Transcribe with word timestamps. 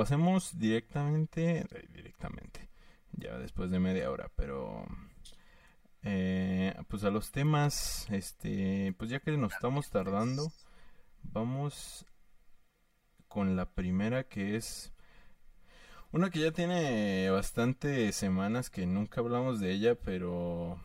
pasemos 0.00 0.58
directamente, 0.58 1.58
eh, 1.58 1.88
directamente, 1.92 2.70
ya 3.12 3.36
después 3.36 3.70
de 3.70 3.78
media 3.80 4.10
hora, 4.10 4.32
pero 4.34 4.86
eh, 6.02 6.74
pues 6.88 7.04
a 7.04 7.10
los 7.10 7.30
temas, 7.32 8.06
este, 8.10 8.94
pues 8.96 9.10
ya 9.10 9.20
que 9.20 9.36
nos 9.36 9.52
estamos 9.52 9.90
tardando, 9.90 10.50
vamos 11.22 12.06
con 13.28 13.56
la 13.56 13.66
primera 13.74 14.24
que 14.24 14.56
es 14.56 14.94
una 16.12 16.30
que 16.30 16.40
ya 16.40 16.52
tiene 16.52 17.28
bastantes 17.28 18.16
semanas 18.16 18.70
que 18.70 18.86
nunca 18.86 19.20
hablamos 19.20 19.60
de 19.60 19.70
ella, 19.70 19.96
pero 19.96 20.82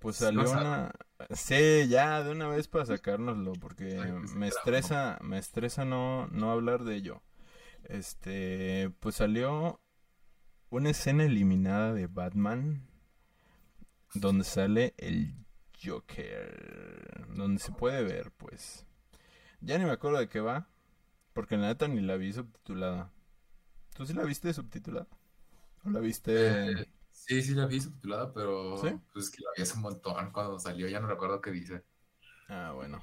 pues 0.00 0.16
salió 0.16 0.50
una... 0.50 0.90
Sí, 1.28 1.86
ya, 1.86 2.22
de 2.24 2.30
una 2.30 2.48
vez 2.48 2.66
para 2.66 2.86
sacárnoslo, 2.86 3.52
porque 3.60 4.02
me 4.34 4.48
estresa, 4.48 5.18
me 5.20 5.36
estresa 5.36 5.84
no, 5.84 6.28
no 6.28 6.50
hablar 6.50 6.84
de 6.84 6.94
ello. 6.94 7.22
Este, 7.88 8.90
pues 9.00 9.16
salió 9.16 9.80
una 10.70 10.90
escena 10.90 11.24
eliminada 11.24 11.92
de 11.92 12.06
Batman 12.06 12.88
donde 14.14 14.44
sale 14.44 14.94
el 14.98 15.34
Joker, 15.82 17.26
donde 17.34 17.60
se 17.60 17.72
puede 17.72 18.02
ver, 18.02 18.30
pues. 18.32 18.86
Ya 19.60 19.78
ni 19.78 19.84
me 19.84 19.90
acuerdo 19.90 20.18
de 20.18 20.28
qué 20.28 20.40
va, 20.40 20.68
porque 21.32 21.56
en 21.56 21.62
la 21.62 21.68
neta 21.68 21.88
ni 21.88 22.00
la 22.00 22.16
vi 22.16 22.32
subtitulada. 22.32 23.12
¿Tú 23.94 24.06
sí 24.06 24.12
la 24.12 24.24
viste 24.24 24.52
subtitulada? 24.52 25.08
¿O 25.84 25.90
la 25.90 26.00
viste...? 26.00 26.72
Eh, 26.72 26.86
sí, 27.10 27.42
sí 27.42 27.54
la 27.54 27.66
vi 27.66 27.80
subtitulada, 27.80 28.32
pero 28.32 28.80
pues 29.12 29.30
que 29.30 29.42
la 29.42 29.50
vi 29.56 29.62
hace 29.62 29.74
un 29.74 29.82
montón 29.82 30.30
cuando 30.30 30.58
salió, 30.58 30.88
ya 30.88 31.00
no 31.00 31.08
recuerdo 31.08 31.40
qué 31.40 31.50
dice. 31.50 31.84
Ah, 32.48 32.72
bueno. 32.74 33.02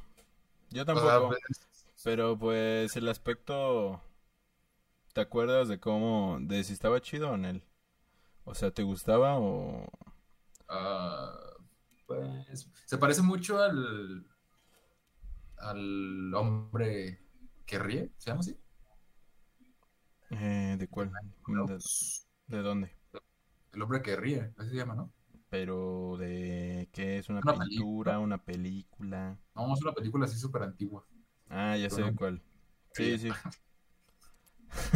Yo 0.70 0.86
tampoco. 0.86 1.30
Pues, 1.30 1.68
pero 2.04 2.38
pues 2.38 2.96
el 2.96 3.08
aspecto... 3.10 4.02
¿Te 5.14 5.22
acuerdas 5.22 5.68
de 5.68 5.80
cómo... 5.80 6.38
de 6.42 6.64
si 6.64 6.74
estaba 6.74 7.02
chido 7.02 7.32
o 7.32 7.36
en 7.36 7.46
él? 7.46 7.64
O 8.44 8.54
sea, 8.54 8.72
¿te 8.72 8.84
gustaba 8.84 9.40
o...? 9.40 9.88
Ah, 10.68 11.34
pues 12.06 12.68
se 12.86 12.98
parece 12.98 13.22
mucho 13.22 13.62
al... 13.62 14.26
al 15.58 16.34
hombre 16.34 17.22
que 17.66 17.80
ríe, 17.80 18.12
¿se 18.18 18.30
llama 18.30 18.42
así? 18.42 18.58
Eh, 20.32 20.76
¿De 20.78 20.88
cuál? 20.88 21.12
¿De, 22.48 22.62
dónde? 22.62 22.96
El 23.74 23.82
hombre 23.82 24.02
que 24.02 24.16
ríe, 24.16 24.54
así 24.58 24.70
se 24.70 24.76
llama, 24.76 24.96
¿no? 24.96 25.12
Pero 25.50 26.18
de 26.18 26.88
qué 26.92 27.18
es 27.18 27.30
una, 27.30 27.42
pintura, 27.42 28.20
una 28.20 28.44
película. 28.44 29.40
No, 29.56 29.74
es 29.74 29.82
una 29.82 29.94
película 29.94 30.26
así 30.26 30.38
súper 30.38 30.62
antigua. 30.62 31.06
Ah, 31.50 31.76
ya 31.76 31.90
sé 31.90 32.14
cuál. 32.16 32.42
Sí, 32.94 33.18
sí. 33.18 33.30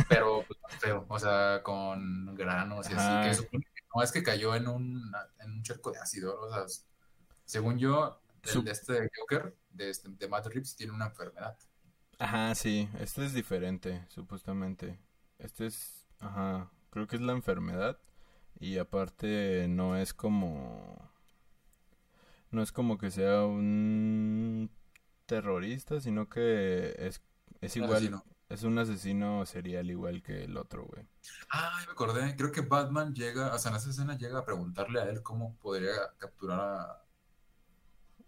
Pero 0.09 0.43
pues, 0.47 0.59
feo, 0.79 1.05
o 1.07 1.19
sea, 1.19 1.61
con 1.63 2.35
granos 2.35 2.89
y 2.89 2.93
así. 2.93 3.49
Que 3.52 3.59
no 3.95 4.02
es 4.02 4.11
que 4.11 4.23
cayó 4.23 4.55
en 4.55 4.67
un, 4.67 5.11
en 5.39 5.52
un 5.52 5.63
charco 5.63 5.91
de 5.91 5.99
ácido, 5.99 6.39
o 6.39 6.49
sea, 6.52 6.66
según 7.45 7.77
yo, 7.77 8.19
el 8.44 8.63
de 8.63 8.71
este 8.71 9.09
Joker, 9.17 9.55
de, 9.71 9.89
este, 9.89 10.09
de 10.09 10.27
Matt 10.27 10.47
Reeves, 10.47 10.75
tiene 10.75 10.94
una 10.94 11.07
enfermedad. 11.07 11.57
Ajá, 12.19 12.55
sí, 12.55 12.89
este 12.99 13.25
es 13.25 13.33
diferente, 13.33 14.05
supuestamente. 14.09 14.99
Este 15.38 15.67
es, 15.67 16.07
ajá, 16.19 16.71
creo 16.89 17.07
que 17.07 17.17
es 17.17 17.21
la 17.21 17.33
enfermedad 17.33 17.99
y 18.59 18.77
aparte 18.77 19.67
no 19.67 19.97
es 19.97 20.13
como 20.13 21.11
no 22.51 22.61
es 22.61 22.71
como 22.71 22.97
que 22.97 23.11
sea 23.11 23.44
un 23.45 24.69
terrorista, 25.25 25.99
sino 25.99 26.29
que 26.29 26.94
es, 26.97 27.21
es 27.61 27.75
igual, 27.75 28.21
es 28.54 28.64
un 28.64 28.78
asesino 28.78 29.46
serial 29.48 29.90
igual 29.90 30.22
que 30.22 30.44
el 30.44 30.58
otro, 30.58 30.86
güey. 30.86 31.08
Ah, 31.50 31.82
me 31.88 31.92
acordé, 31.92 32.36
creo 32.36 32.52
que 32.52 32.62
Batman 32.62 33.16
llega, 33.16 33.52
o 33.54 33.58
sea, 33.58 33.72
en 33.72 33.78
esa 33.78 33.90
escena 33.90 34.16
llega 34.16 34.38
a 34.40 34.46
preguntarle 34.46 35.02
a 35.02 35.06
él 35.06 35.23
cómo 35.23 35.58
podría 35.58 35.94
capturar 36.20 36.59
a... 36.59 37.04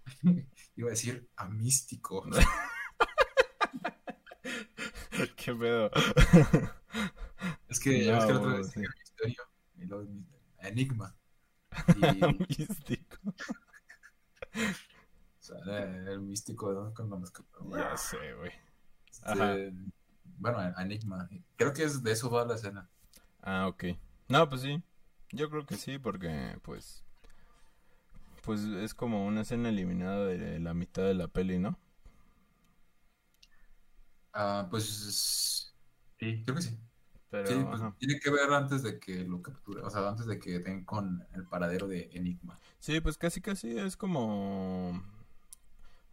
Iba 0.76 0.88
a 0.88 0.92
decir 0.92 1.30
a 1.36 1.46
Místico. 1.46 2.26
¿Qué 5.36 5.56
pedo? 5.56 5.92
Es 7.68 7.80
que, 7.80 8.10
es 8.10 8.26
que 8.26 8.32
el 8.32 8.38
otro 8.38 8.58
vez 8.58 8.76
misterio 8.78 9.44
y 9.78 9.86
luego 9.86 10.10
enigma. 10.60 11.16
Y... 11.98 12.02
místico. 12.58 13.18
o 13.26 13.34
sea, 15.40 15.58
el 15.84 16.22
místico 16.22 16.72
¿no? 16.72 16.94
cuando 16.94 17.20
nos 17.20 17.34
Ya 17.72 17.98
sé, 17.98 18.34
güey. 18.34 18.54
Este, 19.12 19.74
bueno, 20.38 20.60
enigma. 20.80 21.30
Creo 21.56 21.74
que 21.74 21.84
es 21.84 22.04
de 22.04 22.12
eso 22.12 22.30
va 22.30 22.46
la 22.46 22.56
escena. 22.56 22.90
Ah, 23.42 23.68
ok. 23.68 23.86
No, 24.28 24.50
pues 24.50 24.62
sí. 24.62 24.82
Yo 25.32 25.50
creo 25.50 25.66
que 25.66 25.76
sí, 25.76 25.98
porque 26.00 26.58
pues 26.64 27.04
pues 28.44 28.62
es 28.62 28.94
como 28.94 29.26
una 29.26 29.42
escena 29.42 29.70
eliminada 29.70 30.26
de 30.26 30.60
la 30.60 30.74
mitad 30.76 31.04
de 31.04 31.16
la 31.16 31.28
peli, 31.28 31.58
¿no? 31.58 31.80
Ah, 34.34 34.68
pues 34.70 35.74
sí, 36.20 36.44
creo 36.44 36.56
que 36.56 36.62
sí. 36.62 36.78
Pero, 37.32 37.48
sí, 37.48 37.66
pues 37.68 37.82
tiene 37.98 38.20
que 38.20 38.30
ver 38.30 38.54
antes 38.54 38.84
de 38.84 39.00
que 39.00 39.24
lo 39.24 39.42
capture, 39.42 39.82
o 39.82 39.90
sea, 39.90 40.08
antes 40.08 40.28
de 40.28 40.40
que 40.40 40.60
den 40.60 40.86
con 40.86 41.26
el 41.34 41.46
paradero 41.48 41.88
de 41.88 42.10
Enigma. 42.14 42.60
Sí, 42.80 43.02
pues 43.02 43.18
casi 43.18 43.42
casi 43.42 43.78
es 43.78 43.98
como 43.98 45.02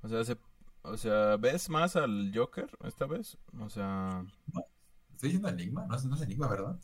o 0.02 0.08
sea, 0.08 0.24
se... 0.24 0.36
o 0.82 0.96
sea, 0.96 1.36
¿ves 1.36 1.68
más 1.68 1.96
al 1.96 2.32
Joker 2.34 2.68
esta 2.84 3.06
vez? 3.06 3.36
O 3.60 3.68
sea, 3.68 4.24
estoy 5.12 5.30
diciendo 5.30 5.48
Enigma, 5.48 5.86
no 5.86 5.96
es, 5.96 6.04
no 6.04 6.16
es 6.16 6.22
Enigma, 6.22 6.48
¿verdad? 6.48 6.78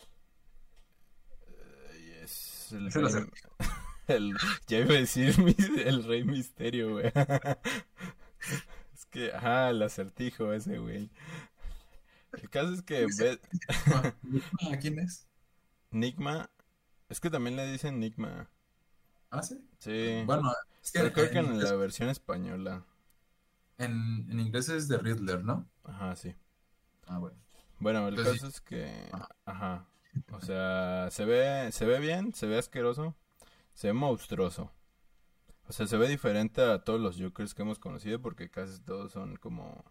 Eh, 1.47 2.21
es 2.25 2.73
el, 2.73 2.89
el, 4.09 4.37
ya 4.67 4.79
iba 4.79 4.95
a 4.95 4.99
decir 4.99 5.35
el 5.85 6.05
Rey 6.05 6.25
Misterio, 6.25 6.93
güey. 6.93 7.13
que, 9.11 9.33
ajá, 9.33 9.71
el 9.71 9.83
acertijo 9.83 10.53
ese, 10.53 10.79
güey. 10.79 11.11
El 12.33 12.51
caso 12.51 12.73
es 12.75 12.83
que... 12.83 13.07
¿A 14.73 14.79
quién 14.79 14.99
es? 14.99 15.27
Nigma. 15.91 16.51
Es 17.09 17.21
que 17.21 17.31
también 17.31 17.57
le 17.57 17.67
dicen 17.67 17.99
Nigma. 17.99 18.51
¿Ah, 19.31 19.43
sí? 19.43 19.67
Sí. 19.79 20.23
Bueno, 20.27 20.53
es 20.83 20.93
que... 20.93 21.11
creo 21.11 21.31
que 21.31 21.39
en 21.39 21.59
la 21.59 21.73
versión 21.73 22.11
española. 22.11 22.85
En, 23.79 24.27
en 24.31 24.41
inglés 24.41 24.69
es 24.69 24.89
de 24.89 24.99
Riddler, 24.99 25.45
¿no? 25.45 25.69
Ajá, 25.85 26.15
sí. 26.17 26.35
Ah, 27.07 27.19
bueno. 27.19 27.37
Bueno, 27.79 28.09
el 28.09 28.17
caso 28.17 28.47
es 28.47 28.61
que... 28.61 29.11
Ajá. 29.45 29.87
O 30.33 30.41
sea, 30.41 31.09
se 31.11 31.25
ve, 31.25 31.71
se 31.73 31.87
ve 31.87 32.01
bien, 32.01 32.35
se 32.35 32.47
ve 32.47 32.59
asqueroso, 32.59 33.15
se 33.75 33.89
ve 33.89 33.93
monstruoso. 33.93 34.73
O 35.69 35.73
sea, 35.73 35.87
se 35.87 35.97
ve 35.97 36.09
diferente 36.09 36.63
a 36.63 36.83
todos 36.83 37.01
los 37.01 37.21
Jokers 37.21 37.55
que 37.55 37.63
hemos 37.63 37.79
conocido 37.79 38.21
porque 38.21 38.51
casi 38.51 38.81
todos 38.81 39.13
son 39.13 39.37
como 39.37 39.85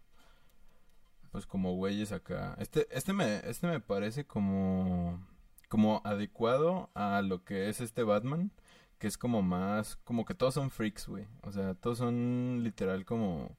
pues 1.30 1.46
como 1.46 1.74
güeyes 1.74 2.12
acá. 2.12 2.56
Este 2.58 2.88
este 2.90 3.12
me 3.12 3.36
este 3.48 3.66
me 3.66 3.80
parece 3.80 4.26
como 4.26 5.24
como 5.68 6.02
adecuado 6.04 6.90
a 6.94 7.22
lo 7.22 7.44
que 7.44 7.68
es 7.68 7.80
este 7.80 8.02
Batman, 8.02 8.50
que 8.98 9.06
es 9.06 9.18
como 9.18 9.42
más 9.42 9.96
como 10.04 10.24
que 10.24 10.34
todos 10.34 10.54
son 10.54 10.70
freaks, 10.70 11.06
güey. 11.06 11.26
O 11.42 11.52
sea, 11.52 11.74
todos 11.74 11.98
son 11.98 12.60
literal 12.64 13.04
como 13.04 13.56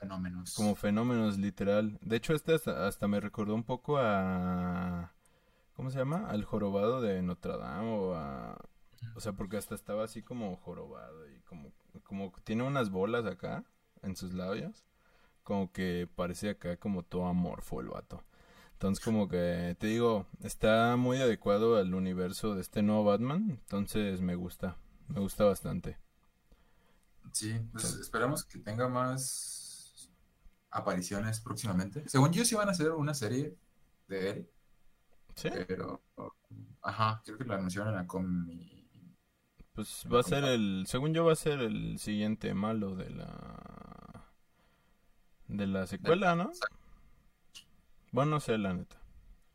fenómenos. 0.00 0.54
Como 0.54 0.74
fenómenos 0.74 1.38
literal. 1.38 1.98
De 2.00 2.16
hecho, 2.16 2.34
este 2.34 2.54
hasta, 2.54 2.86
hasta 2.86 3.06
me 3.06 3.20
recordó 3.20 3.54
un 3.54 3.64
poco 3.64 3.98
a 3.98 5.12
¿cómo 5.74 5.90
se 5.90 5.98
llama? 5.98 6.28
Al 6.28 6.44
jorobado 6.44 7.00
de 7.00 7.22
Notre 7.22 7.56
Dame 7.56 7.90
o 7.90 8.14
a 8.14 8.58
o 9.14 9.20
sea, 9.20 9.32
porque 9.32 9.56
hasta 9.56 9.74
estaba 9.74 10.04
así 10.04 10.22
como 10.22 10.56
jorobado 10.56 11.28
y 11.30 11.40
como, 11.40 11.72
como 12.04 12.32
tiene 12.44 12.64
unas 12.64 12.90
bolas 12.90 13.24
acá 13.26 13.64
en 14.02 14.16
sus 14.16 14.34
labios. 14.34 14.84
Como 15.42 15.72
que 15.72 16.08
parece 16.14 16.50
acá 16.50 16.76
como 16.76 17.02
todo 17.02 17.26
amorfo 17.26 17.80
el 17.80 17.88
vato. 17.88 18.22
Entonces 18.72 19.04
como 19.04 19.28
que 19.28 19.76
te 19.78 19.88
digo, 19.88 20.26
está 20.42 20.96
muy 20.96 21.18
adecuado 21.20 21.76
al 21.76 21.94
universo 21.94 22.54
de 22.54 22.60
este 22.60 22.82
nuevo 22.82 23.04
Batman. 23.04 23.50
Entonces 23.50 24.20
me 24.20 24.34
gusta, 24.34 24.76
me 25.08 25.20
gusta 25.20 25.44
bastante. 25.44 25.98
Sí, 27.32 27.60
pues 27.72 27.94
esperamos 27.94 28.44
que 28.44 28.58
tenga 28.58 28.88
más 28.88 29.69
apariciones 30.70 31.40
próximamente. 31.40 32.08
Según 32.08 32.32
yo 32.32 32.44
sí 32.44 32.54
van 32.54 32.68
a 32.68 32.72
hacer 32.72 32.92
una 32.92 33.14
serie 33.14 33.56
de 34.08 34.30
él. 34.30 34.50
Sí. 35.34 35.48
Pero, 35.66 36.02
ajá, 36.82 37.22
creo 37.24 37.38
que 37.38 37.44
lo 37.44 37.54
anunciaron 37.54 37.90
en 37.90 37.96
la 37.96 38.06
Comic 38.06 38.80
pues 39.80 40.04
va 40.12 40.20
a 40.20 40.22
ser 40.22 40.44
el, 40.44 40.84
según 40.86 41.14
yo 41.14 41.24
va 41.24 41.32
a 41.32 41.36
ser 41.36 41.60
el 41.60 41.98
siguiente 41.98 42.52
malo 42.54 42.96
de 42.96 43.10
la 43.10 44.26
de 45.46 45.66
la 45.66 45.86
secuela, 45.86 46.34
¿no? 46.34 46.50
Bueno, 48.12 48.32
no 48.32 48.40
sé 48.40 48.58
la 48.58 48.74
neta. 48.74 48.96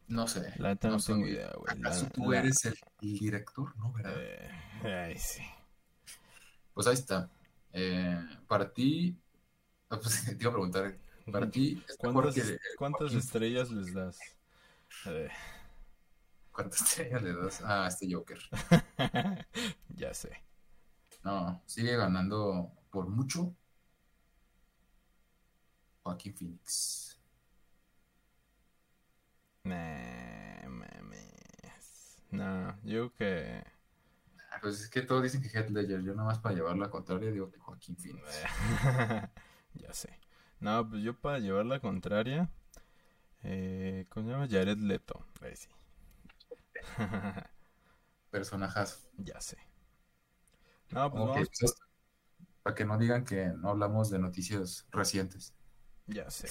No 0.08 0.28
sé. 0.28 0.54
La 0.58 0.70
neta 0.70 0.90
no, 0.90 0.98
tengo 1.00 1.28
idea, 1.28 1.52
güey. 1.58 1.78
¿Acaso 1.78 2.08
tú 2.14 2.34
eres 2.34 2.66
el, 2.66 2.76
director? 3.00 3.76
No, 3.78 3.92
¿verdad? 3.92 4.14
Eh, 4.18 4.52
ay, 4.84 5.18
sí. 5.18 5.44
Pues 6.74 6.88
ahí 6.88 6.94
está. 6.94 7.30
Eh, 7.72 8.20
para 8.48 8.74
ti, 8.74 9.18
pues, 9.88 10.26
te 10.38 10.42
iba 10.42 10.50
a 10.50 10.54
preguntar, 10.54 10.98
para 11.32 11.50
ti, 11.50 11.84
¿cuántas, 12.00 12.36
¿cuántas 12.78 13.14
estrellas 13.14 13.72
les 13.72 13.94
das? 13.94 14.20
Eh. 15.08 15.30
¿Cuántas 16.52 16.82
estrellas 16.82 17.22
le 17.24 17.34
das 17.34 17.62
a 17.64 17.88
este 17.88 18.08
Joker? 18.12 18.40
ya 19.90 20.14
sé. 20.14 20.42
No, 21.24 21.62
sigue 21.66 21.98
ganando 21.98 22.72
por 22.92 23.08
mucho 23.10 23.54
Joaquín 26.04 26.36
Phoenix. 26.36 27.20
Nah, 29.64 30.70
mames. 30.70 32.22
No, 32.30 32.80
yo 32.84 33.12
que. 33.16 33.64
Ah, 34.52 34.60
pues 34.62 34.82
es 34.82 34.90
que 34.90 35.02
todos 35.02 35.24
dicen 35.24 35.42
que 35.42 35.50
Heath 35.50 35.72
Ledger. 35.72 36.04
Yo 36.04 36.14
nada 36.14 36.28
más 36.28 36.40
para 36.40 36.56
llevar 36.56 36.78
la 36.78 36.92
contraria 36.92 37.32
digo 37.32 37.50
que 37.50 37.58
Joaquín 37.58 37.98
Phoenix. 37.98 38.24
ya 39.74 39.92
sé. 39.92 40.25
No, 40.60 40.90
pues 40.90 41.04
yo 41.04 41.20
para 41.20 41.40
llevar 41.40 41.66
la 41.66 41.80
contraria. 41.80 42.50
Eh, 43.44 44.06
¿Cómo 44.10 44.26
se 44.28 44.32
llama? 44.34 44.48
Jared 44.50 44.78
Leto. 44.78 45.26
Ahí 45.42 45.56
sí. 45.56 45.70
Personajazo. 48.32 49.00
Ya 49.18 49.40
sé. 49.40 49.58
No, 50.92 51.12
pues 51.12 51.24
vamos. 51.24 51.50
Pues 51.60 51.76
para 52.64 52.76
que 52.76 52.86
no 52.86 52.98
digan 52.98 53.26
que 53.26 53.48
no 53.58 53.70
hablamos 53.70 54.10
de 54.10 54.20
noticias 54.20 54.88
recientes. 54.92 55.54
Ya 56.08 56.30
sé. 56.30 56.50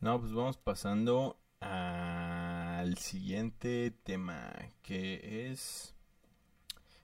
No, 0.00 0.18
pues 0.20 0.32
vamos 0.32 0.56
pasando 0.56 1.38
al 1.60 2.96
siguiente 2.96 3.90
tema, 4.02 4.52
que 4.82 5.50
es 5.50 5.94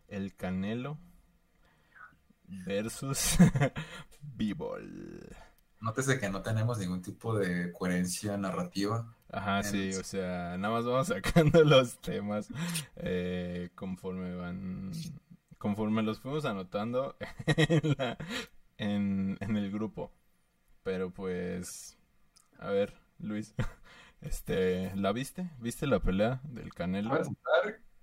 el 0.08 0.34
Canelo 0.34 0.98
versus 2.48 3.36
B-Ball. 4.20 5.36
Nótese 5.80 6.18
que 6.18 6.28
no 6.28 6.42
tenemos 6.42 6.78
ningún 6.78 7.02
tipo 7.02 7.36
de 7.36 7.72
coherencia 7.72 8.36
narrativa. 8.36 9.12
Ajá, 9.30 9.62
sí, 9.62 9.90
o 9.94 10.04
sea, 10.04 10.56
nada 10.56 10.74
más 10.74 10.84
vamos 10.84 11.06
sacando 11.08 11.62
los 11.64 12.00
temas 12.00 12.48
eh, 12.96 13.70
conforme 13.74 14.34
van, 14.34 14.92
conforme 15.58 16.02
los 16.02 16.20
fuimos 16.20 16.44
anotando 16.44 17.16
en, 18.78 19.36
en 19.40 19.56
el 19.56 19.70
grupo. 19.70 20.12
Pero 20.82 21.10
pues, 21.10 21.98
a 22.58 22.70
ver, 22.70 22.94
Luis, 23.18 23.54
este, 24.20 24.94
¿la 24.94 25.12
viste? 25.12 25.50
¿Viste 25.58 25.86
la 25.86 26.00
pelea 26.00 26.40
del 26.44 26.72
Canelo? 26.72 27.20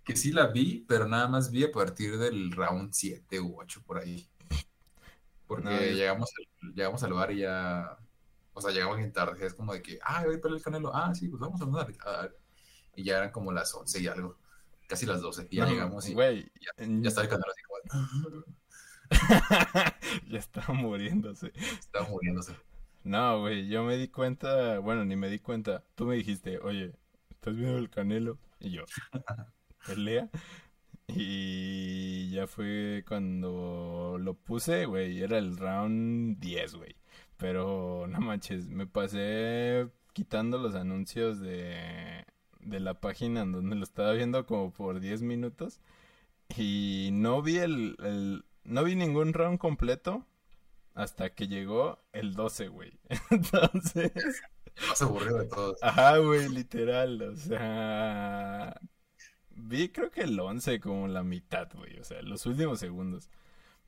que 0.04 0.18
sí 0.18 0.32
la 0.32 0.48
vi, 0.48 0.84
pero 0.88 1.08
nada 1.08 1.28
más 1.28 1.50
vi 1.50 1.64
a 1.64 1.72
partir 1.72 2.18
del 2.18 2.52
round 2.52 2.92
7 2.92 3.40
u 3.40 3.60
8 3.60 3.84
por 3.86 4.00
ahí. 4.00 4.28
Porque 5.56 5.94
llegamos, 5.94 6.32
al, 6.38 6.74
llegamos 6.74 7.04
al 7.04 7.10
lugar 7.10 7.32
y 7.32 7.40
ya, 7.40 7.98
o 8.54 8.62
sea, 8.62 8.72
llegamos 8.72 8.98
bien 8.98 9.12
tarde, 9.12 9.46
es 9.46 9.54
como 9.54 9.74
de 9.74 9.82
que, 9.82 10.00
ah, 10.04 10.24
voy 10.26 10.36
a 10.36 10.42
pelear 10.42 10.58
el 10.58 10.64
Canelo, 10.64 10.94
ah, 10.94 11.14
sí, 11.14 11.28
pues 11.28 11.40
vamos 11.40 11.62
a 11.62 11.66
andar. 11.66 11.94
Y 12.96 13.04
ya 13.04 13.18
eran 13.18 13.32
como 13.32 13.52
las 13.52 13.74
11 13.74 14.02
y 14.02 14.08
algo, 14.08 14.38
casi 14.88 15.06
las 15.06 15.22
12, 15.22 15.48
y 15.50 15.58
ya 15.58 15.66
llegamos 15.66 16.08
y 16.08 16.16
ya, 16.16 16.32
ya, 16.32 17.08
está 17.10 17.22
el 17.22 17.30
Canelo 17.30 17.52
así 17.52 17.62
como... 17.64 18.44
ya 20.30 20.40
estaba 20.40 20.74
muriéndose. 20.74 21.52
Estaba 21.80 22.08
muriéndose. 22.10 22.56
No, 23.04 23.42
güey, 23.42 23.68
yo 23.68 23.84
me 23.84 23.98
di 23.98 24.08
cuenta, 24.08 24.80
bueno, 24.80 25.04
ni 25.04 25.16
me 25.16 25.30
di 25.30 25.40
cuenta. 25.40 25.84
Tú 25.96 26.06
me 26.06 26.16
dijiste, 26.16 26.60
oye, 26.60 26.94
¿estás 27.30 27.56
viendo 27.56 27.78
el 27.78 27.90
Canelo? 27.90 28.40
Y 28.60 28.72
yo, 28.72 28.84
pelea. 29.88 30.30
Y 31.08 32.30
ya 32.32 32.48
fue 32.48 33.04
cuando 33.08 34.18
lo 34.20 34.34
puse, 34.36 34.86
güey, 34.86 35.22
era 35.22 35.38
el 35.38 35.58
round 35.58 36.40
10, 36.40 36.76
güey. 36.76 36.96
Pero 37.38 38.08
no 38.08 38.20
manches, 38.20 38.68
me 38.68 38.88
pasé 38.88 39.90
quitando 40.14 40.58
los 40.58 40.76
anuncios 40.76 41.40
de, 41.40 42.26
de 42.60 42.80
la 42.80 43.00
página 43.00 43.42
en 43.42 43.52
donde 43.52 43.76
lo 43.76 43.84
estaba 43.84 44.14
viendo 44.14 44.46
como 44.46 44.72
por 44.72 45.00
10 45.00 45.22
minutos. 45.24 45.82
Y 46.58 47.10
no 47.12 47.42
vi 47.42 47.58
el, 47.58 47.96
el 48.00 48.46
no 48.64 48.84
vi 48.84 48.96
ningún 48.96 49.34
round 49.34 49.60
completo 49.60 50.26
hasta 50.94 51.34
que 51.34 51.48
llegó 51.48 52.00
el 52.12 52.34
12, 52.34 52.68
güey. 52.68 53.00
Entonces. 53.30 54.12
Más 54.88 55.02
aburrido 55.02 55.40
de 55.40 55.46
todos. 55.46 55.78
Ajá, 55.82 56.18
güey, 56.18 56.50
literal. 56.50 57.22
O 57.22 57.36
sea. 57.36 58.80
Vi 59.56 59.90
creo 59.90 60.12
que 60.12 60.22
el 60.22 60.40
11 60.40 60.80
como 60.80 61.08
la 61.08 61.24
mitad, 61.24 61.70
güey. 61.74 62.00
O 62.00 62.04
sea, 62.04 62.22
los 62.22 62.46
últimos 62.46 62.80
segundos. 62.80 63.30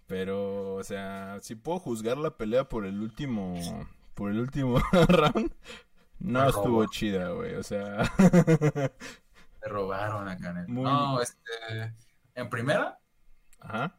Pero, 0.08 0.76
o 0.76 0.84
sea, 0.84 1.40
si 1.42 1.56
puedo 1.56 1.80
juzgar 1.80 2.18
la 2.18 2.38
pelea 2.38 2.70
por 2.70 2.86
el 2.86 3.00
último. 3.00 3.56
Por 4.14 4.32
el 4.32 4.40
último 4.40 4.80
round. 5.10 5.52
No 6.20 6.48
estuvo 6.48 6.86
chida, 6.88 7.30
güey. 7.30 7.56
O 7.56 7.64
sea. 7.64 8.12
Me 9.62 9.68
robaron 9.68 10.28
acá 10.28 10.52
en 10.52 10.58
el... 10.58 10.74
No, 10.74 11.20
este. 11.22 11.94
En 12.36 12.50
primera. 12.50 13.00
Ajá. 13.60 13.98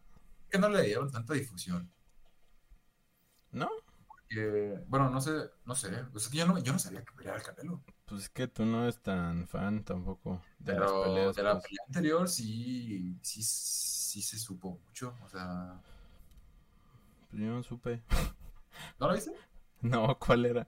Que 0.49 0.59
no 0.59 0.69
le 0.69 0.83
dieron 0.83 1.11
tanta 1.11 1.35
difusión. 1.35 1.91
¿No? 3.51 3.69
bueno, 4.89 5.09
no 5.11 5.21
sé, 5.21 5.31
no 5.65 5.75
sé. 5.75 5.91
Yo 6.33 6.47
no, 6.47 6.59
yo 6.59 6.73
no 6.73 6.79
sabía 6.79 7.05
que 7.05 7.13
peleaba 7.13 7.39
el 7.39 7.45
Canelo. 7.45 7.83
Pues 8.06 8.23
es 8.23 8.29
que 8.29 8.47
tú 8.47 8.64
no 8.64 8.85
eres 8.85 9.03
tan 9.03 9.49
fan 9.49 9.85
tampoco 9.85 10.41
de 10.61 10.79
las 10.79 10.93
peleas. 10.93 11.37
De 11.37 11.43
la 11.43 11.53
pues. 11.55 11.64
pelea 11.64 11.85
anterior 11.88 12.29
sí, 12.29 13.19
sí, 13.20 13.43
sí 13.43 14.23
se 14.23 14.38
supo 14.38 14.79
mucho. 14.87 15.14
O 15.25 15.29
sea. 15.29 15.82
Pues 17.29 17.43
yo 17.43 17.49
no 17.49 17.62
supe. 17.64 18.03
¿No 19.00 19.08
lo 19.08 19.14
viste? 19.14 19.32
No, 19.82 20.19
¿cuál 20.19 20.47
era? 20.47 20.67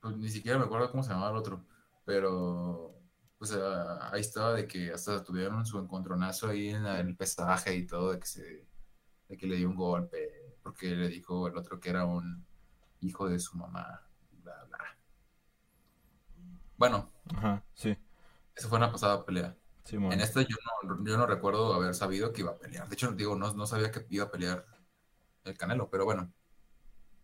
Pues 0.00 0.16
ni 0.16 0.30
siquiera 0.30 0.58
me 0.58 0.64
acuerdo 0.64 0.90
cómo 0.90 1.02
se 1.02 1.10
llamaba 1.10 1.30
el 1.30 1.36
otro. 1.36 1.64
Pero. 2.04 2.98
Pues 3.38 3.52
ahí 3.52 4.20
estaba 4.20 4.54
de 4.54 4.66
que 4.68 4.92
hasta 4.92 5.22
tuvieron 5.22 5.66
su 5.66 5.78
encontronazo 5.78 6.48
ahí 6.48 6.70
en 6.70 6.86
el 6.86 7.16
pesaje 7.16 7.74
y 7.74 7.86
todo, 7.86 8.12
de 8.12 8.20
que 8.20 8.26
se. 8.26 8.66
de 9.28 9.36
que 9.36 9.46
le 9.46 9.56
dio 9.56 9.68
un 9.68 9.74
golpe 9.74 10.56
porque 10.62 10.94
le 10.94 11.08
dijo 11.08 11.48
el 11.48 11.56
otro 11.56 11.80
que 11.80 11.90
era 11.90 12.04
un 12.04 12.46
hijo 13.00 13.28
de 13.28 13.38
su 13.38 13.56
mamá, 13.56 14.00
bla. 14.64 14.98
Bueno. 16.76 17.12
Ajá, 17.34 17.62
sí. 17.74 17.96
Esa 18.54 18.68
fue 18.68 18.78
una 18.78 18.92
pasada 18.92 19.24
pelea. 19.24 19.56
en 19.90 20.20
esta 20.20 20.42
yo 20.42 20.56
no, 20.84 21.04
yo 21.04 21.16
no 21.16 21.26
recuerdo 21.26 21.74
haber 21.74 21.94
sabido 21.94 22.32
que 22.32 22.42
iba 22.42 22.52
a 22.52 22.58
pelear. 22.58 22.88
De 22.88 22.94
hecho, 22.94 23.12
digo, 23.12 23.36
no, 23.36 23.52
no 23.54 23.66
sabía 23.66 23.90
que 23.90 24.06
iba 24.10 24.24
a 24.24 24.30
pelear 24.30 24.66
el 25.44 25.56
Canelo, 25.56 25.88
pero 25.90 26.04
bueno, 26.04 26.32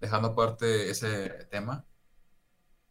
dejando 0.00 0.28
aparte 0.28 0.90
ese 0.90 1.28
tema, 1.50 1.84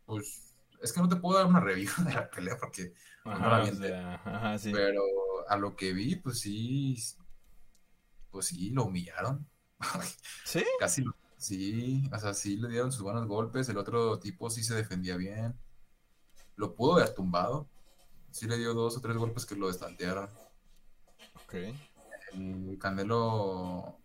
pues 0.06 0.56
es 0.82 0.94
que 0.94 1.02
no 1.02 1.10
te 1.10 1.16
puedo 1.16 1.38
dar 1.38 1.48
una 1.48 1.60
review 1.60 1.92
de 2.06 2.14
la 2.14 2.30
pelea 2.30 2.58
porque 2.58 2.94
ajá, 3.24 4.58
sí. 4.58 4.72
Pero 4.72 5.02
a 5.48 5.58
lo 5.58 5.76
que 5.76 5.94
vi, 5.94 6.16
pues 6.16 6.40
sí, 6.40 6.96
pues 8.30 8.48
sí, 8.48 8.70
lo 8.72 8.86
humillaron. 8.86 9.48
¿Sí? 10.44 10.66
Casi, 10.80 11.04
sí, 11.38 12.10
o 12.14 12.20
sea, 12.20 12.34
sí 12.34 12.58
le 12.58 12.70
dieron 12.70 12.92
sus 12.92 13.04
buenos 13.04 13.28
golpes, 13.28 13.70
el 13.70 13.78
otro 13.78 14.20
tipo 14.20 14.50
sí 14.50 14.64
se 14.64 14.76
defendía 14.76 15.18
bien, 15.18 15.58
lo 16.56 16.76
pudo 16.76 16.94
haber 16.94 17.14
tumbado, 17.14 17.70
sí 18.32 18.48
le 18.48 18.58
dio 18.58 18.74
dos 18.74 18.98
o 18.98 19.02
tres 19.02 19.18
golpes 19.18 19.46
que 19.46 19.56
lo 19.56 19.68
destantearon. 19.68 20.30
Ok. 21.44 21.54
El 22.34 22.78
Candelo, 22.80 23.98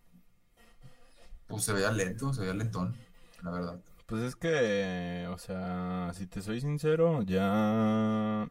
pues 1.47 1.65
se 1.65 1.73
veía 1.73 1.91
lento, 1.91 2.33
se 2.33 2.43
veía 2.43 2.55
lentón, 2.55 2.97
la 3.43 3.51
verdad. 3.51 3.81
Pues 4.07 4.23
es 4.23 4.37
que, 4.37 5.27
o 5.31 5.39
sea, 5.39 6.13
si 6.15 6.27
te 6.27 6.43
soy 6.43 6.61
sincero, 6.61 7.23
ya, 7.23 8.49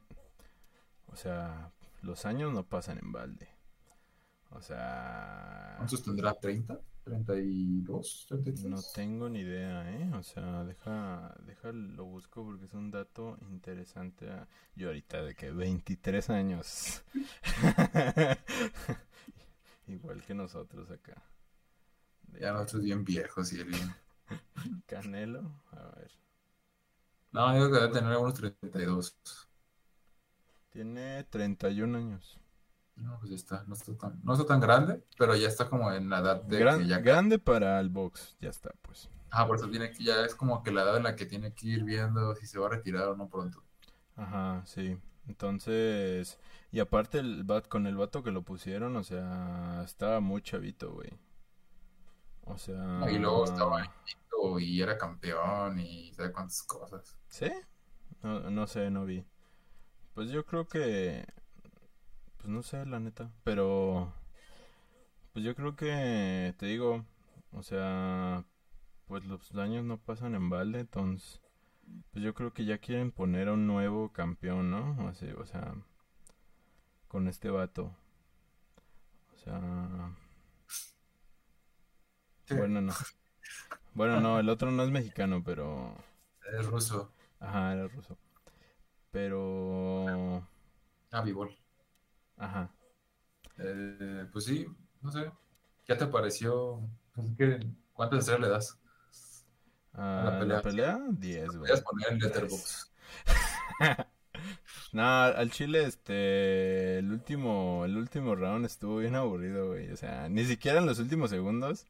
o 1.06 1.16
sea, 1.16 1.72
los 2.02 2.26
años 2.26 2.52
no 2.52 2.66
pasan 2.66 2.98
en 2.98 3.12
balde. 3.12 3.48
O 4.50 4.62
sea... 4.62 5.76
¿Cuántos 5.78 6.04
tendrá? 6.04 6.38
¿30? 6.40 6.82
32, 7.04 8.26
33. 8.28 8.70
No 8.70 8.82
tengo 8.94 9.30
ni 9.30 9.40
idea, 9.40 9.90
¿eh? 9.92 10.12
O 10.14 10.24
sea, 10.24 10.64
deja, 10.64 11.36
deja 11.46 11.72
lo 11.72 12.06
busco 12.06 12.44
porque 12.44 12.66
es 12.66 12.74
un 12.74 12.92
dato 12.92 13.38
interesante. 13.50 14.28
Yo 14.76 14.88
ahorita 14.88 15.24
de 15.24 15.36
que 15.36 15.52
23 15.52 16.30
años. 16.30 17.04
Igual 19.88 20.24
que 20.24 20.34
nosotros 20.34 20.90
acá. 20.92 21.22
Ya 22.40 22.54
nosotros 22.54 22.84
bien 22.84 23.04
viejos 23.04 23.52
y 23.54 23.64
bien. 23.64 23.94
Canelo, 24.86 25.62
a 25.72 25.96
ver. 25.96 26.12
No, 27.32 27.54
digo 27.54 27.72
que 27.72 27.80
debe 27.80 27.94
tener 27.94 28.18
unos 28.18 28.34
32. 28.34 29.18
Tiene 30.70 31.24
31 31.26 31.98
años. 31.98 32.41
No, 33.02 33.18
pues 33.20 33.32
ya 33.32 33.36
está, 33.36 33.64
no 33.68 33.74
está 33.74 33.98
tan, 33.98 34.22
no 34.24 34.34
está 34.34 34.46
tan 34.46 34.60
grande, 34.60 35.04
pero 35.18 35.36
ya 35.36 35.48
está 35.48 35.68
como 35.68 35.92
en 35.92 36.10
la 36.10 36.20
edad 36.20 36.44
de 36.44 36.60
que 36.60 36.88
ya... 36.88 37.00
Grande 37.00 37.40
para 37.40 37.80
el 37.80 37.90
box, 37.90 38.38
ya 38.40 38.50
está, 38.50 38.72
pues. 38.82 39.10
Ah, 39.32 39.48
por 39.48 39.56
eso 39.56 39.70
tiene 39.70 39.92
que, 39.92 40.04
ya 40.04 40.24
es 40.24 40.36
como 40.36 40.62
que 40.62 40.72
la 40.72 40.84
edad 40.84 40.98
en 40.98 41.04
la 41.04 41.16
que 41.16 41.26
tiene 41.26 41.54
que 41.54 41.68
ir 41.68 41.84
viendo 41.84 42.36
si 42.36 42.46
se 42.46 42.60
va 42.60 42.68
a 42.68 42.70
retirar 42.70 43.08
o 43.08 43.16
no 43.16 43.28
pronto. 43.28 43.64
Ajá, 44.16 44.62
sí. 44.66 44.98
Entonces, 45.28 46.38
y 46.72 46.80
aparte 46.80 47.20
el 47.20 47.44
bat, 47.44 47.68
con 47.68 47.88
el 47.88 47.96
vato 47.96 48.24
que 48.24 48.32
lo 48.32 48.44
pusieron, 48.44 48.96
o 48.96 49.04
sea, 49.04 49.82
estaba 49.84 50.20
muy 50.20 50.42
chavito, 50.42 50.94
güey. 50.94 51.12
O 52.46 52.58
sea... 52.58 53.06
y 53.10 53.18
luego 53.18 53.46
estaba 53.46 53.84
y 54.60 54.82
era 54.82 54.98
campeón 54.98 55.80
y 55.80 56.14
sabe 56.14 56.32
cuántas 56.32 56.64
cosas. 56.64 57.18
¿Sí? 57.30 57.52
No, 58.22 58.50
no 58.50 58.68
sé, 58.68 58.90
no 58.90 59.06
vi. 59.06 59.24
Pues 60.14 60.30
yo 60.30 60.46
creo 60.46 60.68
que... 60.68 61.26
Pues 62.42 62.52
no 62.52 62.64
sé, 62.64 62.84
la 62.88 63.00
neta. 63.00 63.32
Pero... 63.44 64.12
Pues 65.32 65.46
yo 65.46 65.56
creo 65.56 65.76
que... 65.76 66.56
Te 66.58 66.66
digo... 66.66 67.06
O 67.52 67.62
sea... 67.62 68.44
Pues 69.06 69.24
los 69.26 69.54
daños 69.54 69.86
no 69.86 70.00
pasan 70.00 70.34
en 70.34 70.50
balde, 70.50 70.80
entonces... 70.80 71.40
Pues 72.12 72.24
yo 72.26 72.34
creo 72.34 72.52
que 72.52 72.66
ya 72.66 72.80
quieren 72.80 73.12
poner 73.12 73.48
a 73.48 73.54
un 73.54 73.68
nuevo 73.68 74.12
campeón, 74.12 74.72
¿no? 74.72 75.08
Así, 75.08 75.28
o 75.30 75.46
sea... 75.46 75.76
Con 77.08 77.28
este 77.28 77.52
vato. 77.52 77.96
O 79.36 79.38
sea... 79.38 80.16
Bueno, 82.50 82.82
no. 82.82 82.94
Bueno, 83.94 84.20
no, 84.20 84.40
el 84.40 84.50
otro 84.50 84.72
no 84.72 84.82
es 84.82 84.90
mexicano, 84.90 85.44
pero... 85.44 85.96
Es 86.58 86.66
ruso. 86.66 87.14
Ajá, 87.40 87.74
era 87.74 87.88
ruso. 87.88 88.18
Pero... 89.12 90.48
Ah, 91.12 91.22
Bibol. 91.22 91.56
Ajá. 92.42 92.72
Eh, 93.60 94.26
pues 94.32 94.46
sí, 94.46 94.66
no 95.02 95.12
sé. 95.12 95.32
¿Qué 95.86 95.96
te 95.96 96.08
pareció? 96.08 96.82
Pues 97.14 97.28
¿Cuántas 97.94 98.20
estrellas 98.20 98.42
le 98.42 98.50
das? 98.50 98.78
a 99.94 100.24
la 100.26 100.40
pelea? 100.40 100.56
La 100.58 100.62
pelea 100.64 101.00
10, 101.10 101.58
güey. 101.58 101.72
Poner 101.84 102.14
en 102.14 102.20
Letterboxd. 102.20 102.88
no, 104.94 105.04
al 105.04 105.52
Chile, 105.52 105.84
este, 105.84 106.98
el 106.98 107.12
último, 107.12 107.84
el 107.86 107.98
último 107.98 108.36
round 108.36 108.66
estuvo 108.66 108.98
bien 108.98 109.16
aburrido, 109.16 109.68
güey. 109.68 109.92
O 109.92 109.98
sea, 109.98 110.28
ni 110.28 110.44
siquiera 110.46 110.80
en 110.80 110.88
los 110.88 110.98
últimos 110.98 111.30
segundos 111.30 111.86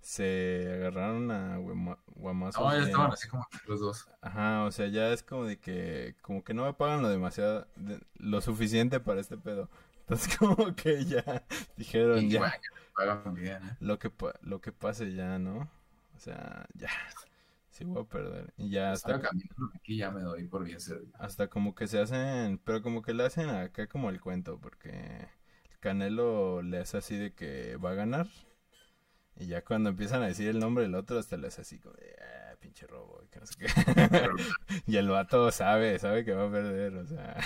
se 0.00 0.68
agarraron 0.74 1.30
a 1.30 1.58
guamazos. 2.16 2.60
No, 2.60 2.76
ya 2.76 2.82
estaban 2.82 3.12
así 3.12 3.28
como 3.28 3.46
los 3.68 3.80
dos. 3.80 4.08
Ajá, 4.20 4.64
o 4.64 4.72
sea, 4.72 4.88
ya 4.88 5.12
es 5.12 5.22
como 5.22 5.44
de 5.44 5.60
que, 5.60 6.16
como 6.22 6.42
que 6.42 6.54
no 6.54 6.64
me 6.64 6.74
pagan 6.74 7.02
lo 7.02 7.08
demasiado, 7.08 7.68
lo 8.16 8.40
suficiente 8.40 8.98
para 8.98 9.20
este 9.20 9.36
pedo. 9.36 9.70
Entonces 10.02 10.36
como 10.38 10.74
que 10.74 11.04
ya 11.04 11.44
dijeron 11.76 12.28
ya. 12.28 12.48
¿eh? 12.48 13.60
Lo 13.80 13.98
que 13.98 14.12
lo 14.42 14.60
que 14.60 14.72
pase 14.72 15.14
ya, 15.14 15.38
¿no? 15.38 15.70
O 16.14 16.18
sea, 16.18 16.66
ya. 16.74 16.90
Sí 17.70 17.84
voy 17.84 18.02
a 18.02 18.06
perder. 18.06 18.52
Y 18.58 18.68
ya 18.68 18.92
hasta 18.92 19.20
aquí 19.74 19.96
ya 19.96 20.10
me 20.10 20.20
doy 20.20 20.44
por 20.44 20.64
bien 20.64 20.78
servido. 20.78 21.10
Hasta 21.18 21.48
como 21.48 21.74
que 21.74 21.86
se 21.86 22.00
hacen, 22.00 22.58
pero 22.58 22.82
como 22.82 23.00
que 23.00 23.14
le 23.14 23.24
hacen 23.24 23.48
acá 23.48 23.86
como 23.86 24.10
el 24.10 24.20
cuento, 24.20 24.58
porque 24.60 24.90
el 25.70 25.78
Canelo 25.80 26.60
le 26.60 26.78
hace 26.78 26.98
así 26.98 27.16
de 27.16 27.32
que 27.32 27.76
va 27.76 27.92
a 27.92 27.94
ganar 27.94 28.26
y 29.36 29.46
ya 29.46 29.64
cuando 29.64 29.90
empiezan 29.90 30.22
a 30.22 30.26
decir 30.26 30.48
el 30.48 30.58
nombre 30.58 30.84
del 30.84 30.94
otro, 30.94 31.18
hasta 31.18 31.36
les 31.36 31.58
así 31.58 31.78
como 31.78 31.94
de, 31.94 32.14
ah, 32.20 32.54
pinche 32.60 32.86
robo, 32.86 33.22
que 33.30 33.40
no 33.40 33.46
sé 33.46 33.54
qué. 33.58 33.66
y 34.86 34.96
el 34.96 35.08
vato 35.08 35.50
sabe, 35.50 35.98
sabe 35.98 36.24
que 36.24 36.32
va 36.32 36.48
a 36.48 36.50
perder, 36.50 36.94
o 36.96 37.06
sea. 37.06 37.36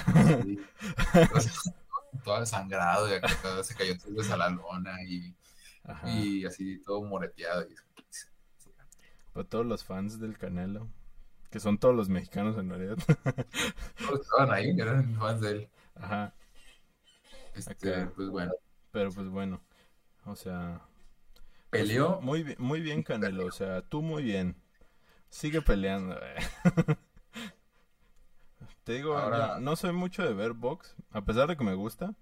todo 2.26 2.40
desangrado 2.40 3.08
y 3.08 3.14
acá 3.14 3.28
se 3.62 3.74
cayó 3.76 3.96
todo 3.96 4.34
a 4.34 4.36
la 4.36 4.50
lona 4.50 5.02
y, 5.04 5.32
y 6.04 6.44
así 6.44 6.82
todo 6.82 7.02
moreteado. 7.04 7.62
Y... 7.62 7.74
Para 9.32 9.48
todos 9.48 9.64
los 9.64 9.84
fans 9.84 10.18
del 10.18 10.36
Canelo, 10.36 10.88
que 11.50 11.60
son 11.60 11.78
todos 11.78 11.94
los 11.94 12.08
mexicanos 12.08 12.58
en 12.58 12.68
realidad. 12.68 12.96
todos 13.98 14.20
estaban 14.22 14.50
ahí, 14.52 14.70
eran 14.76 15.14
fans 15.14 15.40
de 15.40 15.50
él. 15.50 15.68
Ajá. 15.94 16.34
Este, 17.54 18.06
pues 18.06 18.28
bueno. 18.28 18.52
Pero 18.90 19.12
pues 19.12 19.28
bueno, 19.28 19.62
o 20.24 20.34
sea, 20.34 20.82
Peleó. 21.70 22.20
Muy, 22.22 22.42
bien, 22.42 22.56
muy 22.58 22.80
bien, 22.80 23.02
Canelo. 23.04 23.46
O 23.46 23.52
sea, 23.52 23.82
tú 23.82 24.02
muy 24.02 24.24
bien. 24.24 24.56
Sigue 25.28 25.62
peleando. 25.62 26.16
Eh. 26.16 26.36
Te 28.86 28.92
digo, 28.92 29.18
no 29.58 29.74
soy 29.74 29.90
mucho 29.90 30.22
de 30.22 30.32
ver 30.32 30.52
box, 30.52 30.94
a 31.10 31.20
pesar 31.24 31.48
de 31.48 31.56
que 31.56 31.64
me 31.64 31.74
gusta. 31.74 32.14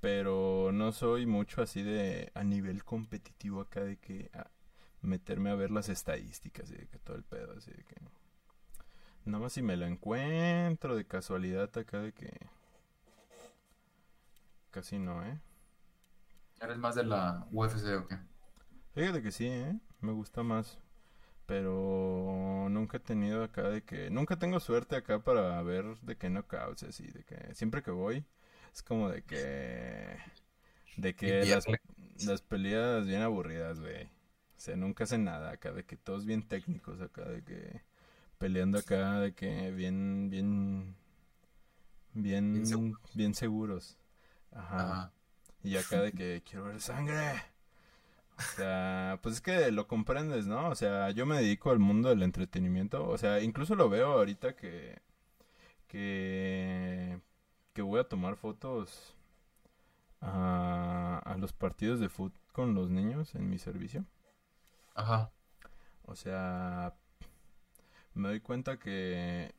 Pero 0.00 0.70
no 0.72 0.92
soy 0.92 1.26
mucho 1.26 1.62
así 1.62 1.82
de 1.82 2.30
a 2.34 2.44
nivel 2.44 2.84
competitivo 2.84 3.62
acá 3.62 3.80
de 3.80 3.96
que 3.96 4.30
meterme 5.02 5.50
a 5.50 5.56
ver 5.56 5.72
las 5.72 5.88
estadísticas 5.88 6.70
y 6.70 6.76
de 6.76 6.86
que 6.86 7.00
todo 7.00 7.16
el 7.16 7.24
pedo, 7.24 7.54
así 7.58 7.72
de 7.72 7.82
que 7.82 7.96
nada 9.24 9.42
más 9.42 9.52
si 9.52 9.62
me 9.62 9.76
lo 9.76 9.84
encuentro 9.86 10.94
de 10.94 11.04
casualidad 11.08 11.76
acá 11.76 11.98
de 12.02 12.12
que 12.12 12.38
casi 14.70 15.00
no, 15.00 15.26
¿eh? 15.26 15.40
¿Eres 16.60 16.78
más 16.78 16.94
de 16.94 17.02
la 17.02 17.48
UFC 17.50 17.98
o 17.98 18.06
qué? 18.06 18.16
Fíjate 18.94 19.22
que 19.22 19.32
sí, 19.32 19.48
¿eh? 19.48 19.76
Me 20.00 20.12
gusta 20.12 20.44
más. 20.44 20.78
Pero 21.48 22.68
nunca 22.68 22.98
he 22.98 23.00
tenido 23.00 23.42
acá 23.42 23.62
de 23.70 23.82
que... 23.82 24.10
Nunca 24.10 24.38
tengo 24.38 24.60
suerte 24.60 24.96
acá 24.96 25.20
para 25.20 25.62
ver 25.62 25.96
de 26.02 26.14
que 26.14 26.28
no 26.28 26.46
causes 26.46 26.90
así. 26.90 27.06
De 27.06 27.24
que 27.24 27.54
siempre 27.54 27.82
que 27.82 27.90
voy 27.90 28.26
es 28.74 28.82
como 28.82 29.08
de 29.08 29.22
que... 29.22 30.14
De 30.98 31.16
que 31.16 31.46
las, 31.46 31.64
las 32.26 32.42
peleas 32.42 33.06
bien 33.06 33.22
aburridas, 33.22 33.80
güey. 33.80 34.04
O 34.04 34.60
sea, 34.60 34.76
nunca 34.76 35.04
hacen 35.04 35.24
nada 35.24 35.52
acá. 35.52 35.72
De 35.72 35.86
que 35.86 35.96
todos 35.96 36.26
bien 36.26 36.46
técnicos 36.46 37.00
acá. 37.00 37.24
De 37.24 37.42
que 37.42 37.80
peleando 38.36 38.76
acá. 38.76 39.18
De 39.20 39.32
que 39.32 39.70
bien, 39.70 40.28
bien... 40.28 40.96
Bien, 42.12 42.62
bien, 43.14 43.34
seguros. 43.34 43.96
Ajá. 44.52 45.12
Y 45.62 45.78
acá 45.78 46.02
de 46.02 46.12
que 46.12 46.42
quiero 46.44 46.66
ver 46.66 46.82
sangre. 46.82 47.42
O 48.38 48.56
sea, 48.56 49.18
pues 49.22 49.36
es 49.36 49.40
que 49.40 49.70
lo 49.72 49.88
comprendes, 49.88 50.46
¿no? 50.46 50.68
O 50.68 50.74
sea, 50.74 51.10
yo 51.10 51.26
me 51.26 51.38
dedico 51.38 51.70
al 51.70 51.80
mundo 51.80 52.08
del 52.08 52.22
entretenimiento. 52.22 53.08
O 53.08 53.18
sea, 53.18 53.40
incluso 53.40 53.74
lo 53.74 53.88
veo 53.88 54.12
ahorita 54.12 54.54
que. 54.54 55.00
que. 55.88 57.20
que 57.72 57.82
voy 57.82 58.00
a 58.00 58.08
tomar 58.08 58.36
fotos 58.36 59.16
a, 60.20 61.20
a 61.24 61.36
los 61.36 61.52
partidos 61.52 62.00
de 62.00 62.08
fútbol 62.08 62.40
con 62.52 62.74
los 62.74 62.90
niños 62.90 63.34
en 63.34 63.48
mi 63.50 63.58
servicio. 63.58 64.04
Ajá. 64.94 65.30
O 66.04 66.14
sea, 66.14 66.94
me 68.14 68.28
doy 68.28 68.40
cuenta 68.40 68.78
que. 68.78 69.52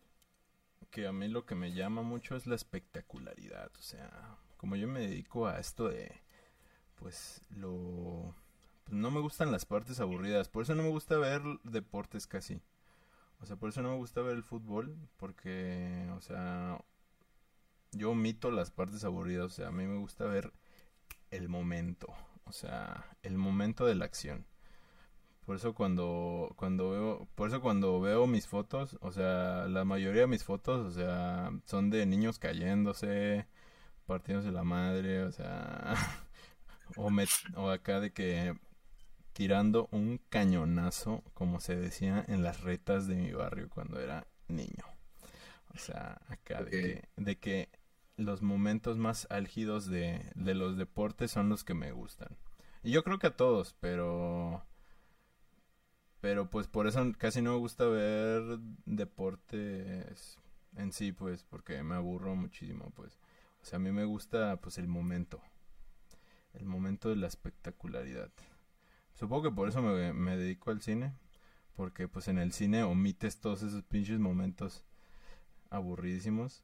que 0.90 1.06
a 1.08 1.12
mí 1.12 1.28
lo 1.28 1.46
que 1.46 1.56
me 1.56 1.74
llama 1.74 2.02
mucho 2.02 2.36
es 2.38 2.48
la 2.48 2.56
espectacularidad. 2.56 3.72
O 3.78 3.82
sea, 3.82 4.38
como 4.58 4.78
yo 4.78 4.88
me 4.88 5.02
dedico 5.02 5.48
a 5.48 5.60
esto 5.60 5.90
de. 5.90 6.14
pues 6.96 7.42
lo 7.50 8.34
no 8.92 9.12
me 9.12 9.20
gustan 9.20 9.52
las 9.52 9.66
partes 9.66 10.00
aburridas. 10.00 10.50
Por 10.50 10.64
eso 10.64 10.76
no 10.76 10.84
me 10.84 10.90
gusta 10.90 11.18
ver 11.18 11.42
deportes 11.64 12.28
casi. 12.28 12.62
O 13.42 13.46
sea, 13.46 13.56
por 13.56 13.70
eso 13.70 13.82
no 13.82 13.90
me 13.92 13.98
gusta 13.98 14.22
ver 14.22 14.36
el 14.36 14.44
fútbol. 14.44 14.96
Porque, 15.18 16.08
o 16.16 16.22
sea, 16.22 16.80
yo 17.92 18.12
omito 18.12 18.52
las 18.52 18.72
partes 18.72 19.04
aburridas. 19.04 19.46
O 19.46 19.50
sea, 19.50 19.68
a 19.70 19.72
mí 19.72 19.86
me 19.86 19.98
gusta 19.98 20.26
ver 20.26 20.54
el 21.32 21.50
momento. 21.50 22.08
O 22.46 22.52
sea, 22.54 23.06
el 23.24 23.38
momento 23.38 23.86
de 23.86 23.96
la 23.96 24.06
acción. 24.06 24.46
Por 25.46 25.56
eso 25.56 25.74
cuando, 25.74 26.54
cuando 26.58 26.92
veo, 26.92 27.28
por 27.34 27.50
eso 27.50 27.60
cuando 27.60 28.00
veo 28.00 28.28
mis 28.28 28.46
fotos, 28.48 28.98
o 29.02 29.12
sea, 29.12 29.66
la 29.68 29.84
mayoría 29.84 30.22
de 30.22 30.28
mis 30.28 30.44
fotos, 30.44 30.86
o 30.86 30.92
sea, 30.92 31.52
son 31.66 31.90
de 31.90 32.06
niños 32.06 32.38
cayéndose, 32.38 33.48
partiéndose 34.06 34.52
la 34.52 34.64
madre, 34.64 35.24
o 35.24 35.32
sea, 35.32 35.96
o, 36.98 37.10
o 37.56 37.70
acá 37.72 38.00
de 38.00 38.14
que 38.14 38.56
tirando 39.40 39.88
un 39.94 40.20
cañonazo, 40.28 41.24
como 41.34 41.62
se 41.62 41.78
decía 41.78 42.26
en 42.28 42.44
las 42.44 42.60
retas 42.60 43.08
de 43.08 43.16
mi 43.16 43.32
barrio 43.32 43.70
cuando 43.70 43.98
era 43.98 44.28
niño. 44.50 44.84
O 45.74 45.78
sea, 45.78 46.20
acá 46.28 46.62
de, 46.62 46.70
que, 46.70 47.10
de 47.16 47.40
que 47.40 47.70
los 48.18 48.42
momentos 48.42 48.98
más 48.98 49.28
álgidos 49.30 49.86
de, 49.86 50.30
de 50.36 50.56
los 50.56 50.76
deportes 50.76 51.32
son 51.32 51.48
los 51.48 51.64
que 51.64 51.74
me 51.74 51.94
gustan. 51.94 52.36
Y 52.84 52.92
yo 52.92 53.06
creo 53.06 53.18
que 53.18 53.28
a 53.28 53.38
todos, 53.38 53.78
pero... 53.80 54.62
Pero 56.20 56.50
pues 56.50 56.68
por 56.68 56.88
eso 56.88 57.02
casi 57.18 57.42
no 57.42 57.54
me 57.54 57.60
gusta 57.60 57.86
ver 57.86 58.60
deportes 58.84 60.38
en 60.76 60.92
sí, 60.92 61.14
pues, 61.14 61.46
porque 61.46 61.82
me 61.82 61.96
aburro 61.96 62.36
muchísimo, 62.36 62.92
pues. 62.94 63.18
O 63.62 63.66
sea, 63.66 63.78
a 63.78 63.80
mí 63.80 63.90
me 63.94 64.04
gusta, 64.04 64.58
pues, 64.58 64.78
el 64.78 64.90
momento. 64.90 65.42
El 66.52 66.66
momento 66.66 67.08
de 67.08 67.16
la 67.16 67.28
espectacularidad. 67.28 68.34
Supongo 69.20 69.44
que 69.44 69.52
por 69.52 69.68
eso 69.68 69.82
me, 69.82 70.38
dedico 70.38 70.72
al 70.72 70.82
cine. 70.82 71.14
Porque 71.76 72.08
pues 72.08 72.30
en 72.30 72.38
el 72.38 72.54
cine 72.54 72.84
omites 72.84 73.42
todos 73.42 73.64
esos 73.64 73.84
pinches 73.84 74.18
momentos 74.18 74.86
aburridísimos. 75.70 76.64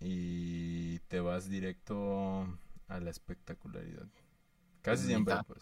Y 0.00 0.98
te 1.00 1.20
vas 1.20 1.48
directo 1.48 2.58
a 2.88 2.98
la 2.98 3.10
espectacularidad. 3.10 4.08
Casi 4.82 5.06
siempre, 5.06 5.36
pues. 5.46 5.60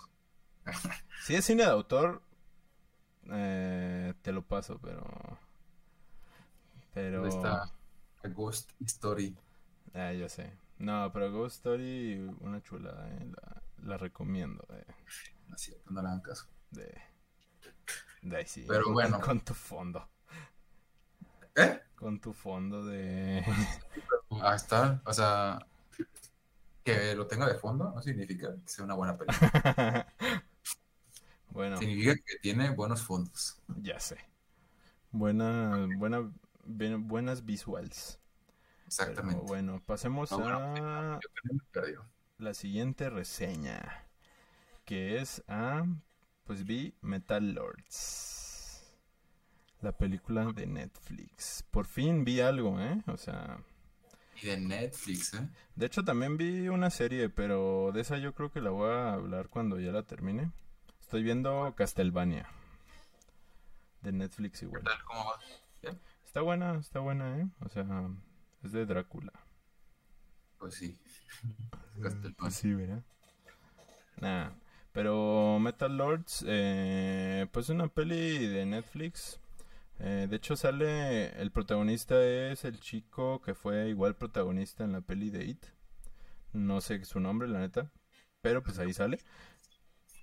Si 1.26 1.34
es 1.34 1.44
cine 1.44 1.64
de 1.64 1.70
autor, 1.70 2.22
eh, 3.30 4.14
te 4.22 4.32
lo 4.32 4.42
paso, 4.42 4.78
pero. 4.78 5.04
Pero. 6.94 7.26
está 7.26 7.70
Ghost 8.34 8.70
Story. 8.80 9.36
Ah, 9.92 10.12
ya 10.14 10.30
sé. 10.30 10.54
No, 10.78 11.10
pero 11.12 11.30
Ghost 11.30 11.56
Story, 11.56 12.14
una 12.40 12.62
chulada, 12.62 13.10
eh. 13.10 13.26
la, 13.26 13.62
la 13.88 13.98
recomiendo. 13.98 14.66
Eh 14.70 14.86
no 15.50 15.56
es 15.56 15.62
cierto, 15.62 15.90
no 15.90 16.00
le 16.00 16.08
hagan 16.08 16.20
caso. 16.20 16.46
De, 16.70 16.96
de 18.22 18.36
ahí 18.36 18.46
sí. 18.46 18.64
Pero 18.66 18.92
bueno. 18.92 19.20
Con 19.20 19.40
tu 19.40 19.52
fondo. 19.52 20.08
¿Eh? 21.56 21.80
Con 21.96 22.20
tu 22.20 22.32
fondo 22.32 22.84
de... 22.84 23.44
Ahí 24.42 24.54
está, 24.54 25.02
o 25.04 25.12
sea, 25.12 25.58
que 26.84 27.14
lo 27.16 27.26
tenga 27.26 27.46
de 27.48 27.58
fondo 27.58 27.92
no 27.92 28.00
significa 28.00 28.54
que 28.54 28.68
sea 28.68 28.84
una 28.84 28.94
buena 28.94 29.18
película. 29.18 30.06
bueno. 31.50 31.76
Significa 31.76 32.14
que 32.14 32.38
tiene 32.40 32.70
buenos 32.70 33.02
fondos. 33.02 33.60
Ya 33.82 33.98
sé. 33.98 34.18
Buena, 35.10 35.88
buena, 35.96 36.32
buenas 36.64 37.44
visuals. 37.44 38.20
Exactamente. 38.86 39.44
bueno, 39.46 39.82
pasemos 39.84 40.32
a 40.32 41.18
la 42.38 42.54
siguiente 42.54 43.10
reseña, 43.10 44.08
que 44.90 45.18
es 45.18 45.44
a, 45.46 45.84
pues 46.42 46.64
vi 46.64 46.92
Metal 47.00 47.54
Lords, 47.54 48.92
la 49.82 49.92
película 49.92 50.46
de 50.46 50.66
Netflix. 50.66 51.64
Por 51.70 51.86
fin 51.86 52.24
vi 52.24 52.40
algo, 52.40 52.80
¿eh? 52.80 53.00
O 53.06 53.16
sea... 53.16 53.62
Y 54.42 54.46
de 54.46 54.56
Netflix, 54.58 55.34
¿eh? 55.34 55.48
De 55.76 55.86
hecho, 55.86 56.04
también 56.04 56.36
vi 56.36 56.66
una 56.66 56.90
serie, 56.90 57.28
pero 57.28 57.92
de 57.94 58.00
esa 58.00 58.18
yo 58.18 58.34
creo 58.34 58.50
que 58.50 58.60
la 58.60 58.70
voy 58.70 58.90
a 58.90 59.12
hablar 59.12 59.48
cuando 59.48 59.78
ya 59.78 59.92
la 59.92 60.02
termine. 60.02 60.50
Estoy 61.00 61.22
viendo 61.22 61.72
Castlevania. 61.76 62.48
De 64.02 64.10
Netflix 64.10 64.60
igual. 64.64 64.82
¿Cómo 65.06 65.24
va? 65.24 65.94
Está 66.24 66.40
buena, 66.40 66.80
está 66.80 66.98
buena, 66.98 67.38
¿eh? 67.38 67.48
O 67.60 67.68
sea, 67.68 68.10
es 68.64 68.72
de 68.72 68.86
Drácula. 68.86 69.34
Pues 70.58 70.74
sí. 70.74 70.98
pues 72.38 72.54
sí, 72.56 72.74
¿verdad? 72.74 73.04
Nah. 74.16 74.50
Pero 74.92 75.58
Metal 75.60 75.96
Lords, 75.96 76.44
eh, 76.48 77.46
pues 77.52 77.68
una 77.68 77.88
peli 77.88 78.46
de 78.46 78.66
Netflix. 78.66 79.40
Eh, 80.00 80.26
de 80.28 80.36
hecho 80.36 80.56
sale, 80.56 81.40
el 81.40 81.50
protagonista 81.52 82.22
es 82.24 82.64
el 82.64 82.80
chico 82.80 83.40
que 83.42 83.54
fue 83.54 83.88
igual 83.88 84.16
protagonista 84.16 84.84
en 84.84 84.92
la 84.92 85.00
peli 85.00 85.30
de 85.30 85.44
It. 85.44 85.64
No 86.52 86.80
sé 86.80 87.04
su 87.04 87.20
nombre, 87.20 87.48
la 87.48 87.60
neta. 87.60 87.90
Pero 88.42 88.62
pues 88.62 88.78
ahí 88.78 88.92
sale. 88.92 89.20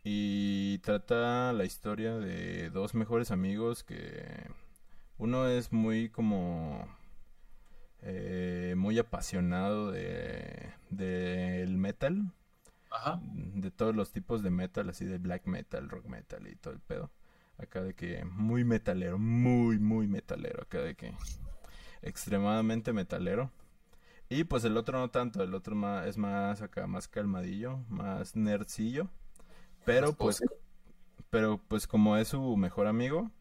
Y 0.03 0.79
trata 0.79 1.53
la 1.53 1.65
historia 1.65 2.17
de 2.17 2.69
dos 2.69 2.95
mejores 2.95 3.31
amigos 3.31 3.83
que 3.83 4.49
uno 5.17 5.47
es 5.47 5.73
muy 5.73 6.09
como 6.09 6.87
eh, 8.01 8.75
muy 8.77 8.99
apasionado 8.99 9.91
de 9.91 10.71
del 10.89 11.77
metal 11.77 12.31
Ajá. 12.89 13.19
de 13.23 13.71
todos 13.71 13.95
los 13.95 14.11
tipos 14.11 14.43
de 14.43 14.49
metal 14.49 14.89
así 14.89 15.05
de 15.05 15.17
black 15.17 15.45
metal 15.45 15.89
rock 15.89 16.05
metal 16.05 16.47
y 16.47 16.55
todo 16.55 16.73
el 16.73 16.79
pedo 16.79 17.11
acá 17.57 17.81
de 17.81 17.93
que 17.93 18.23
muy 18.25 18.63
metalero 18.63 19.17
muy 19.17 19.77
muy 19.79 20.07
metalero 20.07 20.61
acá 20.61 20.79
de 20.79 20.95
que 20.95 21.13
extremadamente 22.01 22.93
metalero 22.93 23.51
y 24.29 24.43
pues 24.45 24.63
el 24.63 24.77
otro 24.77 24.99
no 24.99 25.09
tanto 25.09 25.43
el 25.43 25.53
otro 25.53 25.75
es 26.05 26.17
más 26.17 26.61
acá 26.61 26.87
más 26.87 27.07
calmadillo 27.07 27.79
más 27.89 28.35
nerdcillo 28.35 29.09
pero 29.85 30.13
pues 30.13 30.41
pero 31.29 31.61
pues 31.67 31.87
como 31.87 32.17
es 32.17 32.29
su 32.29 32.55
mejor 32.55 32.87
amigo 32.87 33.31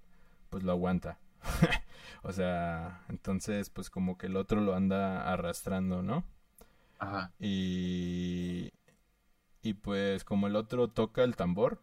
pues 0.50 0.64
lo 0.64 0.72
aguanta 0.72 1.18
o 2.22 2.32
sea, 2.32 3.02
entonces 3.08 3.70
pues 3.70 3.90
como 3.90 4.18
que 4.18 4.26
el 4.26 4.36
otro 4.36 4.60
lo 4.60 4.74
anda 4.74 5.30
arrastrando, 5.32 6.02
¿no? 6.02 6.24
Ajá. 6.98 7.32
Y 7.38 8.70
y 9.66 9.74
pues 9.74 10.22
como 10.22 10.46
el 10.46 10.54
otro 10.54 10.88
toca 10.88 11.24
el 11.24 11.34
tambor, 11.34 11.82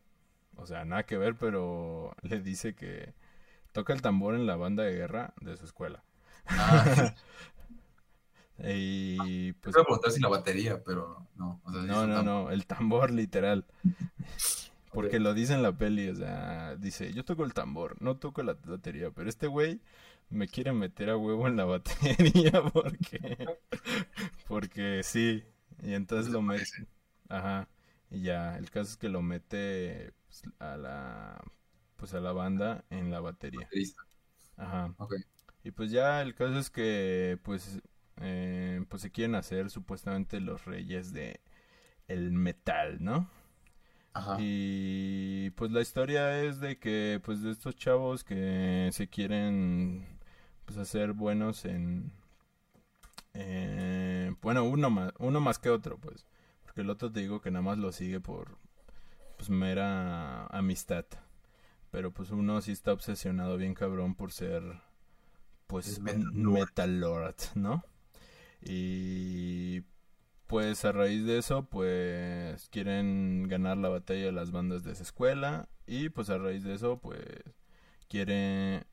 o 0.56 0.66
sea, 0.66 0.86
nada 0.86 1.04
que 1.04 1.18
ver, 1.18 1.36
pero 1.36 2.16
le 2.22 2.40
dice 2.40 2.76
que 2.76 3.14
toca 3.74 3.92
el 3.92 4.02
tambor 4.02 4.36
en 4.36 4.46
la 4.46 4.56
banda 4.56 4.84
de 4.84 4.94
guerra 4.94 5.34
de 5.42 5.58
su 5.58 5.66
escuela. 5.66 6.04
Ah. 6.48 7.14
y 8.60 9.52
pues... 9.54 9.76
preguntar 9.76 10.12
si 10.12 10.22
la 10.22 10.30
batería, 10.30 10.82
pero 10.82 11.28
no. 11.36 11.62
no, 11.66 12.08
no, 12.08 12.24
no, 12.24 12.52
el 12.52 12.66
tambor 12.66 13.12
literal. 13.12 13.66
Porque 14.94 15.20
lo 15.20 15.34
dice 15.34 15.56
en 15.56 15.64
la 15.64 15.76
peli, 15.76 16.08
o 16.10 16.16
sea, 16.16 16.76
dice, 16.76 17.12
yo 17.14 17.26
toco 17.26 17.44
el 17.44 17.56
tambor, 17.56 18.00
no 18.00 18.18
toco 18.18 18.44
la 18.44 18.54
batería, 18.54 19.10
pero 19.10 19.28
este 19.28 19.48
güey 19.48 19.82
me 20.30 20.48
quiere 20.48 20.72
meter 20.72 21.10
a 21.10 21.18
huevo 21.18 21.48
en 21.48 21.56
la 21.56 21.66
batería 21.66 22.62
porque, 22.72 23.48
porque 24.48 25.02
sí, 25.04 25.44
y 25.82 25.96
entonces 25.96 26.32
lo 26.32 26.44
mete, 26.44 26.86
ajá, 27.34 27.68
y 28.10 28.22
ya, 28.22 28.58
el 28.58 28.70
caso 28.70 28.92
es 28.92 28.98
que 28.98 29.10
lo 29.10 29.22
mete 29.22 30.14
pues, 30.26 30.44
a 30.60 30.78
la, 30.78 31.44
pues 31.96 32.14
a 32.14 32.20
la 32.20 32.32
banda 32.32 32.86
en 32.90 33.12
la 33.12 33.20
batería. 33.20 33.68
Ajá. 34.58 34.94
Y 35.64 35.72
pues 35.72 35.92
ya 35.92 36.22
el 36.22 36.36
caso 36.36 36.60
es 36.60 36.70
que, 36.70 37.40
pues, 37.44 37.82
eh, 38.22 38.86
pues 38.90 39.02
se 39.02 39.12
quieren 39.12 39.36
hacer 39.36 39.70
supuestamente 39.70 40.40
los 40.40 40.66
reyes 40.66 41.14
de 41.14 41.42
el 42.08 42.32
metal, 42.32 43.04
¿no? 43.04 43.30
Y 44.38 45.50
pues 45.52 45.72
la 45.72 45.82
historia 45.82 46.44
es 46.44 46.60
de 46.60 46.78
que 46.78 47.20
pues 47.24 47.42
de 47.42 47.50
estos 47.50 47.76
chavos 47.76 48.24
que 48.24 48.90
se 48.94 49.08
quieren 49.08 50.20
pues 50.66 50.78
hacer 50.78 51.14
buenos 51.14 51.66
en 51.66 52.12
eh, 53.34 54.36
bueno, 54.42 54.66
uno 54.66 54.92
más 54.92 55.14
uno 55.18 55.40
más 55.42 55.58
que 55.58 55.70
otro, 55.70 55.98
pues, 55.98 56.26
porque 56.74 56.82
el 56.82 56.90
otro 56.90 57.12
te 57.12 57.20
digo 57.20 57.40
que 57.40 57.52
nada 57.52 57.62
más 57.62 57.78
lo 57.78 57.92
sigue 57.92 58.20
por 58.20 58.58
pues 59.38 59.52
mera 59.52 60.48
amistad. 60.48 61.06
Pero 61.92 62.12
pues 62.12 62.32
uno 62.32 62.60
sí 62.62 62.72
está 62.72 62.94
obsesionado 62.94 63.58
bien 63.58 63.76
cabrón 63.76 64.16
por 64.16 64.32
ser 64.32 64.64
pues 65.68 66.00
metal 66.00 67.00
lord, 67.00 67.36
¿no? 67.54 67.84
Y 68.60 69.82
pues 70.48 70.84
a 70.84 70.92
raíz 70.94 71.26
de 71.26 71.38
eso, 71.38 71.70
pues 71.70 72.70
quieren 72.70 73.48
ganar 73.48 73.78
la 73.78 73.90
batalla 73.90 74.26
de 74.26 74.32
las 74.32 74.50
bandas 74.50 74.84
de 74.84 74.94
esa 74.94 75.04
escuela 75.04 75.70
y 75.86 76.10
pues 76.10 76.32
a 76.32 76.40
raíz 76.40 76.64
de 76.64 76.74
eso, 76.74 76.98
pues 76.98 77.22
quieren, 78.08 78.84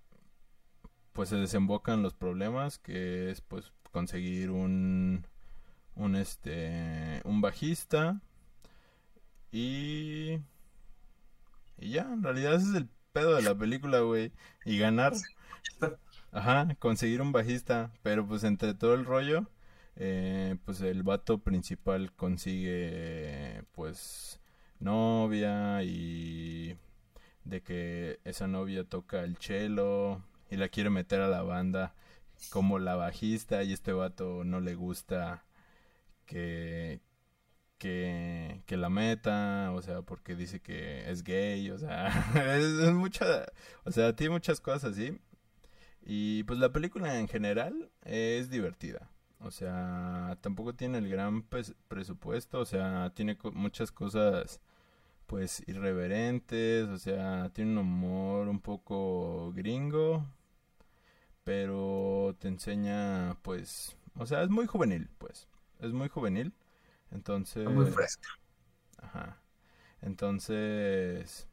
pues 1.14 1.30
se 1.30 1.36
desembocan 1.36 2.02
los 2.02 2.12
problemas 2.12 2.78
que 2.78 3.30
es 3.30 3.40
pues 3.40 3.72
conseguir 3.90 4.50
un, 4.50 5.24
un 5.94 6.16
este, 6.16 7.20
un 7.24 7.40
bajista 7.40 8.20
y, 9.52 10.38
y 11.78 11.90
ya, 11.90 12.02
en 12.02 12.22
realidad 12.22 12.54
ese 12.54 12.70
es 12.70 12.74
el 12.76 12.88
pedo 13.12 13.34
de 13.36 13.42
la 13.42 13.54
película, 13.56 14.00
güey, 14.00 14.32
y 14.64 14.78
ganar. 14.78 15.12
Ajá, 16.32 16.74
conseguir 16.78 17.22
un 17.22 17.32
bajista, 17.32 17.92
pero 18.02 18.26
pues 18.26 18.44
entre 18.44 18.74
todo 18.74 18.94
el 18.94 19.04
rollo 19.04 19.46
eh, 19.96 20.56
pues 20.64 20.80
el 20.80 21.02
vato 21.02 21.38
principal 21.38 22.12
consigue 22.14 23.64
pues 23.72 24.40
novia 24.78 25.82
y 25.82 26.76
de 27.44 27.62
que 27.62 28.20
esa 28.24 28.46
novia 28.48 28.84
toca 28.84 29.22
el 29.24 29.36
cello 29.38 30.22
y 30.50 30.56
la 30.56 30.68
quiere 30.68 30.90
meter 30.90 31.20
a 31.20 31.28
la 31.28 31.42
banda 31.42 31.94
como 32.50 32.78
la 32.78 32.96
bajista 32.96 33.62
y 33.62 33.72
este 33.72 33.92
vato 33.92 34.44
no 34.44 34.60
le 34.60 34.74
gusta 34.74 35.44
que 36.30 37.00
que, 37.80 38.76
la 38.76 38.90
meta, 38.90 39.72
o 39.74 39.82
sea, 39.82 40.02
porque 40.02 40.36
dice 40.36 40.60
que 40.60 41.10
es 41.10 41.24
gay, 41.24 41.70
o 41.70 41.78
sea, 41.78 42.08
es, 42.56 42.92
mucha, 42.92 43.46
o 43.84 43.92
sea, 43.92 44.14
tiene 44.14 44.32
muchas 44.34 44.60
cosas 44.60 44.92
así. 44.92 45.18
Y 46.02 46.44
pues 46.44 46.58
la 46.58 46.72
película 46.72 47.18
en 47.18 47.28
general 47.28 47.90
es 48.02 48.50
divertida. 48.50 49.10
O 49.40 49.50
sea, 49.50 50.38
tampoco 50.42 50.74
tiene 50.74 50.98
el 50.98 51.08
gran 51.08 51.44
presupuesto, 51.88 52.60
o 52.60 52.66
sea, 52.66 53.12
tiene 53.14 53.38
muchas 53.54 53.92
cosas 53.92 54.60
pues 55.26 55.62
irreverentes, 55.66 56.88
o 56.88 56.98
sea, 56.98 57.50
tiene 57.54 57.72
un 57.72 57.78
humor 57.78 58.48
un 58.48 58.60
poco 58.60 59.52
gringo, 59.52 60.26
pero 61.44 62.36
te 62.38 62.48
enseña 62.48 63.36
pues, 63.42 63.96
o 64.16 64.26
sea, 64.26 64.42
es 64.42 64.50
muy 64.50 64.66
juvenil, 64.66 65.08
pues, 65.18 65.48
es 65.80 65.92
muy 65.92 66.08
juvenil, 66.08 66.54
entonces... 67.10 67.68
muy 67.68 67.86
fresco. 67.86 68.28
Ajá. 68.98 69.40
Entonces, 70.02 71.48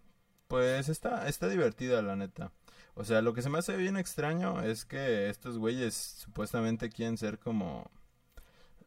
pues 0.48 0.90
está, 0.90 1.28
está 1.28 1.50
divertida 1.50 2.02
la 2.02 2.16
neta. 2.16 2.52
O 2.96 3.04
sea, 3.04 3.22
lo 3.22 3.34
que 3.34 3.42
se 3.42 3.50
me 3.50 3.60
hace 3.60 3.76
bien 3.78 3.98
extraño 3.98 4.64
es 4.64 4.86
que 4.86 5.30
estos 5.30 5.58
güeyes 5.58 5.94
supuestamente 5.94 6.90
quieren 6.90 7.18
ser 7.18 7.38
como 7.38 7.92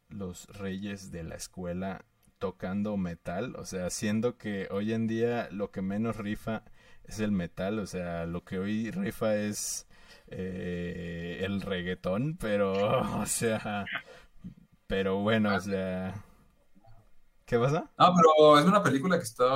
los 0.09 0.47
reyes 0.59 1.13
de 1.13 1.23
la 1.23 1.37
escuela 1.37 2.05
tocando 2.39 2.97
metal, 2.97 3.55
o 3.57 3.65
sea, 3.67 3.91
siendo 3.91 4.37
que 4.39 4.67
hoy 4.71 4.93
en 4.95 5.07
día 5.07 5.49
lo 5.53 5.71
que 5.71 5.83
menos 5.83 6.17
rifa 6.17 6.65
es 7.05 7.21
el 7.21 7.33
metal, 7.33 7.79
o 7.79 7.87
sea, 7.87 8.27
lo 8.27 8.45
que 8.45 8.59
hoy 8.59 8.91
rifa 8.91 9.37
es 9.37 9.87
eh, 10.29 11.43
el 11.43 11.61
reggaetón, 11.61 12.37
pero, 12.37 12.73
o 13.21 13.27
sea, 13.27 13.85
pero 14.91 15.19
bueno, 15.21 15.55
o 15.55 15.61
sea, 15.61 16.21
¿qué 17.47 17.57
pasa? 17.57 17.89
No, 17.97 18.13
pero 18.15 18.59
es 18.59 18.65
una 18.67 18.83
película 18.83 19.17
que 19.17 19.23
está 19.23 19.47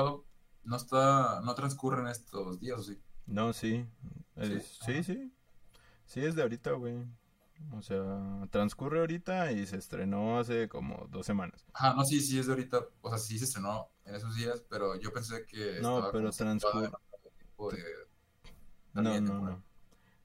no 0.63 0.77
está, 0.77 1.41
no 1.43 1.55
transcurre 1.57 2.03
en 2.03 2.07
estos 2.07 2.61
días, 2.61 2.87
sí? 2.87 3.03
No, 3.27 3.53
sí. 3.53 3.85
sí, 4.87 5.03
sí. 5.03 5.33
Sí, 6.07 6.25
es 6.25 6.37
de 6.37 6.43
ahorita, 6.43 6.71
güey. 6.73 7.05
O 7.73 7.83
sea, 7.83 8.47
transcurre 8.51 9.01
ahorita 9.01 9.51
y 9.51 9.67
se 9.67 9.77
estrenó 9.77 10.39
hace 10.39 10.69
como 10.69 11.09
dos 11.11 11.27
semanas. 11.27 11.67
Ah, 11.75 11.95
no, 11.97 12.05
sí, 12.05 12.21
sí, 12.21 12.39
es 12.39 12.47
de 12.47 12.53
ahorita. 12.53 12.87
O 13.01 13.09
sea, 13.09 13.19
sí 13.19 13.37
se 13.37 13.47
estrenó 13.47 13.91
en 14.05 14.15
esos 14.15 14.37
días, 14.37 14.65
pero 14.71 14.95
yo 15.01 15.13
pensé 15.13 15.47
que. 15.47 15.81
No, 15.81 16.11
pero 16.13 16.31
transcurre. 16.31 16.91
No, 18.93 19.03
no, 19.03 19.21
no. 19.21 19.63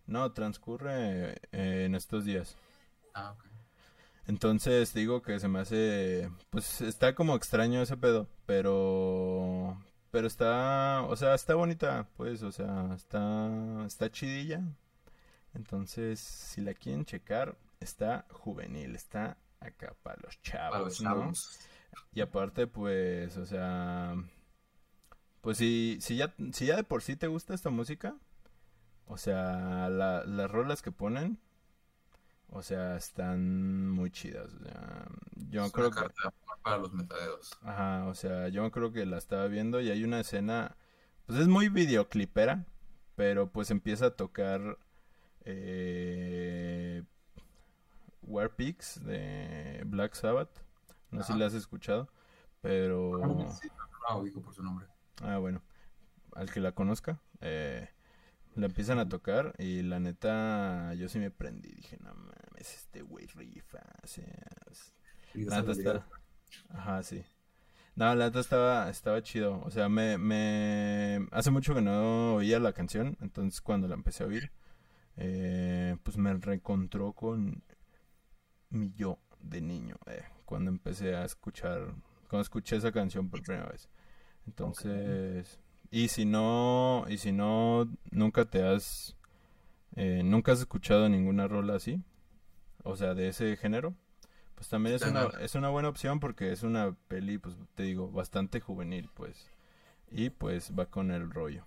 No, 0.05 0.31
transcurre 0.33 1.33
eh, 1.51 1.85
en 1.85 1.95
estos 1.95 2.25
días. 2.25 2.55
Ah, 3.15 3.31
ok. 3.31 3.48
Entonces 4.29 4.93
digo 4.93 5.23
que 5.23 5.39
se 5.39 5.47
me 5.47 5.57
hace, 5.57 6.29
pues 6.51 6.81
está 6.81 7.15
como 7.15 7.35
extraño 7.35 7.81
ese 7.81 7.97
pedo, 7.97 8.27
pero, 8.45 9.75
pero 10.11 10.27
está, 10.27 11.01
o 11.07 11.15
sea, 11.15 11.33
está 11.33 11.55
bonita, 11.55 12.07
pues, 12.15 12.43
o 12.43 12.51
sea, 12.51 12.93
está, 12.95 13.49
está 13.87 14.11
chidilla. 14.11 14.61
Entonces, 15.55 16.19
si 16.19 16.61
la 16.61 16.75
quieren 16.75 17.05
checar, 17.05 17.57
está 17.79 18.27
juvenil, 18.29 18.95
está 18.95 19.39
acá 19.61 19.95
para 20.03 20.21
los 20.21 20.39
chavos, 20.43 21.01
¿no? 21.01 21.31
Y 22.13 22.21
aparte, 22.21 22.67
pues, 22.67 23.35
o 23.35 23.47
sea, 23.47 24.13
pues 25.41 25.57
si, 25.57 25.97
si 26.01 26.17
ya, 26.17 26.35
si 26.53 26.67
ya 26.67 26.75
de 26.75 26.83
por 26.83 27.01
sí 27.01 27.15
te 27.15 27.25
gusta 27.25 27.55
esta 27.55 27.71
música, 27.71 28.15
o 29.07 29.17
sea, 29.17 29.89
las 29.89 30.51
rolas 30.51 30.83
que 30.83 30.91
ponen, 30.91 31.39
o 32.51 32.61
sea, 32.61 32.97
están 32.97 33.89
muy 33.89 34.11
chidas. 34.11 34.53
O 34.53 34.63
sea, 34.63 35.07
yo 35.49 35.65
es 35.65 35.71
creo 35.71 35.87
una 35.87 35.95
carta 35.95 36.33
para 36.63 36.77
los 36.77 36.93
metadedos. 36.93 37.57
Ajá, 37.63 38.05
o 38.07 38.13
sea, 38.13 38.47
yo 38.49 38.69
creo 38.71 38.91
que 38.91 39.05
la 39.05 39.17
estaba 39.17 39.47
viendo 39.47 39.81
y 39.81 39.89
hay 39.89 40.03
una 40.03 40.19
escena, 40.19 40.75
pues 41.25 41.39
es 41.39 41.47
muy 41.47 41.69
videoclipera, 41.69 42.65
pero 43.15 43.51
pues 43.51 43.71
empieza 43.71 44.07
a 44.07 44.15
tocar 44.15 44.77
eh, 45.45 47.03
War 48.23 48.55
Pigs 48.55 49.03
de 49.05 49.83
Black 49.85 50.13
Sabbath. 50.15 50.49
No 51.11 51.23
sé 51.23 51.33
si 51.33 51.39
la 51.39 51.47
has 51.47 51.53
escuchado, 51.53 52.07
pero... 52.61 53.21
Ah, 54.07 54.21
por 54.43 54.53
su 54.53 54.63
nombre. 54.63 54.85
Ah, 55.21 55.37
bueno, 55.37 55.61
al 56.33 56.51
que 56.51 56.59
la 56.59 56.71
conozca. 56.71 57.19
Eh, 57.41 57.89
la 58.55 58.65
empiezan 58.65 58.99
a 58.99 59.07
tocar 59.07 59.53
y 59.57 59.81
la 59.81 59.99
neta 59.99 60.93
yo 60.95 61.07
sí 61.09 61.19
me 61.19 61.31
prendí. 61.31 61.69
Dije, 61.69 61.97
no 62.01 62.13
mames, 62.13 62.75
este 62.75 63.01
güey 63.01 63.27
rifa. 63.27 63.79
la 65.33 65.61
neta 65.61 65.71
está... 65.71 66.07
Ajá, 66.69 67.03
sí. 67.03 67.23
No, 67.95 68.13
la 68.15 68.25
neta 68.25 68.39
estaba, 68.39 68.89
estaba 68.89 69.21
chido. 69.21 69.61
O 69.63 69.71
sea, 69.71 69.89
me, 69.89 70.17
me... 70.17 71.27
Hace 71.31 71.51
mucho 71.51 71.73
que 71.73 71.81
no 71.81 72.35
oía 72.35 72.59
la 72.59 72.73
canción. 72.73 73.17
Entonces 73.21 73.61
cuando 73.61 73.87
la 73.87 73.95
empecé 73.95 74.23
a 74.23 74.27
oír, 74.27 74.51
eh, 75.17 75.97
pues 76.03 76.17
me 76.17 76.33
reencontró 76.33 77.13
con 77.13 77.63
mi 78.69 78.93
yo 78.93 79.19
de 79.39 79.61
niño. 79.61 79.95
Eh, 80.07 80.23
cuando 80.45 80.69
empecé 80.71 81.15
a 81.15 81.25
escuchar... 81.25 81.93
Cuando 82.29 82.43
escuché 82.43 82.75
esa 82.75 82.91
canción 82.91 83.29
por 83.29 83.41
primera 83.41 83.69
vez. 83.69 83.89
Entonces... 84.45 85.59
Y 85.91 86.09
si 86.09 86.25
no, 86.25 87.05
y 87.09 87.17
si 87.17 87.31
no, 87.31 87.89
nunca 88.11 88.45
te 88.45 88.63
has, 88.63 89.15
eh, 89.95 90.21
nunca 90.23 90.51
has 90.51 90.59
escuchado 90.59 91.09
ninguna 91.09 91.47
rola 91.47 91.75
así, 91.75 92.03
o 92.83 92.95
sea, 92.95 93.15
de 93.15 93.29
ese 93.29 93.57
género, 93.57 93.95
pues 94.55 94.69
también 94.69 94.95
es 94.95 95.01
una, 95.01 95.29
es 95.41 95.55
una 95.55 95.69
buena 95.69 95.89
opción 95.89 96.19
porque 96.19 96.51
es 96.51 96.63
una 96.63 96.95
peli, 97.07 97.37
pues 97.39 97.55
te 97.75 97.83
digo, 97.83 98.11
bastante 98.11 98.59
juvenil, 98.59 99.09
pues, 99.15 99.49
y 100.11 100.29
pues 100.29 100.73
va 100.77 100.85
con 100.85 101.11
el 101.11 101.31
rollo. 101.31 101.65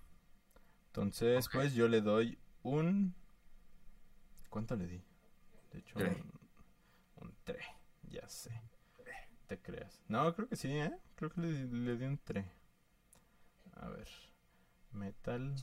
Entonces, 0.86 1.48
pues 1.52 1.74
yo 1.74 1.88
le 1.88 2.00
doy 2.00 2.38
un, 2.62 3.14
¿cuánto 4.50 4.76
le 4.76 4.86
di? 4.86 5.02
De 5.72 5.78
hecho, 5.80 5.98
un 7.16 7.34
3, 7.44 7.64
ya 8.10 8.28
sé. 8.28 8.60
Te 9.48 9.58
creas. 9.58 10.00
No, 10.08 10.32
creo 10.34 10.48
que 10.48 10.56
sí, 10.56 10.68
¿eh? 10.70 10.92
Creo 11.16 11.30
que 11.30 11.40
le, 11.40 11.64
le 11.66 11.96
di 11.96 12.04
un 12.04 12.18
3. 12.18 12.44
A 13.72 13.88
ver. 13.88 14.08
Metal. 14.92 15.54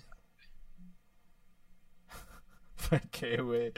¿Qué, 3.12 3.42
güey? 3.42 3.74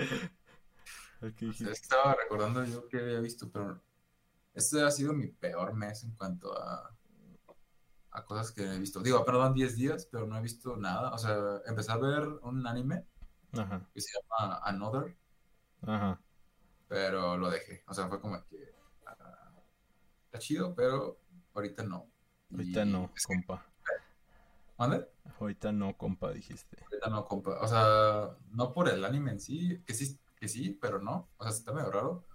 Estaba 1.22 2.16
recordando 2.16 2.64
yo 2.64 2.88
que 2.88 3.00
había 3.00 3.20
visto, 3.20 3.52
pero 3.52 3.80
este 4.54 4.82
ha 4.82 4.90
sido 4.92 5.14
mi 5.14 5.28
peor 5.28 5.74
mes 5.74 6.04
en 6.04 6.12
cuanto 6.16 6.58
a, 6.58 6.96
a 8.12 8.26
cosas 8.26 8.52
que 8.52 8.64
he 8.64 8.80
visto. 8.80 9.02
Digo, 9.02 9.24
perdón, 9.24 9.54
10 9.54 9.76
días, 9.76 10.08
pero 10.12 10.26
no 10.26 10.38
he 10.38 10.42
visto 10.42 10.76
nada. 10.78 11.12
O 11.14 11.18
sea, 11.18 11.62
empecé 11.66 11.92
a 11.92 11.98
ver 11.98 12.28
un 12.42 12.66
anime 12.66 13.06
Ajá. 13.54 13.88
que 13.94 14.02
se 14.02 14.12
llama 14.14 14.60
Another. 14.64 15.16
Ajá. 15.84 16.20
Pero 16.88 17.38
lo 17.38 17.50
dejé. 17.50 17.84
O 17.88 17.94
sea, 17.94 18.08
fue 18.08 18.20
como 18.20 18.44
que. 18.48 18.58
Uh, 18.58 19.62
está 20.26 20.40
chido, 20.40 20.76
pero 20.76 21.20
ahorita 21.54 21.84
no. 21.84 22.10
Ahorita 22.52 22.84
no, 22.84 23.12
compa. 23.26 23.71
Ahorita 25.40 25.72
no, 25.72 25.98
compa, 25.98 26.32
dijiste. 26.32 26.78
Ahorita 26.84 27.10
no, 27.10 27.26
compa. 27.26 27.60
O 27.62 27.68
sea, 27.68 28.36
no 28.52 28.74
por 28.74 28.90
el 28.90 29.04
anime 29.06 29.32
en 29.32 29.40
sí, 29.40 29.82
que 29.86 29.94
sí, 29.94 30.20
que 30.36 30.48
sí, 30.48 30.78
pero 30.82 31.00
no. 31.00 31.30
O 31.38 31.44
sea, 31.44 31.52
está 31.52 31.74
medio 31.74 31.92
raro. 31.92 32.26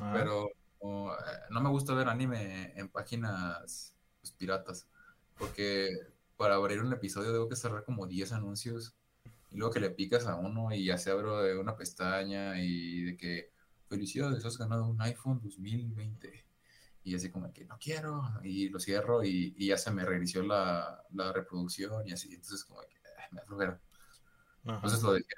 Ah. 0.00 0.12
Pero 0.14 0.48
eh, 0.48 1.16
no 1.50 1.60
me 1.60 1.70
gusta 1.70 1.94
ver 1.94 2.08
anime 2.08 2.72
en 2.78 2.88
páginas 2.88 3.94
pues, 4.20 4.32
piratas. 4.32 4.88
Porque 5.38 5.90
para 6.36 6.54
abrir 6.54 6.80
un 6.80 6.92
episodio 6.92 7.32
debo 7.32 7.48
que 7.48 7.56
cerrar 7.56 7.84
como 7.84 8.06
10 8.06 8.32
anuncios. 8.32 8.94
Y 9.50 9.58
luego 9.58 9.72
que 9.72 9.80
le 9.80 9.90
picas 9.90 10.26
a 10.26 10.36
uno 10.36 10.72
y 10.72 10.84
ya 10.86 10.98
se 10.98 11.10
abre 11.10 11.58
una 11.58 11.76
pestaña 11.76 12.60
y 12.60 13.04
de 13.04 13.16
que 13.16 13.52
felicidades, 13.88 14.44
has 14.44 14.58
ganado 14.58 14.86
un 14.86 15.00
iPhone 15.00 15.40
2020 15.40 16.45
y 17.06 17.14
así 17.14 17.30
como 17.30 17.52
que 17.52 17.64
no 17.64 17.78
quiero, 17.78 18.20
y 18.42 18.68
lo 18.68 18.80
cierro 18.80 19.22
y, 19.22 19.54
ya 19.64 19.78
se 19.78 19.92
me 19.92 20.04
reinició 20.04 20.42
la, 20.42 21.04
reproducción 21.32 22.04
y 22.04 22.12
así, 22.12 22.34
entonces 22.34 22.64
como 22.64 22.80
que 22.80 22.96
me 23.30 23.40
aflojera. 23.40 23.80
Entonces 24.64 25.00
lo 25.04 25.12
dejé, 25.12 25.28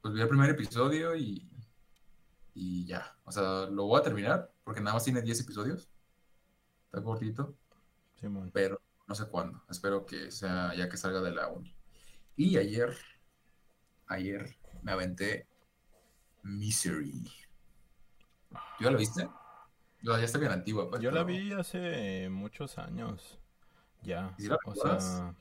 pues 0.00 0.14
vi 0.14 0.22
el 0.22 0.28
primer 0.28 0.48
episodio 0.48 1.14
y, 1.14 1.46
y 2.54 2.86
ya, 2.86 3.14
o 3.24 3.30
sea, 3.30 3.66
lo 3.66 3.84
voy 3.84 4.00
a 4.00 4.02
terminar 4.02 4.50
porque 4.64 4.80
nada 4.80 4.94
más 4.94 5.04
tiene 5.04 5.20
10 5.20 5.40
episodios, 5.40 5.90
está 6.86 7.02
cortito, 7.02 7.54
pero 8.50 8.80
no 9.06 9.14
sé 9.14 9.26
cuándo, 9.26 9.62
espero 9.68 10.06
que 10.06 10.30
sea 10.30 10.74
ya 10.74 10.88
que 10.88 10.96
salga 10.96 11.20
de 11.20 11.32
la 11.32 11.48
uni. 11.48 11.76
Y 12.36 12.56
ayer, 12.56 12.96
ayer 14.06 14.56
me 14.80 14.92
aventé 14.92 15.46
Misery. 16.42 17.30
¿Tú 18.78 18.84
ya 18.84 18.90
lo 18.90 18.96
viste? 18.96 19.28
Ya 20.02 20.24
está 20.24 20.38
bien 20.38 20.52
antigua. 20.52 20.90
Pues, 20.90 21.02
Yo 21.02 21.10
la 21.10 21.24
vi 21.24 21.52
hace 21.52 22.28
muchos 22.28 22.78
años. 22.78 23.38
Ya. 24.02 24.34
o 24.64 24.74
sea. 24.74 25.34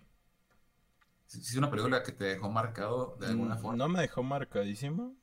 es 1.27 1.55
una 1.55 1.69
película 1.69 2.03
que 2.03 2.11
te 2.11 2.25
dejó 2.25 2.49
marcado 2.49 3.17
de 3.19 3.27
alguna 3.27 3.55
mm, 3.55 3.59
forma. 3.59 3.77
No 3.77 3.89
me 3.89 4.01
dejó 4.01 4.23
marcadísimo. 4.23 5.15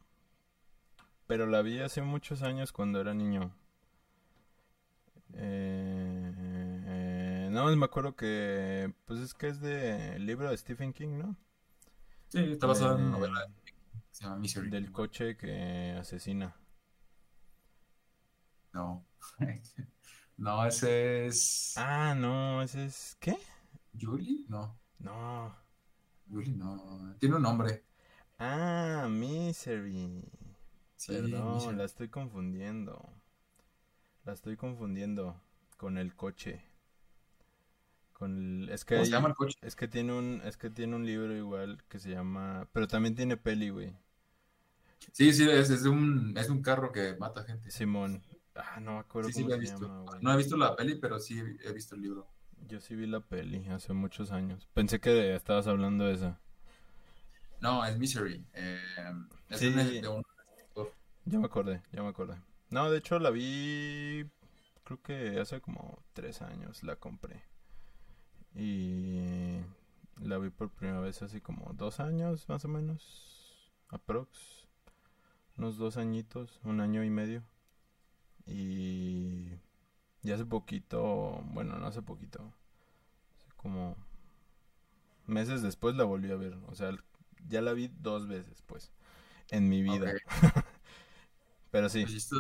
Pero 1.27 1.47
la 1.47 1.63
vi 1.63 1.81
hace 1.81 2.03
muchos 2.03 2.43
años 2.43 2.73
cuando 2.73 3.01
era 3.01 3.15
niño. 3.15 3.55
Eh, 5.35 5.89
no, 7.51 7.77
me 7.77 7.85
acuerdo 7.85 8.17
que. 8.17 8.93
Pues 9.05 9.21
es 9.21 9.35
que 9.35 9.49
es 9.49 9.61
de 9.61 10.19
libro 10.19 10.49
de 10.51 10.57
Stephen 10.57 10.93
King, 10.93 11.19
¿no? 11.19 11.37
Sí, 12.29 12.39
está 12.53 12.67
basado 12.67 12.97
en 12.97 13.03
una 13.05 13.19
novela. 13.19 13.47
Se 14.11 14.25
llama 14.25 14.37
Misery. 14.37 14.71
Del 14.71 14.91
coche 14.91 15.37
que 15.37 15.95
asesina. 15.99 16.57
No. 18.73 19.07
no, 20.37 20.67
ese 20.67 21.27
es. 21.27 21.75
Ah, 21.77 22.15
no, 22.17 22.63
ese 22.63 22.87
es. 22.87 23.17
¿Qué? 23.21 23.37
¿Julie? 23.99 24.45
No. 24.49 24.79
No. 24.99 25.55
Julie 26.31 26.53
no. 26.53 27.17
Tiene 27.19 27.37
un 27.37 27.43
nombre. 27.43 27.85
Ah, 28.39 29.09
Misery. 29.11 30.23
Sí, 30.97 31.13
Perdón, 31.13 31.79
la 31.79 31.85
estoy 31.85 32.09
confundiendo. 32.09 33.13
La 34.25 34.33
estoy 34.33 34.57
confundiendo 34.57 35.41
con 35.77 35.97
el 35.97 36.15
coche. 36.15 36.63
Con 38.13 38.63
el... 38.63 38.69
es 38.69 38.85
que 38.85 38.97
¿Cómo 38.97 39.05
se 39.05 39.11
llama 39.13 39.29
el 39.29 39.35
coche? 39.35 39.59
Es 39.63 39.77
que 39.77 39.89
tiene 39.89 40.13
un 40.13 40.43
es 40.45 40.57
que 40.57 40.71
tiene 40.71 40.97
un 40.97 41.07
libro 41.07 41.35
igual 41.35 41.83
que 41.89 41.99
se 41.99 42.11
llama, 42.11 42.69
pero 42.73 42.89
también 42.89 43.15
tiene 43.15 43.37
peli, 43.37 43.71
güey. 43.71 43.97
Sí, 45.13 45.33
sí, 45.33 45.49
es, 45.49 45.71
es 45.71 45.85
un 45.85 46.37
es 46.37 46.51
un 46.51 46.63
carro 46.63 46.93
que 46.93 47.17
mata 47.17 47.45
gente. 47.45 47.71
Simón, 47.71 48.23
Ah, 48.61 48.81
no 48.81 48.95
me 48.95 48.99
acuerdo 48.99 49.31
cómo 49.33 49.49
se 49.49 49.67
llama, 49.67 50.05
No 50.21 50.33
he 50.33 50.37
visto 50.37 50.57
la 50.57 50.75
peli, 50.75 50.97
pero 50.97 51.21
sí 51.21 51.39
he 51.39 51.73
visto 51.73 51.95
el 51.95 52.03
libro. 52.03 52.27
Yo 52.67 52.81
sí 52.81 52.97
vi 52.97 53.07
la 53.07 53.21
peli 53.21 53.69
hace 53.69 53.93
muchos 53.93 54.33
años. 54.33 54.69
Pensé 54.75 55.01
que 55.01 55.35
estabas 55.35 55.69
hablando 55.69 56.07
de 56.07 56.15
esa. 56.15 56.41
No, 57.61 57.85
es 57.85 57.97
Misery. 57.99 58.45
Eh, 58.55 58.81
es 59.49 59.61
sí. 59.61 59.71
de 59.71 60.09
un 60.09 60.23
Ya 61.25 61.39
me 61.39 61.47
acordé, 61.47 61.83
ya 61.93 62.03
me 62.03 62.09
acordé. 62.09 62.35
No, 62.71 62.91
de 62.91 62.99
hecho 62.99 63.19
la 63.19 63.31
vi, 63.31 64.29
creo 64.85 65.01
que 65.03 65.39
hace 65.41 65.61
como 65.61 66.03
tres 66.13 66.43
años 66.43 66.83
la 66.83 66.97
compré. 66.97 67.45
Y 68.55 69.61
La 70.21 70.39
vi 70.39 70.51
por 70.51 70.71
primera 70.71 71.01
vez 71.01 71.23
hace 71.23 71.41
como 71.41 71.73
dos 71.75 72.01
años, 72.01 72.49
más 72.49 72.65
o 72.65 72.69
menos. 72.69 73.73
Aprox. 73.89 74.67
Unos 75.57 75.77
dos 75.77 75.97
añitos, 75.97 76.61
un 76.65 76.81
año 76.81 77.05
y 77.05 77.11
medio. 77.11 77.45
Y... 78.49 79.59
Y 80.23 80.33
hace 80.33 80.45
poquito, 80.45 81.41
bueno, 81.53 81.79
no 81.79 81.87
hace 81.87 82.03
poquito. 82.03 82.53
Como 83.57 83.97
meses 85.27 85.63
después 85.63 85.95
la 85.95 86.05
volví 86.05 86.31
a 86.31 86.37
ver. 86.37 86.59
O 86.67 86.75
sea, 86.75 86.91
ya 87.49 87.63
la 87.63 87.73
vi 87.73 87.89
dos 88.01 88.27
veces, 88.27 88.63
pues, 88.63 88.93
en 89.51 89.69
mi 89.69 89.83
vida. 89.83 90.13
Pero 91.71 91.89
sí. 91.89 92.03
Pues 92.03 92.31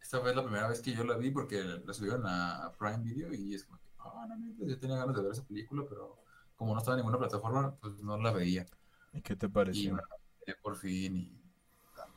esta, 0.00 0.20
fue 0.20 0.34
la 0.34 0.42
primera 0.42 0.68
vez 0.68 0.80
que 0.80 0.94
yo 0.94 1.04
la 1.04 1.16
vi 1.16 1.30
porque 1.30 1.62
la 1.62 1.92
subieron 1.92 2.22
a 2.26 2.72
Prime 2.78 3.02
Video 3.02 3.32
y 3.32 3.54
es 3.54 3.64
como 3.64 3.78
que, 3.78 3.88
ah, 3.98 4.26
no, 4.28 4.36
no, 4.36 4.66
yo 4.66 4.78
tenía 4.78 4.96
ganas 4.96 5.16
de 5.16 5.22
ver 5.22 5.32
esa 5.32 5.46
película, 5.46 5.84
pero 5.88 6.22
como 6.56 6.74
no 6.74 6.78
estaba 6.78 6.96
en 6.96 7.00
ninguna 7.00 7.18
plataforma, 7.18 7.74
pues 7.76 8.02
no 8.02 8.16
la 8.18 8.32
veía. 8.32 8.66
¿Y 9.12 9.22
qué 9.22 9.36
te 9.36 9.48
pareció? 9.48 9.98
Y 10.46 10.52
por 10.62 10.76
fin 10.76 11.16
y 11.16 11.41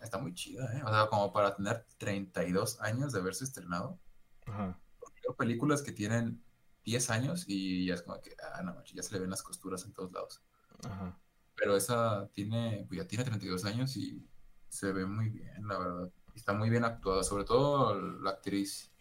está 0.06 0.18
muy 0.18 0.34
chida, 0.34 0.66
¿eh? 0.78 0.82
O 0.84 0.90
sea, 0.90 1.08
como 1.08 1.34
para 1.34 1.56
tener 1.56 1.86
32 1.98 2.80
años 2.82 3.12
de 3.12 3.20
haberse 3.20 3.44
estrenado. 3.44 4.00
Ajá. 4.46 4.80
Porque 5.00 5.22
hay 5.28 5.36
películas 5.36 5.82
que 5.82 5.92
tienen 5.92 6.42
10 6.86 7.10
años 7.10 7.46
y 7.48 7.88
ya 7.88 7.96
es 7.96 8.04
como 8.04 8.22
que, 8.22 8.36
ah, 8.42 8.62
no, 8.64 8.84
ya 8.86 9.04
se 9.04 9.14
le 9.14 9.20
ven 9.20 9.30
las 9.30 9.44
costuras 9.44 9.84
en 9.86 9.94
todos 9.94 10.12
lados. 10.12 10.42
Ajá. 10.84 11.18
Pero 11.56 11.76
esa 11.76 12.30
tiene, 12.34 12.86
pues 12.88 13.02
ya 13.02 13.08
tiene 13.08 13.24
32 13.24 13.66
años 13.66 13.96
y 13.98 14.26
se 14.70 14.92
ve 14.92 15.06
muy 15.06 15.30
bien, 15.30 15.68
la 15.68 15.78
verdad. 15.78 16.12
Está 16.36 16.54
muy 16.54 16.70
bien 16.70 16.84
actuada, 16.84 17.24
sobre 17.24 17.46
todo 17.46 18.00
la 18.20 18.32
actriz. 18.32 18.92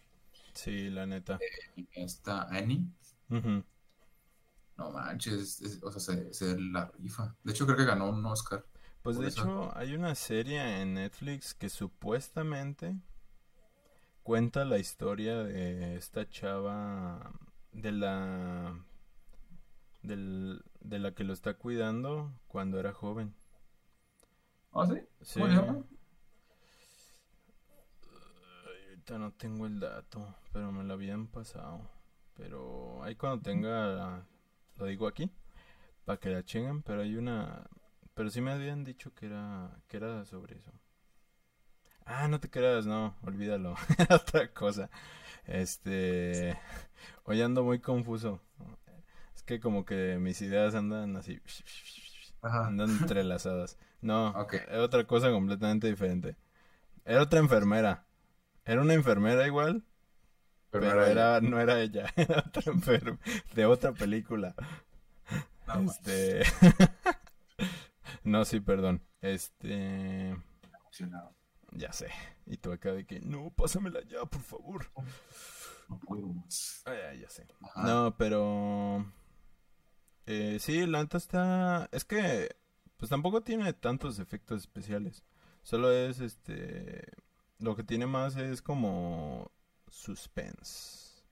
Sí, 0.53 0.89
la 0.89 1.05
neta. 1.05 1.37
Eh, 1.75 1.85
esta 1.91 2.43
Annie. 2.43 2.87
No 4.77 4.91
manches, 4.91 5.79
o 5.83 5.91
sea, 5.91 6.33
se, 6.33 6.59
la 6.59 6.91
rifa. 6.99 7.35
De 7.43 7.51
hecho, 7.51 7.65
creo 7.65 7.77
que 7.77 7.85
ganó 7.85 8.09
un 8.09 8.25
Oscar. 8.25 8.65
Pues 9.05 9.19
de 9.19 9.27
hecho, 9.27 9.71
hay 9.77 9.93
una 9.93 10.15
serie 10.15 10.81
en 10.81 10.95
Netflix 10.95 11.53
que 11.53 11.69
supuestamente 11.69 12.95
cuenta 14.23 14.65
la 14.65 14.79
historia 14.79 15.43
de 15.43 15.95
esta 15.95 16.27
chava 16.27 17.31
de 17.71 17.91
la 17.91 18.83
del, 20.01 20.63
de 20.79 20.97
la 20.97 21.13
que 21.13 21.23
lo 21.23 21.33
está 21.33 21.53
cuidando 21.53 22.33
cuando 22.47 22.79
era 22.79 22.93
joven. 22.93 23.35
¿Ah, 24.73 24.87
sí? 24.87 24.99
Sí. 25.21 25.39
ahorita 25.39 25.99
no 29.19 29.33
tengo 29.33 29.67
el 29.67 29.79
dato, 29.79 30.33
pero 30.51 30.71
me 30.71 30.83
lo 30.83 30.95
habían 30.95 31.27
pasado. 31.27 31.87
Pero 32.33 33.03
ahí 33.03 33.15
cuando 33.15 33.43
tenga, 33.43 34.25
lo 34.77 34.85
digo 34.87 35.07
aquí, 35.07 35.29
para 36.05 36.19
que 36.19 36.31
la 36.31 36.43
chingan, 36.43 36.81
pero 36.81 37.03
hay 37.03 37.17
una... 37.17 37.69
Pero 38.15 38.29
sí 38.29 38.41
me 38.41 38.51
habían 38.51 38.83
dicho 38.85 39.13
que 39.13 39.27
era, 39.27 39.77
que 39.87 39.97
era 39.97 40.23
sobre 40.25 40.57
eso. 40.57 40.71
Ah, 42.05 42.27
no 42.27 42.39
te 42.39 42.49
creas, 42.49 42.85
no, 42.85 43.15
olvídalo. 43.23 43.75
Era 43.97 44.15
otra 44.15 44.53
cosa. 44.53 44.89
Este. 45.45 46.57
Hoy 47.23 47.41
ando 47.41 47.63
muy 47.63 47.79
confuso. 47.79 48.41
Es 49.35 49.43
que 49.43 49.59
como 49.59 49.85
que 49.85 50.17
mis 50.19 50.41
ideas 50.41 50.75
andan 50.75 51.15
así. 51.17 51.41
Andan 52.41 52.91
entrelazadas. 52.91 53.77
No, 54.01 54.35
era 54.51 54.83
otra 54.83 55.05
cosa 55.05 55.31
completamente 55.31 55.87
diferente. 55.87 56.35
Era 57.05 57.23
otra 57.23 57.39
enfermera. 57.39 58.05
Era 58.65 58.81
una 58.81 58.93
enfermera 58.93 59.47
igual. 59.47 59.83
Pero, 60.69 61.03
era, 61.05 61.41
no 61.41 61.59
era 61.59 61.79
ella. 61.79 62.11
Era 62.15 62.43
otra 62.47 62.71
enfermera. 62.71 63.17
De 63.55 63.65
otra 63.65 63.93
película. 63.93 64.53
No, 65.67 65.91
este. 65.91 66.43
no, 68.25 68.45
sí, 68.45 68.59
perdón. 68.59 69.01
Este. 69.21 70.35
Ya 71.71 71.91
sé. 71.91 72.09
Y 72.45 72.57
tú 72.57 72.71
acá 72.71 72.93
de 72.93 73.05
que, 73.05 73.19
no, 73.19 73.51
pásamela 73.51 74.01
ya, 74.07 74.25
por 74.25 74.41
favor. 74.41 74.85
No 75.89 75.99
puedo 75.99 76.27
más. 76.27 76.81
Ah, 76.85 77.13
ya, 77.19 77.29
sé. 77.29 77.47
No, 77.75 78.15
pero... 78.17 79.05
Eh, 80.25 80.57
sí, 80.59 80.85
la 80.87 81.01
neta 81.01 81.17
está... 81.17 81.89
Es 81.91 82.05
que, 82.05 82.55
pues 82.97 83.09
tampoco 83.09 83.41
tiene 83.41 83.71
tantos 83.73 84.19
efectos 84.19 84.61
especiales. 84.61 85.23
Solo 85.61 85.91
es, 85.91 86.19
este... 86.19 87.11
Lo 87.59 87.75
que 87.75 87.83
tiene 87.83 88.07
más 88.07 88.35
es 88.35 88.61
como 88.61 89.51
suspense. 89.89 91.23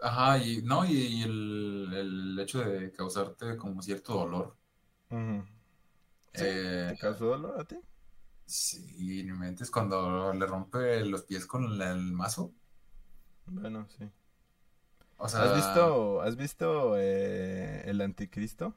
Ajá, 0.00 0.38
y 0.38 0.62
no, 0.62 0.84
y, 0.84 1.22
el, 1.22 1.90
el, 1.92 2.38
hecho 2.38 2.60
de 2.60 2.92
causarte 2.92 3.56
como 3.56 3.82
cierto 3.82 4.14
dolor. 4.14 4.56
Eh, 6.34 6.88
¿Te 6.90 6.98
causó 6.98 7.26
dolor 7.26 7.60
a 7.60 7.64
ti? 7.64 7.78
Sí, 8.46 9.24
me 9.24 9.34
mentes 9.34 9.70
cuando 9.70 10.32
le 10.32 10.46
rompe 10.46 11.04
los 11.04 11.22
pies 11.22 11.46
con 11.46 11.80
el 11.80 12.12
mazo. 12.12 12.52
Bueno, 13.46 13.86
sí. 13.96 14.10
¿Has 15.18 15.54
visto, 15.54 16.20
has 16.20 16.36
visto 16.36 16.96
eh, 16.98 17.82
el 17.86 18.00
anticristo? 18.00 18.74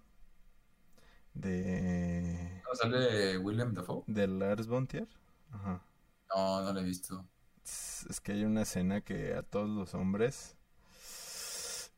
De... 1.33 2.61
¿No 2.63 2.75
sale 2.75 3.37
William 3.37 3.73
Dafoe? 3.73 4.03
De 4.07 4.27
Lars 4.27 4.67
von 4.67 4.87
Ajá. 5.51 5.83
No, 6.33 6.61
no 6.61 6.73
lo 6.73 6.79
he 6.79 6.83
visto. 6.83 7.25
Es 7.63 8.21
que 8.21 8.31
hay 8.31 8.45
una 8.45 8.61
escena 8.61 9.01
que 9.01 9.33
a 9.33 9.43
todos 9.43 9.69
los 9.69 9.93
hombres 9.93 10.55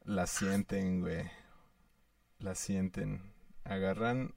la 0.04 0.26
sienten, 0.26 1.02
güey. 1.02 1.30
La 2.40 2.56
sienten. 2.56 3.22
Agarran 3.64 4.34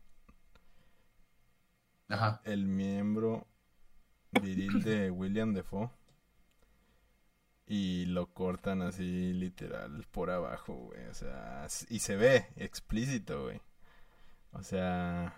el 2.44 2.66
miembro 2.66 3.46
viril 4.40 4.82
de 4.82 5.10
William 5.10 5.54
Defoe. 5.54 5.90
Y 7.66 8.06
lo 8.06 8.26
cortan 8.34 8.82
así 8.82 9.32
literal 9.32 10.06
por 10.10 10.30
abajo, 10.30 10.74
güey. 10.74 11.06
O 11.06 11.14
sea, 11.14 11.66
y 11.88 12.00
se 12.00 12.16
ve 12.16 12.48
explícito, 12.56 13.44
güey. 13.44 13.62
O 14.52 14.62
sea, 14.62 15.34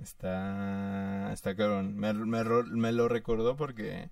está, 0.00 1.32
está 1.32 1.54
cabrón. 1.56 1.96
Me, 1.96 2.14
me, 2.14 2.92
lo 2.92 3.08
recordó 3.08 3.56
porque 3.56 4.10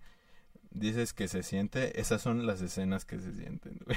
dices 0.70 1.14
que 1.14 1.28
se 1.28 1.42
siente. 1.42 2.00
Esas 2.00 2.20
son 2.20 2.46
las 2.46 2.60
escenas 2.60 3.04
que 3.04 3.18
se 3.20 3.32
sienten, 3.34 3.80
güey. 3.84 3.96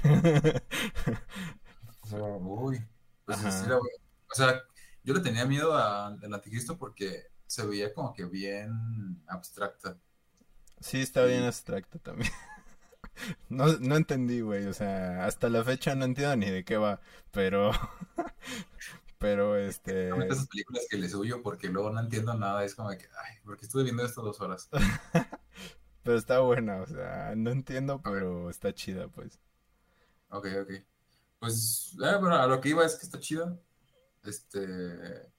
Uy, 2.39 2.79
pues 3.25 3.43
o 3.43 4.35
sea, 4.35 4.61
yo 5.03 5.13
le 5.13 5.19
tenía 5.19 5.45
miedo 5.45 5.75
al 5.75 6.33
anticristo 6.33 6.77
porque 6.77 7.25
se 7.47 7.65
veía 7.65 7.93
como 7.93 8.13
que 8.13 8.25
bien 8.25 9.23
abstracta. 9.27 9.97
Sí, 10.79 11.01
está 11.01 11.23
bien 11.25 11.43
abstracta 11.43 11.97
también. 11.99 12.31
No, 13.49 13.65
no 13.79 13.95
entendí, 13.95 14.41
güey, 14.41 14.67
o 14.67 14.73
sea, 14.73 15.25
hasta 15.25 15.49
la 15.49 15.63
fecha 15.63 15.95
no 15.95 16.05
entiendo 16.05 16.35
ni 16.35 16.51
de 16.51 16.63
qué 16.63 16.77
va, 16.77 17.01
pero... 17.31 17.71
pero 19.17 19.57
este... 19.57 20.09
esas 20.09 20.47
películas 20.47 20.85
que 20.87 20.97
les 20.97 21.15
huyo 21.15 21.41
porque 21.41 21.67
luego 21.67 21.89
no 21.89 21.99
entiendo 21.99 22.35
nada, 22.35 22.63
es 22.63 22.75
como 22.75 22.89
que, 22.89 23.07
ay, 23.25 23.37
porque 23.43 23.65
estuve 23.65 23.85
viendo 23.85 24.05
esto 24.05 24.21
dos 24.21 24.39
horas. 24.39 24.69
pero 26.03 26.15
está 26.15 26.41
buena, 26.41 26.81
o 26.81 26.85
sea, 26.85 27.33
no 27.35 27.49
entiendo, 27.49 28.03
pero 28.03 28.51
está 28.51 28.71
chida, 28.71 29.07
pues. 29.07 29.39
Ok, 30.29 30.45
ok. 30.61 30.71
Pues, 31.39 31.95
eh, 31.95 32.17
bueno, 32.19 32.35
a 32.35 32.45
lo 32.45 32.61
que 32.61 32.69
iba 32.69 32.85
es 32.85 32.97
que 32.97 33.05
está 33.07 33.19
chida. 33.19 33.57
Este... 34.23 35.31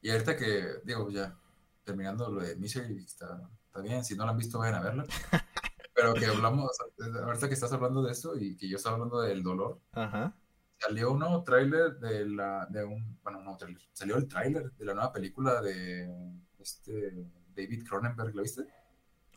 Y 0.00 0.10
ahorita 0.10 0.36
que, 0.36 0.80
digo, 0.84 1.10
ya, 1.10 1.36
terminando 1.84 2.30
lo 2.30 2.42
de 2.42 2.56
Misery, 2.56 2.98
está, 2.98 3.48
está 3.66 3.80
bien, 3.80 4.04
si 4.04 4.16
no 4.16 4.24
la 4.24 4.32
han 4.32 4.38
visto, 4.38 4.58
vayan 4.58 4.76
a 4.76 4.82
verla. 4.82 5.04
Pero 5.94 6.14
que 6.14 6.26
hablamos, 6.26 6.70
ahorita 7.24 7.48
que 7.48 7.54
estás 7.54 7.72
hablando 7.72 8.02
de 8.02 8.12
esto 8.12 8.38
y 8.38 8.56
que 8.56 8.68
yo 8.68 8.76
estaba 8.76 8.94
hablando 8.94 9.20
del 9.20 9.42
dolor, 9.42 9.80
Ajá. 9.92 10.32
salió 10.78 11.10
un 11.10 11.18
nuevo 11.18 11.42
tráiler 11.42 11.98
de 11.98 12.24
la, 12.26 12.66
de 12.66 12.84
un, 12.84 13.18
bueno, 13.24 13.42
no 13.42 13.56
tráiler, 13.56 13.82
salió 13.92 14.16
el 14.16 14.28
tráiler 14.28 14.70
de 14.72 14.84
la 14.84 14.94
nueva 14.94 15.12
película 15.12 15.60
de 15.60 16.08
este 16.60 17.26
David 17.56 17.84
Cronenberg, 17.88 18.32
¿lo 18.32 18.42
viste? 18.42 18.64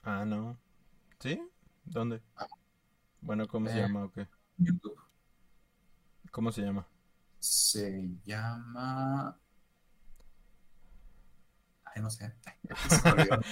Ah, 0.03 0.23
no. 0.23 0.59
¿Sí? 1.19 1.41
¿Dónde? 1.83 2.21
Ah. 2.35 2.47
Bueno, 3.21 3.47
¿cómo 3.47 3.67
se 3.67 3.79
eh, 3.79 3.81
llama 3.81 4.05
o 4.05 4.11
qué? 4.11 4.27
YouTube. 4.57 4.99
¿Cómo 6.29 6.51
se 6.51 6.61
llama? 6.61 6.87
Se 7.39 8.07
llama 8.23 9.40
Ay, 11.93 12.01
no 12.01 12.09
sé. 12.09 12.33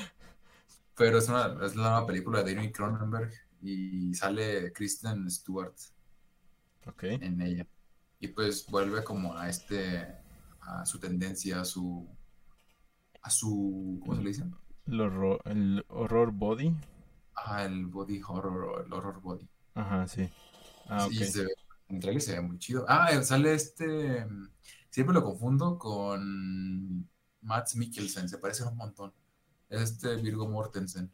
Pero 0.95 1.17
es, 1.17 1.29
una, 1.29 1.57
es 1.65 1.75
la 1.75 1.91
nueva 1.91 2.05
película 2.05 2.43
de 2.43 2.55
David 2.55 2.71
Cronenberg 2.73 3.31
y 3.61 4.13
sale 4.13 4.71
Kristen 4.73 5.29
Stewart 5.29 5.75
en 7.01 7.41
ella. 7.41 7.67
Y 8.19 8.27
pues 8.29 8.65
vuelve 8.67 9.03
como 9.03 9.37
a 9.37 9.47
este, 9.47 10.05
a 10.61 10.85
su 10.85 10.99
tendencia, 10.99 11.61
a 11.61 11.65
su, 11.65 12.07
a 13.21 13.29
su, 13.29 13.99
¿cómo 14.01 14.15
se 14.15 14.21
le 14.21 14.29
dice? 14.29 14.43
El 14.87 15.01
horror, 15.01 15.41
el 15.45 15.85
horror 15.87 16.31
body. 16.31 16.75
Ah, 17.35 17.63
el 17.63 17.85
body 17.85 18.21
horror, 18.27 18.85
el 18.85 18.91
horror 18.91 19.21
body. 19.21 19.47
Ajá, 19.75 20.05
sí. 20.07 20.29
Ah, 20.89 21.07
sí, 21.09 21.23
se 21.23 21.43
ve, 21.43 21.53
en 21.87 21.99
trailer 22.01 22.21
se 22.21 22.33
ve 22.33 22.41
muy 22.41 22.59
chido. 22.59 22.85
Ah, 22.89 23.21
sale 23.23 23.53
este, 23.53 24.25
Siempre 24.89 25.13
lo 25.13 25.23
confundo 25.23 25.77
con 25.77 27.07
Mats 27.41 27.75
Mikkelsen, 27.75 28.29
se 28.29 28.37
parece 28.37 28.63
un 28.63 28.75
montón. 28.75 29.13
Este 29.69 30.15
Virgo 30.15 30.47
Mortensen. 30.47 31.11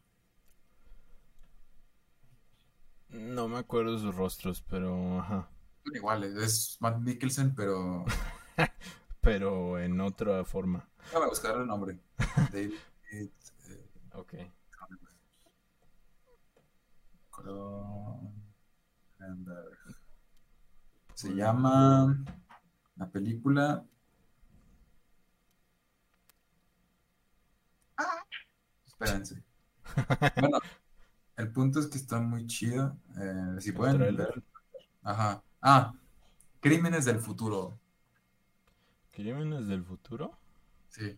No 3.10 3.48
me 3.48 3.60
acuerdo 3.60 3.98
sus 3.98 4.16
rostros, 4.16 4.64
pero 4.70 5.20
ajá. 5.20 5.50
Son 5.84 5.96
iguales, 5.96 6.36
es 6.36 6.78
Matt 6.80 7.00
Mikkelsen, 7.00 7.54
pero. 7.56 8.06
pero 9.22 9.80
en 9.80 10.00
otra 10.02 10.44
forma. 10.44 10.88
Déjame 11.06 11.28
buscar 11.28 11.58
el 11.58 11.68
nombre. 11.68 12.00
David. 12.52 12.74
Eh, 13.12 13.32
ok. 14.14 14.34
Se 21.14 21.34
llama 21.34 22.24
la 22.96 23.10
película. 23.10 23.86
Espérense. 29.00 29.44
Bueno, 30.42 30.60
el 31.38 31.52
punto 31.52 31.80
es 31.80 31.88
que 31.88 31.98
está 31.98 32.20
muy 32.20 32.48
chido. 32.48 32.98
Eh, 33.18 33.58
si 33.60 33.72
pueden 33.72 34.00
ver. 34.00 34.44
Ajá. 35.04 35.44
Ah, 35.62 35.94
Crímenes 36.60 37.06
del 37.06 37.20
futuro. 37.20 37.80
¿Crímenes 39.12 39.68
del 39.68 39.84
futuro? 39.84 40.36
Sí. 40.90 41.18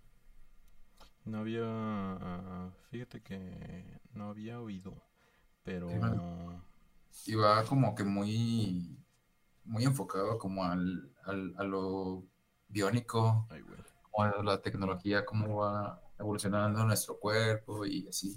No 1.24 1.40
había. 1.40 2.74
Fíjate 2.90 3.22
que 3.22 4.00
no 4.14 4.30
había 4.30 4.60
oído. 4.60 5.02
Pero. 5.64 5.88
Y 7.26 7.36
va 7.36 7.64
como 7.64 7.96
que 7.96 8.04
muy. 8.04 8.98
Muy 9.64 9.86
enfocado 9.86 10.38
como 10.38 10.64
al, 10.66 11.12
al 11.24 11.54
a 11.58 11.64
lo 11.64 12.26
biónico. 12.68 13.48
Ay, 13.50 13.62
Como 14.12 14.24
a 14.24 14.44
la 14.44 14.62
tecnología, 14.62 15.26
cómo 15.26 15.58
va 15.58 16.02
evolucionando 16.20 16.84
nuestro 16.86 17.18
cuerpo 17.20 17.86
y 17.86 18.08
así. 18.08 18.36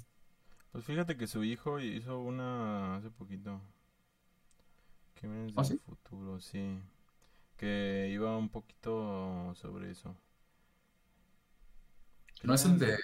Pues 0.73 0.85
fíjate 0.85 1.17
que 1.17 1.29
su 1.29 1.45
hijo 1.45 1.79
hizo 1.79 2.19
una 2.21 2.97
hace 2.97 3.09
poquito. 3.11 3.61
¿Ah, 5.55 5.63
del 5.63 5.65
sí? 5.65 5.79
futuro, 5.79 6.41
sí. 6.41 6.79
Que 7.57 8.11
iba 8.13 8.39
un 8.39 8.51
poquito 8.51 9.55
sobre 9.57 9.93
eso. 9.93 10.17
¿No 12.43 12.55
es 12.55 12.65
el 12.65 12.79
de. 12.79 12.97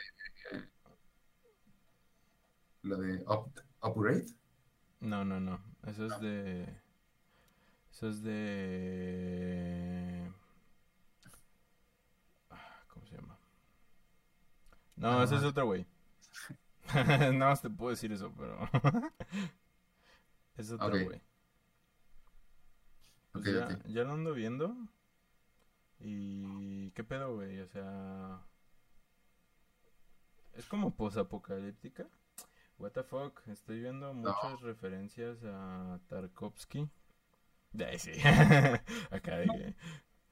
La 2.85 2.97
de 2.97 3.23
Up- 3.27 3.61
Upgrade? 3.83 4.25
No, 5.01 5.25
no, 5.25 5.41
no. 5.41 5.59
Eso 5.87 6.07
es 6.07 6.21
de. 6.21 6.67
Eso 7.91 8.09
es 8.09 8.23
de. 8.23 10.31
Ah, 12.51 12.83
¿Cómo 12.89 13.07
se 13.07 13.15
llama? 13.17 13.39
No, 14.97 15.21
Ah, 15.21 15.25
ese 15.25 15.37
es 15.37 15.43
otro 15.43 15.67
güey. 15.67 15.87
Nada 16.95 17.33
más 17.33 17.63
te 17.63 17.71
puedo 17.71 17.91
decir 17.91 18.13
eso, 18.13 18.33
pero. 18.37 18.59
es 20.57 20.71
otro 20.71 20.89
güey. 20.91 21.21
Pues 23.33 23.45
ya, 23.45 23.79
ya 23.87 24.05
lo 24.05 24.13
ando 24.15 24.33
viendo. 24.33 24.75
Y. 26.01 26.91
¿Qué 26.93 27.05
pedo, 27.05 27.35
güey? 27.35 27.61
O 27.61 27.67
sea. 27.69 28.41
Es 30.55 30.67
como 30.67 30.95
posapocalíptica. 30.95 32.07
What 32.79 32.93
the 32.93 33.03
fuck, 33.03 33.41
estoy 33.49 33.81
viendo 33.81 34.13
muchas 34.13 34.61
referencias 34.61 35.39
a 35.45 35.99
Tarkovsky. 36.09 36.89
Ay, 37.79 37.99
sí. 37.99 38.13
Acá 39.11 39.37
de 39.39 39.47
que- 39.47 39.75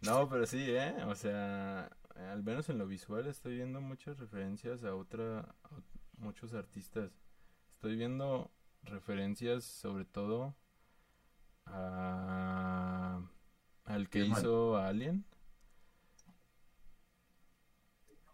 No, 0.03 0.29
pero 0.29 0.45
sí, 0.47 0.63
¿eh? 0.69 0.95
O 1.07 1.15
sea, 1.15 1.91
al 2.15 2.43
menos 2.43 2.69
en 2.69 2.79
lo 2.79 2.87
visual 2.87 3.27
estoy 3.27 3.57
viendo 3.57 3.81
muchas 3.81 4.19
referencias 4.19 4.85
a 4.85 4.95
otra, 4.95 5.41
a 5.41 5.71
muchos 6.19 6.55
artistas. 6.55 7.11
Estoy 7.75 7.97
viendo 7.97 8.51
referencias 8.83 9.65
sobre 9.65 10.05
todo 10.05 10.55
a 11.67 13.21
al 13.85 14.09
que 14.09 14.21
hizo 14.21 14.77
Alien. 14.77 15.25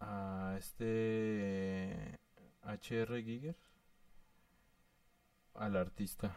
A 0.00 0.54
este 0.58 2.18
H.R. 2.62 3.22
Giger. 3.22 3.56
Al 5.54 5.76
artista. 5.76 6.36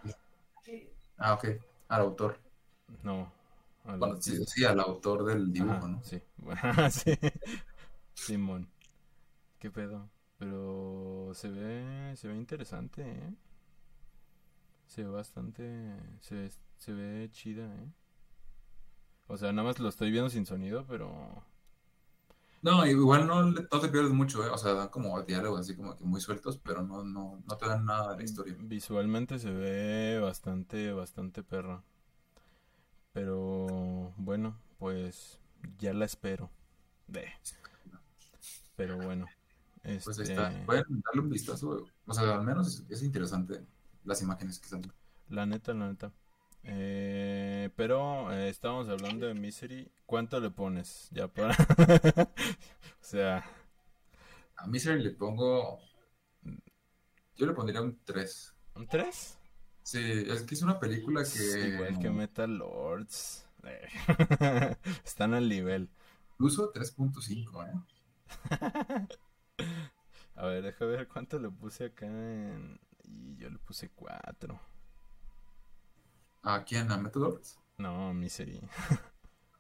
Ah, 1.18 1.34
ok. 1.34 1.46
Al 1.88 2.02
autor. 2.02 2.40
No, 3.04 3.32
al 3.86 4.00
Bueno, 4.00 4.22
sí, 4.22 4.44
sí, 4.46 4.64
al 4.66 4.80
autor 4.80 5.26
del 5.26 5.52
dibujo, 5.52 5.88
Ajá, 5.88 5.88
¿no? 5.88 6.04
sí. 6.04 6.22
sí. 6.92 7.18
Simón. 8.16 8.70
¿Qué 9.60 9.72
pedo? 9.72 10.10
Pero 10.38 11.32
se 11.34 11.50
ve, 11.50 12.16
se 12.18 12.28
ve 12.28 12.36
interesante, 12.36 13.04
¿eh? 13.04 13.34
Se 14.88 15.04
ve 15.04 15.10
bastante, 15.10 15.64
se 16.22 16.36
ve, 16.36 16.52
se 16.78 16.94
ve 16.94 17.30
chida, 17.32 17.66
¿eh? 17.76 17.92
O 19.28 19.36
sea, 19.38 19.52
nada 19.52 19.68
más 19.68 19.80
lo 19.80 19.90
estoy 19.90 20.12
viendo 20.12 20.30
sin 20.30 20.46
sonido, 20.46 20.86
pero 20.88 21.44
No, 22.64 22.84
igual 22.88 23.28
no, 23.28 23.44
no 23.44 23.80
te 23.80 23.90
pierdes 23.90 24.12
mucho, 24.12 24.44
¿eh? 24.44 24.50
O 24.50 24.58
sea, 24.58 24.74
dan 24.74 24.88
como 24.90 25.22
diálogos 25.22 25.60
así 25.62 25.76
como 25.76 25.96
que 25.96 26.04
muy 26.04 26.20
sueltos, 26.22 26.58
pero 26.58 26.82
no, 26.82 27.04
no, 27.04 27.44
no 27.46 27.58
te 27.58 27.68
dan 27.68 27.86
nada 27.86 28.12
de 28.14 28.18
la 28.18 28.24
historia. 28.24 28.58
visualmente 28.58 29.38
se 29.40 29.52
ve 29.52 30.20
bastante, 30.20 30.92
bastante 30.92 31.44
perro. 31.44 31.84
Pero 33.14 34.14
bueno, 34.18 34.60
pues 34.80 35.40
ya 35.78 35.94
la 35.94 36.06
espero. 36.06 36.50
De. 37.08 37.28
Pero 38.76 38.98
bueno, 38.98 39.28
Pues 39.84 40.08
ahí 40.08 40.24
este, 40.24 40.34
está. 40.34 40.66
Pueden 40.66 41.02
darle 41.02 41.22
un 41.22 41.30
vistazo. 41.30 41.86
O 42.06 42.14
sea, 42.14 42.36
al 42.36 42.44
menos 42.44 42.68
es, 42.68 42.86
es 42.90 43.04
interesante 43.04 43.66
las 44.04 44.22
imágenes 44.22 44.60
que 44.60 44.68
salen. 44.68 44.92
La 45.30 45.46
neta, 45.46 45.74
la 45.74 45.88
neta. 45.90 46.12
Eh, 46.64 47.70
pero 47.76 48.32
eh, 48.32 48.50
estábamos 48.50 48.88
hablando 48.90 49.28
de 49.28 49.34
Misery. 49.34 49.92
¿Cuánto 50.06 50.40
le 50.40 50.50
pones? 50.50 51.10
Ya 51.12 51.28
para. 51.28 51.56
o 52.32 53.04
sea, 53.04 53.44
A 54.56 54.68
Misery 54.68 55.04
le 55.04 55.12
pongo. 55.12 55.80
Yo 57.36 57.46
le 57.46 57.54
pondría 57.54 57.82
un 57.82 58.00
3. 58.04 58.54
¿un 58.76 58.88
3? 58.88 59.38
Sí, 59.84 60.00
es 60.00 60.44
que 60.44 60.56
es 60.56 60.62
una 60.62 60.80
película 60.80 61.24
que. 61.24 61.68
Igual 61.70 62.00
que 62.00 62.10
Metal 62.10 62.58
Lords. 62.58 63.46
Eh, 63.64 63.88
Están 65.06 65.34
al 65.34 65.48
nivel. 65.48 65.90
Incluso 66.34 66.74
3.5, 66.74 67.68
¿eh? 67.68 69.08
A 70.36 70.46
ver, 70.48 70.64
deja 70.64 70.86
ver 70.86 71.08
cuánto 71.08 71.38
le 71.40 71.50
puse 71.50 71.86
acá 71.86 72.08
en... 72.08 72.80
Y 73.04 73.36
yo 73.38 73.50
le 73.50 73.60
puse 73.60 73.90
4. 73.90 74.60
¿A 76.42 76.64
quién? 76.64 76.92
¿A 76.92 76.98
Methodorts? 76.98 77.60
No, 77.78 78.14
Misery. 78.14 78.62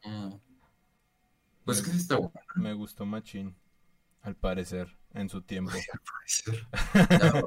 Mm. 0.03 0.33
Pues 1.65 1.77
es 1.77 1.85
que 1.85 1.91
sí 1.91 1.97
está 1.99 2.17
bueno. 2.17 2.33
Me 2.55 2.73
gustó 2.73 3.05
Machín. 3.05 3.55
Al 4.21 4.35
parecer, 4.35 4.97
en 5.13 5.29
su 5.29 5.41
tiempo. 5.43 5.71
Ya, 6.93 7.41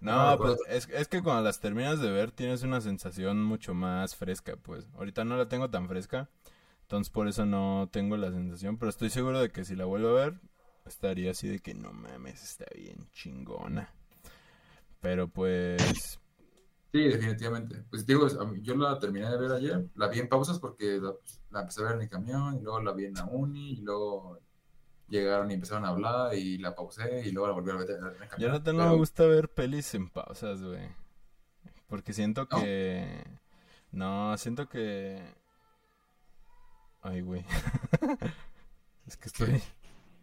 No, 0.00 0.30
No, 0.30 0.38
pues 0.38 0.58
es, 0.68 0.88
es 0.88 1.08
que 1.08 1.22
cuando 1.22 1.42
las 1.42 1.60
terminas 1.60 2.00
de 2.00 2.10
ver 2.10 2.30
tienes 2.30 2.62
una 2.62 2.80
sensación 2.80 3.42
mucho 3.42 3.74
más 3.74 4.14
fresca, 4.16 4.56
pues. 4.56 4.86
Ahorita 4.96 5.24
no 5.24 5.36
la 5.36 5.48
tengo 5.48 5.70
tan 5.70 5.88
fresca, 5.88 6.28
entonces 6.82 7.10
por 7.10 7.28
eso 7.28 7.46
no 7.46 7.88
tengo 7.92 8.16
la 8.16 8.30
sensación, 8.30 8.78
pero 8.78 8.90
estoy 8.90 9.10
seguro 9.10 9.40
de 9.40 9.50
que 9.50 9.64
si 9.64 9.74
la 9.76 9.84
vuelvo 9.86 10.10
a 10.10 10.12
ver, 10.12 10.40
estaría 10.86 11.32
así 11.32 11.48
de 11.48 11.60
que 11.60 11.74
no 11.74 11.92
mames, 11.92 12.42
está 12.42 12.66
bien 12.74 13.08
chingona. 13.12 13.92
Pero 15.00 15.28
pues, 15.28 16.20
Sí, 16.92 17.00
definitivamente. 17.04 17.84
Pues 17.90 18.06
digo, 18.06 18.26
yo 18.62 18.74
la 18.76 18.98
terminé 18.98 19.28
de 19.28 19.36
ver 19.36 19.52
ayer, 19.52 19.86
la 19.94 20.08
vi 20.08 20.20
en 20.20 20.28
pausas 20.28 20.58
porque 20.58 20.98
la, 21.00 21.12
la 21.50 21.60
empecé 21.60 21.82
a 21.82 21.84
ver 21.84 21.96
en 21.96 22.02
el 22.02 22.08
camión, 22.08 22.56
y 22.56 22.60
luego 22.62 22.80
la 22.80 22.92
vi 22.92 23.04
en 23.06 23.14
la 23.14 23.24
uni, 23.26 23.72
y 23.72 23.80
luego 23.82 24.38
llegaron 25.08 25.50
y 25.50 25.54
empezaron 25.54 25.84
a 25.84 25.88
hablar, 25.88 26.34
y 26.34 26.58
la 26.58 26.74
pausé, 26.74 27.22
y 27.26 27.30
luego 27.32 27.48
la 27.48 27.52
volví 27.54 27.70
a 27.70 27.74
ver 27.74 27.90
en 27.90 28.04
el 28.04 28.18
ya 28.18 28.28
camión. 28.28 28.52
no 28.52 28.62
te 28.62 28.72
no 28.72 28.78
Pero- 28.78 28.90
me 28.90 28.96
gusta 28.96 29.24
ver 29.26 29.48
pelis 29.50 29.94
en 29.94 30.08
pausas, 30.10 30.62
güey. 30.62 30.88
Porque 31.86 32.12
siento 32.12 32.46
que... 32.48 33.24
No, 33.92 34.36
siento 34.36 34.68
que... 34.68 35.22
Ay, 37.00 37.20
güey. 37.22 37.44
Es 39.06 39.16
que 39.16 39.28
estoy... 39.28 39.62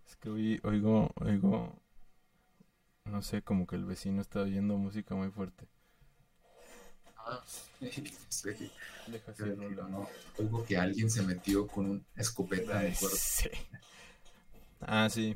Es 0.06 0.16
que 0.18 0.30
oí- 0.30 0.60
oigo, 0.64 1.10
oigo... 1.22 1.82
No 3.06 3.22
sé, 3.22 3.42
como 3.42 3.66
que 3.68 3.76
el 3.76 3.86
vecino 3.86 4.22
está 4.22 4.42
oyendo 4.42 4.78
música 4.78 5.16
muy 5.16 5.30
fuerte. 5.32 5.68
Ah, 7.18 7.42
sí, 8.30 8.72
Deja 9.08 9.34
la- 9.40 9.88
no. 9.90 10.08
Oigo 10.38 10.64
que 10.66 10.78
alguien 10.78 11.10
se 11.10 11.24
metió 11.24 11.66
con 11.68 11.90
una 11.90 12.02
escopeta 12.16 12.84
el 12.86 12.96
cuerpo. 12.96 13.18
sí. 13.20 13.50
Ah, 14.82 15.10
sí. 15.10 15.36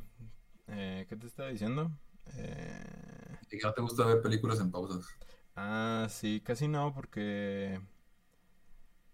Eh, 0.68 1.06
¿qué 1.08 1.16
te 1.16 1.26
estaba 1.26 1.50
diciendo? 1.50 1.90
Eh, 2.36 2.84
Y 3.50 3.58
que 3.58 3.66
no 3.66 3.74
te 3.74 3.82
gusta 3.82 4.06
ver 4.06 4.22
películas 4.22 4.60
en 4.60 4.70
pausas. 4.70 5.06
Ah, 5.56 6.06
sí, 6.10 6.40
casi 6.44 6.68
no, 6.68 6.92
porque 6.94 7.80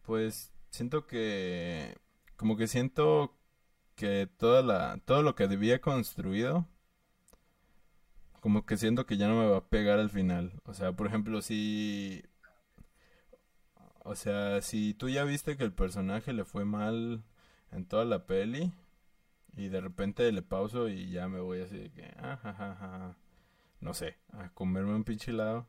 pues 0.02 0.52
siento 0.70 1.06
que 1.06 1.96
como 2.36 2.56
que 2.56 2.66
siento 2.68 3.36
que 3.96 4.28
toda 4.38 4.62
la, 4.62 5.00
todo 5.06 5.22
lo 5.22 5.34
que 5.34 5.44
había 5.44 5.80
construido, 5.80 6.68
como 8.40 8.64
que 8.66 8.76
siento 8.76 9.06
que 9.06 9.16
ya 9.16 9.28
no 9.28 9.36
me 9.40 9.46
va 9.48 9.58
a 9.58 9.68
pegar 9.68 9.98
al 9.98 10.10
final. 10.10 10.52
O 10.64 10.74
sea, 10.74 10.92
por 10.92 11.06
ejemplo, 11.06 11.42
si... 11.42 12.22
O 14.04 14.14
sea, 14.14 14.62
si 14.62 14.94
tú 14.94 15.08
ya 15.08 15.24
viste 15.24 15.56
que 15.56 15.64
el 15.64 15.72
personaje 15.72 16.32
le 16.32 16.44
fue 16.44 16.64
mal 16.64 17.22
en 17.72 17.84
toda 17.86 18.04
la 18.04 18.24
peli 18.26 18.72
y 19.56 19.68
de 19.68 19.80
repente 19.80 20.30
le 20.30 20.42
pauso 20.42 20.88
y 20.88 21.10
ya 21.10 21.28
me 21.28 21.40
voy 21.40 21.62
así 21.62 21.76
de 21.78 21.90
que, 21.90 22.14
ah, 22.18 23.16
no 23.80 23.94
sé, 23.94 24.16
a 24.32 24.50
comerme 24.50 24.94
un 24.94 25.04
pinche 25.04 25.32
helado 25.32 25.66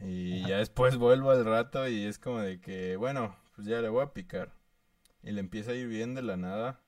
y 0.00 0.46
ya 0.46 0.58
después 0.58 0.96
vuelvo 0.98 1.30
al 1.30 1.44
rato 1.44 1.88
y 1.88 2.04
es 2.04 2.18
como 2.18 2.40
de 2.40 2.60
que, 2.60 2.96
bueno, 2.96 3.36
pues 3.54 3.66
ya 3.66 3.80
le 3.80 3.88
voy 3.88 4.02
a 4.02 4.12
picar. 4.12 4.52
Y 5.22 5.32
le 5.32 5.40
empieza 5.40 5.72
a 5.72 5.74
ir 5.74 5.88
bien 5.88 6.14
de 6.14 6.22
la 6.22 6.36
nada. 6.36 6.80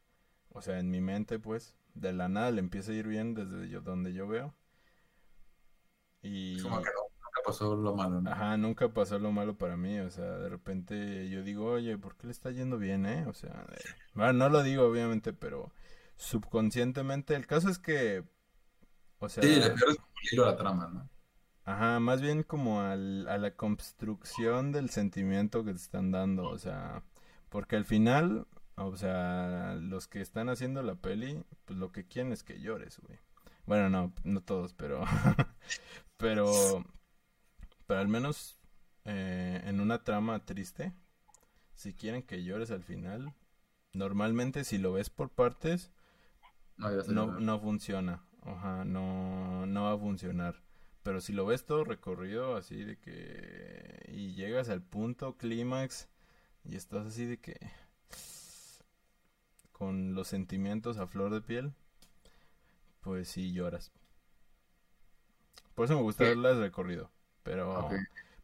O 0.50 0.60
sea, 0.60 0.78
en 0.78 0.90
mi 0.90 1.00
mente, 1.00 1.38
pues, 1.38 1.76
de 1.94 2.12
la 2.12 2.28
nada 2.28 2.50
le 2.50 2.60
empieza 2.60 2.92
a 2.92 2.94
ir 2.94 3.06
bien 3.06 3.34
desde 3.34 3.68
yo, 3.68 3.80
donde 3.80 4.12
yo 4.12 4.28
veo. 4.28 4.54
Y... 6.22 6.60
Como 6.62 6.78
que 6.78 6.90
nunca 6.90 7.40
pasó 7.44 7.74
lo 7.74 7.96
malo, 7.96 8.20
¿no? 8.20 8.30
Ajá, 8.30 8.56
nunca 8.56 8.88
pasó 8.88 9.18
lo 9.18 9.32
malo 9.32 9.56
para 9.56 9.76
mí. 9.76 9.98
O 10.00 10.10
sea, 10.10 10.24
de 10.38 10.48
repente 10.48 11.28
yo 11.28 11.42
digo, 11.42 11.66
oye, 11.66 11.98
¿por 11.98 12.16
qué 12.16 12.26
le 12.26 12.32
está 12.32 12.50
yendo 12.50 12.78
bien, 12.78 13.06
eh? 13.06 13.26
O 13.26 13.34
sea, 13.34 13.66
bueno, 14.14 14.34
no 14.34 14.48
lo 14.48 14.62
digo, 14.62 14.84
obviamente, 14.84 15.32
pero 15.32 15.72
subconscientemente. 16.18 17.34
El 17.34 17.46
caso 17.46 17.70
es 17.70 17.78
que. 17.78 18.24
O 19.18 19.28
sea. 19.30 19.42
Sí, 19.42 19.54
le 19.54 19.70
pierdes 19.70 19.96
como 19.96 20.08
el 20.22 20.32
hilo 20.32 20.44
a 20.44 20.50
la 20.50 20.56
trama, 20.56 20.90
¿no? 20.92 21.08
Ajá, 21.64 22.00
más 22.00 22.20
bien 22.22 22.42
como 22.42 22.80
al, 22.80 23.28
a 23.28 23.36
la 23.36 23.54
construcción 23.54 24.72
del 24.72 24.88
sentimiento 24.88 25.64
que 25.64 25.72
te 25.72 25.76
están 25.76 26.10
dando, 26.10 26.48
o 26.48 26.56
sea, 26.56 27.02
porque 27.50 27.76
al 27.76 27.84
final, 27.84 28.46
o 28.76 28.96
sea, 28.96 29.74
los 29.74 30.08
que 30.08 30.22
están 30.22 30.48
haciendo 30.48 30.82
la 30.82 30.94
peli, 30.94 31.44
pues 31.66 31.78
lo 31.78 31.92
que 31.92 32.06
quieren 32.06 32.32
es 32.32 32.42
que 32.42 32.58
llores, 32.58 32.98
güey. 33.00 33.18
Bueno, 33.66 33.90
no, 33.90 34.14
no 34.24 34.40
todos, 34.40 34.72
pero, 34.72 35.04
pero, 36.16 36.84
pero 37.86 38.00
al 38.00 38.08
menos 38.08 38.58
eh, 39.04 39.60
en 39.66 39.80
una 39.80 40.02
trama 40.04 40.46
triste, 40.46 40.94
si 41.74 41.92
quieren 41.92 42.22
que 42.22 42.44
llores 42.44 42.70
al 42.70 42.82
final, 42.82 43.34
normalmente 43.92 44.64
si 44.64 44.78
lo 44.78 44.94
ves 44.94 45.10
por 45.10 45.28
partes, 45.28 45.90
no, 46.78 47.02
no, 47.08 47.40
no 47.40 47.60
funciona, 47.60 48.22
ajá, 48.42 48.84
no, 48.84 49.66
no 49.66 49.84
va 49.84 49.92
a 49.92 49.98
funcionar. 49.98 50.62
Pero 51.02 51.20
si 51.20 51.32
lo 51.32 51.46
ves 51.46 51.64
todo 51.64 51.84
recorrido 51.84 52.56
así 52.56 52.84
de 52.84 52.98
que... 52.98 54.10
Y 54.12 54.34
llegas 54.34 54.68
al 54.68 54.82
punto 54.82 55.36
clímax 55.38 56.08
y 56.64 56.76
estás 56.76 57.06
así 57.06 57.24
de 57.24 57.38
que... 57.38 57.58
Con 59.72 60.14
los 60.14 60.28
sentimientos 60.28 60.98
a 60.98 61.06
flor 61.06 61.32
de 61.32 61.40
piel, 61.40 61.72
pues 63.00 63.28
sí 63.28 63.52
lloras. 63.52 63.92
Por 65.74 65.84
eso 65.86 65.94
me 65.94 66.02
gusta 66.02 66.24
verla 66.24 66.50
de 66.50 66.60
recorrido. 66.60 67.10
Pero... 67.42 67.88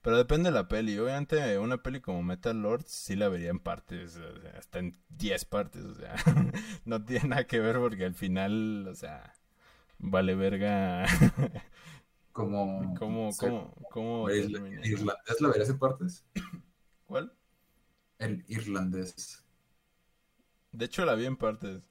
Pero 0.05 0.19
depende 0.19 0.51
de 0.51 0.55
la 0.55 0.69
peli. 0.69 0.99
Obviamente, 0.99 1.59
una 1.59 1.83
peli 1.83 2.03
como 2.03 2.23
Metal 2.23 2.55
Lords 2.61 2.91
sí 2.91 3.17
la 3.17 3.31
vería 3.31 3.49
en 3.49 3.59
partes, 3.59 4.21
hasta 4.55 4.79
en 4.79 4.99
10 5.09 5.47
partes. 5.47 5.83
O 5.83 5.95
sea, 5.95 6.15
no 6.85 7.03
tiene 7.03 7.29
nada 7.29 7.47
que 7.47 7.59
ver 7.59 7.79
porque 7.79 8.05
al 8.05 8.13
final, 8.13 8.87
o 8.87 8.95
sea, 8.95 9.35
vale 9.99 10.35
verga 10.35 11.07
como... 12.33 12.95
¿Cómo, 12.99 13.31
cómo, 13.39 13.75
cómo 13.91 14.29
el 14.29 14.51
irlandés 14.85 15.41
la 15.41 15.49
verías 15.49 15.71
en 15.71 15.79
partes? 15.79 16.27
¿Cuál? 17.07 17.33
El 18.19 18.45
irlandés. 18.47 19.43
De 20.73 20.85
hecho 20.85 21.07
la 21.07 21.15
vi 21.15 21.25
en 21.25 21.39
partes. 21.39 21.83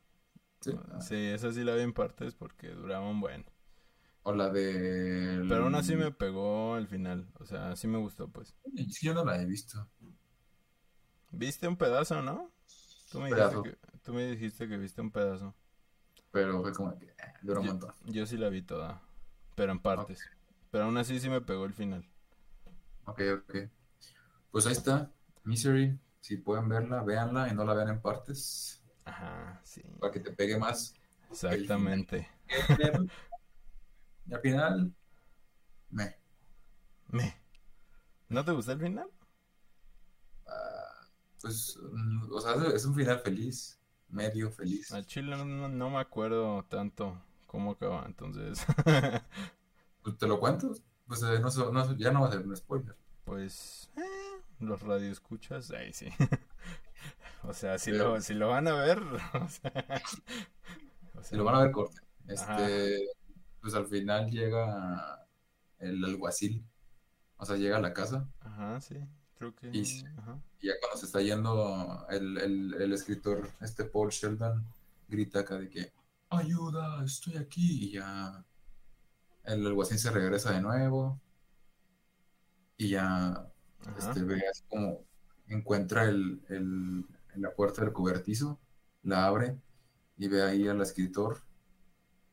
Sí, 0.61 0.72
ah. 0.78 1.01
sí 1.01 1.16
esa 1.16 1.51
sí 1.51 1.64
la 1.64 1.74
vi 1.74 1.82
en 1.82 1.93
partes 1.93 2.36
porque 2.36 2.70
duraba 2.70 3.09
un 3.09 3.22
buen. 3.22 3.43
O 4.24 4.34
la 4.34 4.49
de... 4.49 5.45
Pero 5.47 5.63
aún 5.63 5.76
así 5.76 5.95
me 5.95 6.11
pegó 6.11 6.76
al 6.76 6.88
final. 6.88 7.30
O 7.39 7.45
sea, 7.45 7.76
sí 7.76 7.88
me 7.88 7.97
gustó, 7.97 8.30
pues. 8.30 8.55
Sí, 8.89 9.05
yo 9.05 9.13
no 9.13 9.26
la 9.26 9.41
he 9.41 9.45
visto. 9.45 9.88
¿Viste 11.32 11.67
un 11.67 11.78
pedazo, 11.78 12.21
no? 12.21 12.51
Tú 13.11 13.19
me, 13.19 13.28
dijiste 13.28 13.61
que, 13.63 13.78
tú 14.03 14.13
me 14.13 14.26
dijiste 14.26 14.67
que 14.67 14.78
viste 14.78 15.01
un 15.01 15.11
pedazo. 15.11 15.53
Pero 16.32 16.61
fue 16.61 16.74
como 16.74 16.97
que 16.97 17.05
eh, 17.05 17.34
duró 17.41 17.61
un 17.61 17.67
montón. 17.67 17.93
Yo 18.05 18.26
sí 18.26 18.38
la 18.38 18.49
vi 18.49 18.61
toda 18.61 19.01
pero 19.55 19.71
en 19.71 19.80
partes. 19.80 20.30
Pero 20.71 20.86
aún 20.86 20.97
así 20.97 21.19
sí 21.19 21.30
me 21.30 21.41
pegó 21.41 21.65
el 21.65 21.74
final. 21.74 22.07
Ok, 23.05 23.21
ok. 23.41 23.55
Pues 24.51 24.65
ahí 24.65 24.74
está, 24.74 25.11
Misery. 25.43 25.97
Si 26.19 26.38
pueden 26.38 26.69
verla, 26.69 27.03
véanla 27.03 27.49
y 27.49 27.53
no 27.53 27.65
la 27.65 27.74
vean 27.74 27.89
en 27.89 28.01
partes. 28.01 28.82
Ajá, 29.05 29.59
sí. 29.63 29.82
Para 29.99 30.11
que 30.13 30.19
te 30.19 30.32
pegue 30.32 30.57
más. 30.57 30.95
Exactamente. 31.30 32.30
Y 34.26 34.34
al 34.34 34.41
final, 34.41 34.93
me. 35.89 36.15
Me. 37.09 37.41
¿No 38.30 38.43
te 38.43 38.51
gusta 38.51 38.74
el 38.74 38.80
final? 38.80 39.09
Ah, 40.47 41.07
pues, 41.41 41.78
mm, 41.91 42.32
o 42.32 42.41
sea, 42.41 42.55
es 42.74 42.86
un 42.86 42.95
final 42.95 43.19
feliz, 43.19 43.80
medio 44.09 44.51
feliz. 44.51 44.91
A 44.91 45.03
Chile 45.03 45.36
no 45.38 45.89
me 45.89 45.99
acuerdo 45.99 46.63
tanto 46.65 47.21
cómo 47.53 47.71
acaba, 47.71 48.03
entonces. 48.07 48.65
pues 50.03 50.17
te 50.17 50.28
lo 50.28 50.39
cuento, 50.39 50.74
pues 51.07 51.21
eh, 51.21 51.39
no, 51.39 51.97
ya 51.97 52.11
no 52.11 52.21
va 52.21 52.28
a 52.28 52.32
ser 52.32 52.41
un 52.41 52.57
spoiler. 52.57 52.97
Pues 53.26 53.91
eh, 53.95 54.41
los 54.59 54.82
radioescuchas, 54.82 55.69
ahí 55.69 55.93
sí. 55.93 56.07
o 57.43 57.53
sea, 57.53 57.78
si 57.78 57.91
lo, 57.91 58.19
si 58.21 58.34
lo 58.34 58.49
van 58.49 58.67
a 58.67 58.74
ver, 58.74 58.99
o 59.34 59.47
sea, 59.47 60.01
si 61.21 61.36
lo 61.36 61.43
van 61.43 61.55
a 61.55 61.61
ver 61.61 61.71
corte. 61.71 62.01
Este, 62.28 63.05
pues 63.64 63.74
al 63.76 63.88
final 63.88 64.30
llega 64.30 65.26
el 65.80 66.03
alguacil, 66.03 66.66
o 67.38 67.45
sea, 67.45 67.55
llega 67.55 67.78
a 67.78 67.82
la 67.82 67.93
casa. 67.93 68.30
Ajá, 68.41 68.82
sí. 68.82 68.97
Creo 69.38 69.55
que... 69.55 69.70
Y, 69.72 69.84
ya 70.61 70.74
cuando 70.82 70.97
se 70.97 71.05
está 71.05 71.22
yendo 71.22 72.05
el, 72.09 72.38
el, 72.39 72.74
el 72.74 72.91
escritor, 72.91 73.49
este 73.61 73.86
Paul 73.86 74.09
Sheldon, 74.09 74.66
grita 75.07 75.39
acá 75.39 75.57
de 75.57 75.70
que 75.70 75.93
ayuda, 76.30 77.03
estoy 77.05 77.38
aquí. 77.38 77.86
Y 77.86 77.91
ya 77.93 78.43
el 79.45 79.66
alguacil 79.66 79.97
se 79.97 80.11
regresa 80.11 80.51
de 80.51 80.61
nuevo. 80.61 81.22
Y 82.76 82.89
ya 82.89 83.49
este, 83.97 84.24
ve 84.24 84.41
así 84.51 84.64
como 84.68 85.05
encuentra 85.47 86.03
el, 86.03 86.43
el, 86.49 87.05
la 87.36 87.53
puerta 87.55 87.82
del 87.82 87.93
cobertizo, 87.93 88.59
la 89.03 89.26
abre 89.26 89.57
y 90.18 90.28
ve 90.28 90.43
ahí 90.43 90.68
al 90.68 90.82
escritor. 90.82 91.43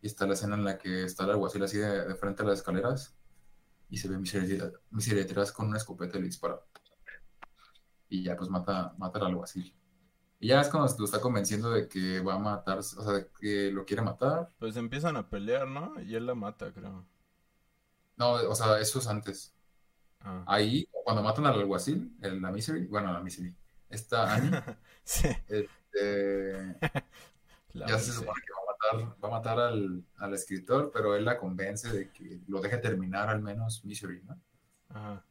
Y 0.03 0.07
está 0.07 0.27
la 0.27 0.35
escena 0.35 0.57
en 0.57 0.65
la 0.65 0.79
que 0.79 1.05
está 1.05 1.25
el 1.25 1.31
alguacil 1.31 1.63
así 1.63 1.79
de, 1.79 2.15
frente 2.15 2.43
a 2.43 2.47
las 2.47 2.61
escaleras. 2.61 3.17
Y 3.89 3.99
se 3.99 4.09
ve 4.09 4.19
miseria 4.19 4.73
detrás 5.25 5.53
con 5.53 5.67
una 5.67 5.79
escopeta 5.79 6.17
y 6.17 6.21
le 6.21 6.27
dispara. 6.27 6.61
Y 8.09 8.23
ya 8.23 8.37
pues 8.37 8.49
mata, 8.49 8.95
mata 8.99 9.19
al 9.19 9.27
alguacil. 9.27 9.75
Y 10.39 10.49
ya 10.49 10.63
es 10.63 10.69
cuando 10.69 10.93
lo 10.99 11.05
está 11.05 11.21
convenciendo 11.21 11.71
de 11.71 11.87
que 11.87 12.21
va 12.21 12.35
a 12.35 12.39
matar, 12.39 12.79
o 12.79 12.83
sea, 12.83 13.13
de 13.13 13.29
que 13.39 13.71
lo 13.71 13.85
quiere 13.85 14.03
matar. 14.03 14.49
Pues 14.59 14.75
empiezan 14.77 15.17
a 15.19 15.29
pelear, 15.29 15.69
¿no? 15.69 16.01
Y 16.01 16.15
él 16.15 16.25
la 16.25 16.35
mata, 16.35 16.73
creo. 16.73 17.07
No, 18.17 18.33
o 18.33 18.55
sea, 18.55 18.81
eso 18.81 19.01
es 19.01 19.07
antes. 19.07 19.55
Ah. 20.21 20.43
Ahí, 20.47 20.89
cuando 21.05 21.23
matan 21.23 21.47
al 21.47 21.59
alguacil, 21.59 22.17
el, 22.23 22.41
la 22.41 22.51
Misery, 22.51 22.87
bueno, 22.87 23.13
la 23.13 23.21
Misery, 23.21 23.55
esta 23.91 24.35
Annie, 24.35 24.51
sí. 25.05 25.29
este, 25.49 26.77
ya 27.75 27.99
se 27.99 28.13
supone 28.13 28.41
que 28.47 28.53
va 28.53 28.60
matar, 28.81 29.17
va 29.23 29.29
a 29.29 29.31
matar 29.31 29.61
al, 29.61 30.05
al, 30.17 30.35
escritor, 30.35 30.91
pero 30.93 31.15
él 31.17 31.25
la 31.25 31.39
convence 31.39 31.89
de 31.91 32.11
que 32.11 32.41
lo 32.47 32.61
deje 32.61 32.79
terminar 32.79 33.29
al 33.29 33.43
menos 33.43 33.85
Misery, 33.85 34.23
¿no? 34.25 34.41
Ajá. 34.89 35.25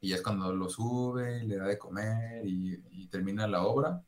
Y 0.00 0.12
es 0.12 0.22
cuando 0.22 0.52
lo 0.52 0.68
sube, 0.68 1.44
le 1.44 1.56
da 1.56 1.66
de 1.66 1.78
comer 1.78 2.44
y, 2.46 2.82
y 2.90 3.06
termina 3.06 3.46
la 3.46 3.62
obra. 3.64 4.04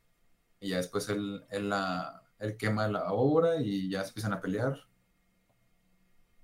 Y 0.61 0.70
ya 0.70 0.78
después 0.78 1.09
él, 1.09 1.44
él, 1.50 1.68
la, 1.68 2.22
él 2.40 2.57
quema 2.57 2.88
la 2.88 3.12
obra 3.12 3.61
y 3.61 3.88
ya 3.88 4.02
se 4.02 4.09
empiezan 4.09 4.32
a 4.32 4.40
pelear. 4.40 4.76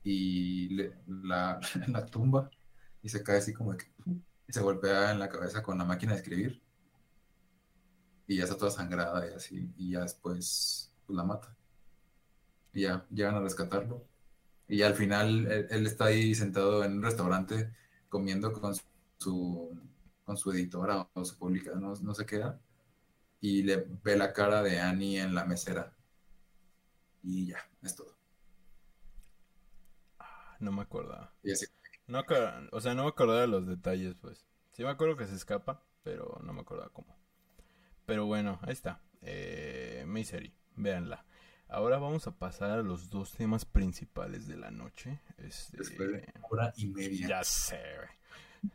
Y 0.05 0.77
la, 1.07 1.61
la 1.89 2.07
tumba 2.07 2.51
y 3.03 3.09
se 3.09 3.23
cae 3.25 3.39
así 3.39 3.53
como 3.53 3.77
que 3.77 3.87
y 4.47 4.53
se 4.53 4.61
golpea 4.63 5.13
en 5.13 5.19
la 5.19 5.29
cabeza 5.29 5.63
con 5.63 5.79
la 5.79 5.85
máquina 5.85 6.13
de 6.13 6.19
escribir. 6.19 6.63
Y 8.27 8.37
ya 8.37 8.45
está 8.45 8.57
toda 8.57 8.71
sangrada 8.71 9.29
y 9.29 9.35
así. 9.35 9.73
Y 9.77 9.93
ya 9.93 10.03
después 10.03 10.93
pues, 11.07 11.17
la 11.17 11.25
mata 11.25 11.57
y 12.73 12.83
ya 12.83 13.07
llegan 13.11 13.37
a 13.37 13.41
rescatarlo 13.41 14.05
y 14.69 14.83
al 14.83 14.95
final 14.95 15.47
él, 15.71 15.87
está 15.87 16.07
ahí 16.07 16.35
sentado 16.35 16.85
en 16.85 16.99
un 16.99 17.03
restaurante 17.03 17.73
comiendo 18.09 18.53
con 18.53 18.75
su 19.19 19.77
con 20.25 20.37
su 20.37 20.53
editora 20.53 21.09
o 21.15 21.25
su 21.25 21.37
pública 21.37 21.75
no, 21.75 21.95
no 21.95 22.15
sé 22.15 22.27
qué 22.27 22.37
era 22.37 22.59
y 23.41 23.63
le 23.63 23.87
ve 24.03 24.17
la 24.17 24.33
cara 24.33 24.63
de 24.63 24.81
Annie 24.81 25.19
en 25.19 25.35
la 25.35 25.45
mesera. 25.45 25.95
Y 27.23 27.47
ya, 27.47 27.59
es 27.83 27.97
todo. 27.97 28.15
Ah, 30.19 30.57
no 30.61 30.73
me 30.73 30.83
acordaba. 30.83 31.33
No, 32.07 32.25
o 32.73 32.81
sea, 32.81 32.95
no 32.95 33.05
me 33.05 33.09
acordaba 33.09 33.41
de 33.41 33.47
los 33.47 33.67
detalles, 33.67 34.15
pues. 34.21 34.47
Sí 34.73 34.83
me 34.83 34.91
acuerdo 34.91 35.17
que 35.17 35.27
se 35.27 35.35
escapa, 35.35 35.83
pero 36.03 36.39
no 36.43 36.53
me 36.53 36.61
acordaba 36.61 36.91
cómo. 36.91 37.17
Pero 38.07 38.27
bueno, 38.27 38.59
ahí 38.63 38.73
está. 38.73 39.01
Eh, 39.23 40.05
Misery. 40.07 40.55
véanla. 40.77 41.25
Ahora 41.71 41.99
vamos 41.99 42.27
a 42.27 42.33
pasar 42.33 42.71
a 42.73 42.83
los 42.83 43.11
dos 43.11 43.33
temas 43.33 43.65
principales 43.65 44.49
de 44.49 44.57
la 44.57 44.73
noche. 44.73 45.21
Este... 45.39 45.77
Después 45.77 46.11
de 46.11 46.33
hora 46.51 46.73
y 46.77 46.87
media. 46.87 47.29
Ya 47.29 47.45
sé, 47.45 47.81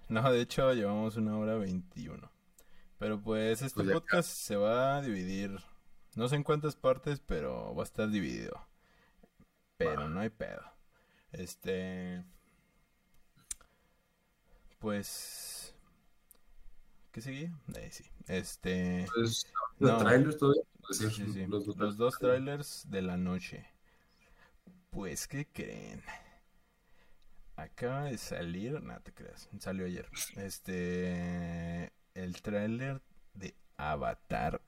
No, 0.08 0.32
de 0.32 0.42
hecho 0.42 0.74
llevamos 0.74 1.18
una 1.18 1.38
hora 1.38 1.56
veintiuno. 1.56 2.32
Pero 2.98 3.20
pues 3.22 3.62
este 3.62 3.84
pues 3.84 3.92
podcast 3.92 4.30
se 4.30 4.56
va 4.56 4.98
a 4.98 5.02
dividir, 5.02 5.60
no 6.16 6.30
sé 6.30 6.38
en 6.38 6.44
cuántas 6.44 6.78
partes, 6.78 7.20
pero 7.20 7.76
va 7.76 7.84
a 7.84 7.86
estar 7.86 8.10
dividido. 8.10 8.66
Pero 9.76 10.08
no 10.08 10.22
hay 10.22 10.30
pedo. 10.30 10.64
Este... 11.34 12.24
Pues... 14.80 15.76
¿Qué 17.12 17.20
seguía? 17.20 17.52
Eh, 17.76 17.90
sí. 17.92 18.06
Este... 18.28 19.06
Pues, 19.14 19.46
los 21.48 21.98
dos, 21.98 22.18
trailers 22.20 22.90
de 22.90 23.02
la 23.02 23.18
noche. 23.18 23.66
Pues, 24.90 25.28
¿qué 25.28 25.48
creen? 25.48 26.02
Acaba 27.56 28.06
de 28.06 28.18
salir, 28.18 28.82
no 28.82 29.00
te 29.02 29.14
creas, 29.14 29.50
salió 29.60 29.86
ayer. 29.86 30.10
Este, 30.36 31.92
el 32.14 32.42
trailer 32.42 33.02
de 33.34 33.56
Avatar, 33.78 34.62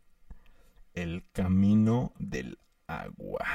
El 0.94 1.26
Camino 1.32 2.14
del 2.18 2.58
Agua. 2.88 3.46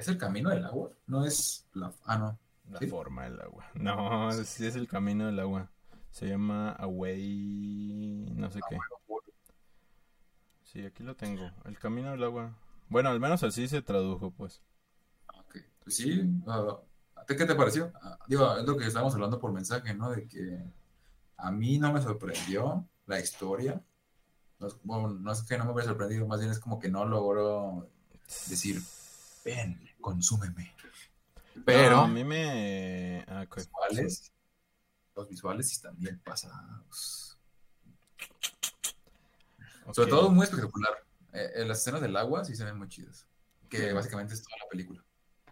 ¿Es 0.00 0.08
el 0.08 0.16
camino 0.16 0.48
del 0.48 0.64
agua? 0.64 0.90
No 1.06 1.26
es 1.26 1.66
la... 1.74 1.92
Ah, 2.06 2.16
no. 2.16 2.38
La 2.70 2.80
forma 2.88 3.24
del 3.24 3.38
agua. 3.38 3.70
No, 3.74 4.32
sí 4.32 4.64
es 4.64 4.74
el 4.74 4.88
camino 4.88 5.26
del 5.26 5.38
agua. 5.38 5.70
Se 6.10 6.26
llama 6.26 6.70
Away... 6.72 8.32
no 8.34 8.50
sé 8.50 8.60
qué. 8.70 8.78
Sí, 10.72 10.84
aquí 10.84 11.02
lo 11.02 11.16
tengo. 11.16 11.50
El 11.64 11.78
camino 11.78 12.12
del 12.12 12.22
agua. 12.22 12.56
Bueno, 12.88 13.08
al 13.08 13.18
menos 13.18 13.42
así 13.42 13.66
se 13.66 13.82
tradujo, 13.82 14.30
pues. 14.30 14.62
Ok. 15.40 15.56
Pues 15.82 15.96
sí. 15.96 16.20
Uh, 16.46 16.76
¿Qué 17.26 17.34
te 17.34 17.54
pareció? 17.56 17.92
Ah, 18.00 18.18
digo, 18.28 18.56
es 18.56 18.64
lo 18.64 18.76
que 18.76 18.86
estábamos 18.86 19.14
hablando 19.14 19.40
por 19.40 19.52
mensaje, 19.52 19.94
¿no? 19.94 20.10
De 20.10 20.28
que 20.28 20.64
a 21.36 21.50
mí 21.50 21.78
no 21.78 21.92
me 21.92 22.00
sorprendió 22.00 22.88
la 23.06 23.18
historia. 23.18 23.82
No, 24.60 24.68
bueno, 24.84 25.08
no 25.08 25.32
es 25.32 25.42
que 25.42 25.58
no 25.58 25.64
me 25.64 25.72
hubiera 25.72 25.88
sorprendido, 25.88 26.26
más 26.26 26.38
bien 26.38 26.52
es 26.52 26.60
como 26.60 26.78
que 26.78 26.88
no 26.88 27.04
logró 27.04 27.88
decir, 28.48 28.80
ven, 29.44 29.80
consúmeme. 30.00 30.72
Pero 31.64 31.98
a 31.98 32.08
mí 32.08 32.22
me... 32.22 33.24
Ah, 33.26 33.46
visuales, 33.54 34.32
los 35.16 35.28
visuales 35.28 35.72
están 35.72 35.98
bien 35.98 36.20
pasados. 36.20 37.39
Sobre 39.92 40.10
todo 40.10 40.30
muy 40.30 40.44
espectacular. 40.44 40.92
Eh, 41.32 41.64
las 41.66 41.80
escenas 41.80 42.00
del 42.00 42.16
agua 42.16 42.44
sí 42.44 42.56
se 42.56 42.64
ven 42.64 42.76
muy 42.76 42.88
chidas. 42.88 43.26
Que 43.68 43.92
básicamente 43.92 44.34
es 44.34 44.42
toda 44.42 44.56
la 44.62 44.68
película. 44.68 45.04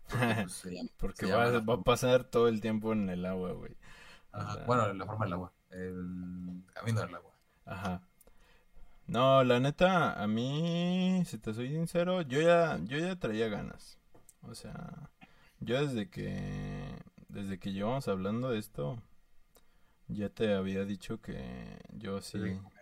Pues, 0.08 0.62
Porque 0.98 1.26
va, 1.26 1.56
a 1.56 1.82
pasar 1.82 2.24
todo 2.24 2.48
el 2.48 2.60
tiempo 2.60 2.92
en 2.92 3.08
el 3.10 3.24
agua, 3.24 3.52
güey. 3.52 3.76
Bueno, 4.66 4.92
la 4.92 5.06
forma 5.06 5.24
del 5.26 5.34
agua. 5.34 5.52
El 5.70 6.62
camino 6.72 7.00
del 7.00 7.14
agua. 7.14 7.32
Ajá. 7.64 8.02
No, 9.06 9.42
la 9.42 9.58
neta, 9.58 10.22
a 10.22 10.26
mí, 10.26 11.22
si 11.24 11.38
te 11.38 11.54
soy 11.54 11.70
sincero, 11.70 12.20
yo 12.22 12.42
ya, 12.42 12.78
yo 12.84 12.98
ya 12.98 13.16
traía 13.16 13.48
ganas. 13.48 13.98
O 14.42 14.54
sea, 14.54 15.10
yo 15.60 15.80
desde 15.80 16.10
que, 16.10 16.94
desde 17.28 17.58
que 17.58 17.72
llevamos 17.72 18.06
hablando 18.08 18.50
de 18.50 18.58
esto, 18.58 19.02
ya 20.08 20.28
te 20.28 20.54
había 20.54 20.84
dicho 20.84 21.20
que 21.22 21.78
yo 21.92 22.20
sí. 22.20 22.38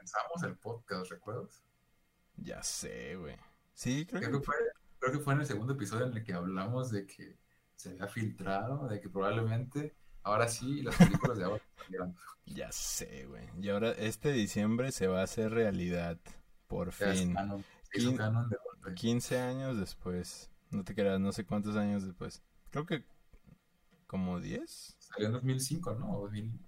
Comenzamos 0.07 0.43
el 0.45 0.57
podcast, 0.57 1.11
¿recuerdas? 1.11 1.65
Ya 2.37 2.63
sé, 2.63 3.17
güey. 3.17 3.37
Sí, 3.75 4.07
creo, 4.07 4.21
que... 4.21 4.45
fue, 4.45 4.55
creo 5.01 5.13
que 5.13 5.19
fue 5.19 5.35
en 5.35 5.41
el 5.41 5.47
segundo 5.47 5.73
episodio 5.73 6.07
en 6.07 6.17
el 6.17 6.23
que 6.23 6.33
hablamos 6.33 6.91
de 6.91 7.07
que 7.07 7.37
se 7.75 7.91
había 7.91 8.07
filtrado, 8.07 8.87
de 8.87 9.01
que 9.01 9.09
probablemente 9.09 9.97
ahora 10.23 10.47
sí 10.49 10.83
las 10.83 10.97
películas 10.97 11.39
de 11.39 11.45
ahora 11.45 11.63
Ya 12.47 12.71
sé, 12.71 13.27
güey. 13.27 13.49
Y 13.61 13.69
ahora 13.69 13.91
este 13.93 14.31
diciembre 14.31 14.93
se 14.93 15.09
va 15.09 15.21
a 15.21 15.25
hacer 15.25 15.51
realidad. 15.51 16.19
Por 16.69 16.93
fin. 16.93 17.35
15 18.95 19.39
años 19.41 19.79
después. 19.79 20.51
No 20.71 20.85
te 20.85 20.95
creas, 20.95 21.19
no 21.19 21.33
sé 21.33 21.45
cuántos 21.45 21.75
años 21.77 22.05
después. 22.05 22.45
Creo 22.71 22.87
que 22.87 23.05
como 24.07 24.39
10. 24.39 24.97
Salió 25.01 25.27
en 25.27 25.33
2005, 25.33 25.95
¿no? 25.95 26.21
2000... 26.21 26.66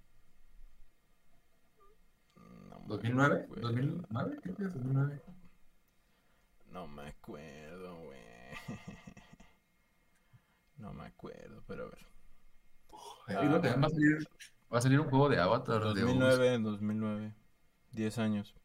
¿2009? 2.89 3.47
¿2009? 3.49 4.41
¿Qué 4.41 4.49
es 4.49 4.73
2009? 4.73 5.21
No 6.71 6.87
me 6.87 7.07
acuerdo, 7.07 7.99
güey. 8.03 8.19
No 10.77 10.93
me 10.93 11.03
acuerdo, 11.03 11.61
pero 11.67 11.83
a 11.83 11.89
ver. 11.89 12.07
Ah, 13.27 13.33
va, 13.49 13.85
a 13.85 13.89
salir, 13.89 14.29
va 14.73 14.77
a 14.77 14.81
salir 14.81 14.97
un 15.01 15.09
juego 15.09 15.27
de 15.27 15.37
Avatar. 15.37 15.81
2009, 15.81 16.49
de 16.51 16.59
2009. 16.59 17.35
10 17.91 18.17
años. 18.19 18.55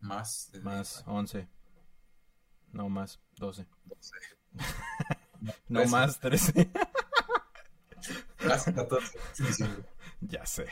Más. 0.00 0.52
Más, 0.62 1.02
11. 1.06 1.48
No, 2.72 2.90
más, 2.90 3.18
12. 3.36 3.66
12. 3.86 4.12
no, 5.68 5.86
más, 5.86 6.20
13. 6.20 6.70
Más 8.46 8.64
14. 8.66 9.18
ya 10.20 10.44
sé. 10.44 10.66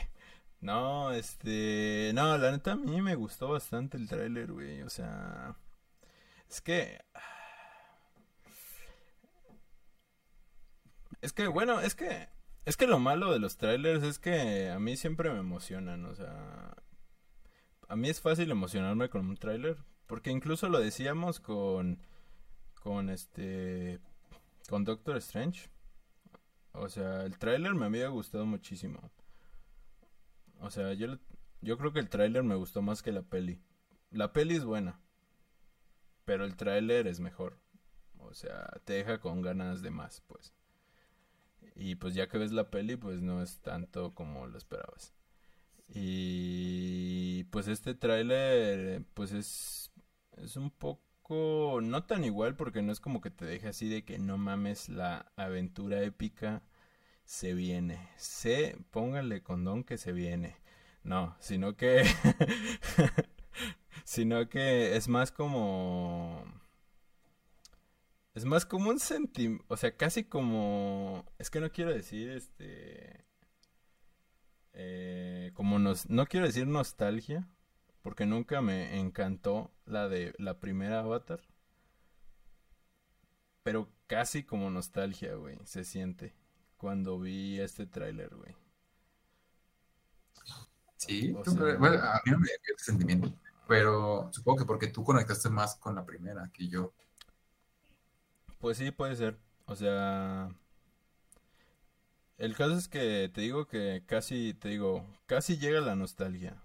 No, 0.63 1.11
este. 1.11 2.11
No, 2.15 2.37
la 2.37 2.51
neta 2.51 2.71
a 2.71 2.75
mí 2.77 3.01
me 3.01 3.15
gustó 3.15 3.49
bastante 3.49 3.97
el 3.97 4.07
tráiler, 4.07 4.49
güey. 4.53 4.81
O 4.83 4.89
sea. 4.89 5.57
Es 6.49 6.61
que. 6.61 7.01
Es 11.19 11.33
que, 11.33 11.47
bueno, 11.47 11.81
es 11.81 11.95
que. 11.95 12.29
Es 12.65 12.77
que 12.77 12.87
lo 12.87 12.97
malo 12.97 13.33
de 13.33 13.39
los 13.39 13.57
trailers 13.57 14.03
es 14.03 14.19
que 14.19 14.69
a 14.69 14.79
mí 14.79 14.95
siempre 14.95 15.31
me 15.31 15.39
emocionan, 15.39 16.05
o 16.05 16.15
sea. 16.15 16.73
A 17.89 17.95
mí 17.97 18.09
es 18.09 18.21
fácil 18.21 18.49
emocionarme 18.49 19.09
con 19.09 19.27
un 19.27 19.35
tráiler. 19.35 19.77
Porque 20.07 20.31
incluso 20.31 20.69
lo 20.69 20.79
decíamos 20.79 21.41
con. 21.41 21.99
Con 22.81 23.09
este. 23.09 23.99
Con 24.69 24.85
Doctor 24.85 25.17
Strange. 25.17 25.69
O 26.71 26.87
sea, 26.87 27.23
el 27.23 27.37
tráiler 27.37 27.75
me 27.75 27.87
había 27.87 28.07
gustado 28.07 28.45
muchísimo. 28.45 29.11
O 30.63 30.71
sea, 30.71 30.93
yo, 30.93 31.19
yo 31.61 31.77
creo 31.77 31.91
que 31.91 31.99
el 31.99 32.09
tráiler 32.09 32.41
me 32.41 32.55
gustó 32.55 32.81
más 32.81 33.03
que 33.03 33.11
la 33.11 33.21
peli. 33.21 33.61
La 34.11 34.31
peli 34.31 34.55
es 34.55 34.63
buena, 34.63 35.01
pero 36.23 36.45
el 36.45 36.55
tráiler 36.55 37.05
es 37.07 37.19
mejor. 37.19 37.59
O 38.17 38.33
sea, 38.33 38.69
te 38.85 38.93
deja 38.93 39.19
con 39.19 39.41
ganas 39.41 39.81
de 39.81 39.91
más, 39.91 40.21
pues. 40.21 40.53
Y 41.75 41.95
pues 41.95 42.13
ya 42.15 42.29
que 42.29 42.37
ves 42.37 42.53
la 42.53 42.69
peli, 42.69 42.95
pues 42.95 43.21
no 43.21 43.43
es 43.43 43.59
tanto 43.59 44.13
como 44.15 44.47
lo 44.47 44.57
esperabas. 44.57 45.13
Y 45.89 47.43
pues 47.45 47.67
este 47.67 47.93
tráiler, 47.93 49.03
pues 49.13 49.33
es, 49.33 49.91
es 50.37 50.55
un 50.55 50.71
poco, 50.71 51.81
no 51.81 52.05
tan 52.05 52.23
igual 52.23 52.55
porque 52.55 52.81
no 52.81 52.93
es 52.93 53.01
como 53.01 53.19
que 53.19 53.31
te 53.31 53.45
deje 53.45 53.67
así 53.67 53.89
de 53.89 54.05
que 54.05 54.17
no 54.17 54.37
mames 54.37 54.87
la 54.87 55.31
aventura 55.35 56.01
épica 56.03 56.63
se 57.23 57.53
viene. 57.53 58.09
Se, 58.17 58.77
póngale 58.91 59.43
condón 59.43 59.83
que 59.83 59.97
se 59.97 60.11
viene. 60.11 60.57
No, 61.03 61.35
sino 61.39 61.75
que. 61.75 62.03
sino 64.03 64.49
que 64.49 64.95
es 64.95 65.07
más 65.07 65.31
como. 65.31 66.43
Es 68.33 68.45
más 68.45 68.65
como 68.65 68.89
un 68.89 68.99
sentimiento. 68.99 69.65
O 69.67 69.77
sea, 69.77 69.95
casi 69.95 70.23
como. 70.23 71.25
Es 71.37 71.49
que 71.49 71.59
no 71.59 71.71
quiero 71.71 71.93
decir 71.93 72.29
este. 72.29 73.25
Eh, 74.73 75.51
como 75.53 75.79
nos. 75.79 76.09
No 76.09 76.25
quiero 76.27 76.45
decir 76.45 76.67
nostalgia. 76.67 77.47
Porque 78.01 78.25
nunca 78.25 78.61
me 78.61 78.99
encantó 78.99 79.71
la 79.85 80.09
de 80.09 80.33
la 80.37 80.59
primera 80.59 80.99
Avatar. 80.99 81.41
Pero 83.63 83.89
casi 84.07 84.43
como 84.43 84.69
nostalgia, 84.69 85.35
güey. 85.35 85.57
Se 85.63 85.85
siente 85.85 86.33
cuando 86.83 87.17
vi 87.17 87.61
este 87.61 87.85
tráiler, 87.85 88.35
güey. 88.35 88.53
Sí, 90.97 91.31
bueno, 91.31 92.03
a 92.03 92.21
mí 92.25 92.31
no 92.33 92.39
me 92.39 92.47
dio 92.47 92.75
ese 92.75 92.91
sentimiento, 92.91 93.33
pero 93.69 94.27
supongo 94.33 94.59
que 94.59 94.65
porque 94.65 94.87
tú 94.87 95.01
conectaste 95.01 95.49
más 95.49 95.77
con 95.77 95.95
la 95.95 96.05
primera 96.05 96.51
que 96.53 96.67
yo. 96.67 96.91
Pues 98.59 98.79
sí, 98.79 98.91
puede 98.91 99.15
ser. 99.15 99.39
O 99.65 99.77
sea, 99.77 100.49
el 102.37 102.53
caso 102.53 102.73
es 102.73 102.89
que 102.89 103.31
te 103.33 103.39
digo 103.39 103.65
que 103.65 104.03
casi, 104.05 104.53
te 104.53 104.67
digo, 104.67 105.07
casi 105.25 105.57
llega 105.57 105.79
la 105.79 105.95
nostalgia. 105.95 106.61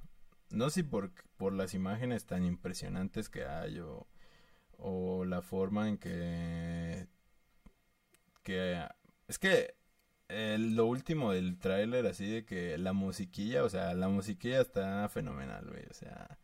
No 0.51 0.69
sé 0.69 0.83
por, 0.83 1.13
por 1.37 1.53
las 1.53 1.75
imágenes 1.75 2.27
tan 2.27 2.45
impresionantes 2.45 3.29
que 3.29 3.45
hay 3.45 3.79
o, 3.79 4.09
o 4.79 5.25
la 5.25 5.43
forma 5.43 5.89
en 5.89 5.97
que... 5.97 7.07
que 8.43 8.85
es 9.29 9.39
que 9.39 9.78
lo 10.29 10.87
último 10.87 11.33
del 11.33 11.59
tráiler, 11.59 12.07
así 12.07 12.27
de 12.31 12.45
que 12.45 12.79
la 12.79 12.93
musiquilla, 12.93 13.65
o 13.65 13.69
sea, 13.69 13.95
la 13.95 14.09
musiquilla 14.09 14.61
está 14.61 15.09
fenomenal, 15.09 15.67
güey. 15.69 15.85
O 15.91 15.95
sea, 15.95 16.39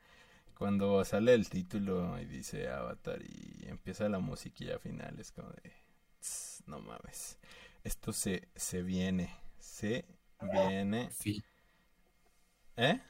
Cuando 0.59 1.05
sale 1.05 1.35
el 1.35 1.49
título 1.49 2.19
y 2.21 2.27
dice 2.27 2.69
Avatar 2.69 3.21
y 3.23 3.69
empieza 3.69 4.09
la 4.09 4.21
musiquilla 4.21 4.79
final, 4.79 5.19
es 5.21 5.33
como 5.33 5.51
de. 5.51 5.73
no 6.67 6.81
mames. 6.81 7.39
Esto 7.85 8.13
se, 8.13 8.49
se 8.57 8.83
viene. 8.83 9.35
Se 9.59 10.07
viene. 10.41 11.11
Sí. 11.13 11.43
¿Eh? 12.77 13.01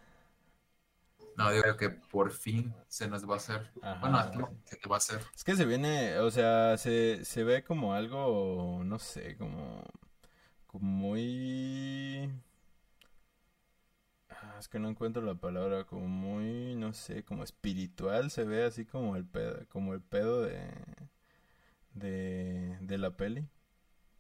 No, 1.36 1.50
digo 1.50 1.76
que 1.76 1.90
por 1.90 2.32
fin 2.32 2.74
se 2.88 3.08
nos 3.08 3.28
va 3.28 3.34
a 3.34 3.36
hacer. 3.38 3.70
Bueno, 4.00 4.22
se 4.64 4.76
te 4.76 4.88
va 4.88 4.96
a 4.96 4.98
hacer. 4.98 5.20
Es 5.34 5.44
que 5.44 5.56
se 5.56 5.64
viene, 5.64 6.18
o 6.18 6.30
sea, 6.30 6.76
se, 6.78 7.24
se 7.24 7.44
ve 7.44 7.64
como 7.64 7.94
algo, 7.94 8.82
no 8.84 8.98
sé, 8.98 9.36
como, 9.36 9.84
como 10.74 10.86
muy... 10.90 12.28
Ah, 14.28 14.56
es 14.58 14.68
que 14.68 14.78
no 14.80 14.88
encuentro 14.88 15.22
la 15.22 15.36
palabra, 15.36 15.84
como 15.84 16.08
muy, 16.08 16.74
no 16.74 16.92
sé, 16.92 17.24
como 17.24 17.44
espiritual, 17.44 18.30
se 18.32 18.44
ve 18.44 18.64
así 18.64 18.84
como 18.84 19.14
el 19.16 19.24
pedo, 19.24 19.66
como 19.68 19.94
el 19.94 20.00
pedo 20.02 20.42
de, 20.42 20.68
de, 21.94 22.78
de 22.80 22.98
la 22.98 23.16
peli. 23.16 23.48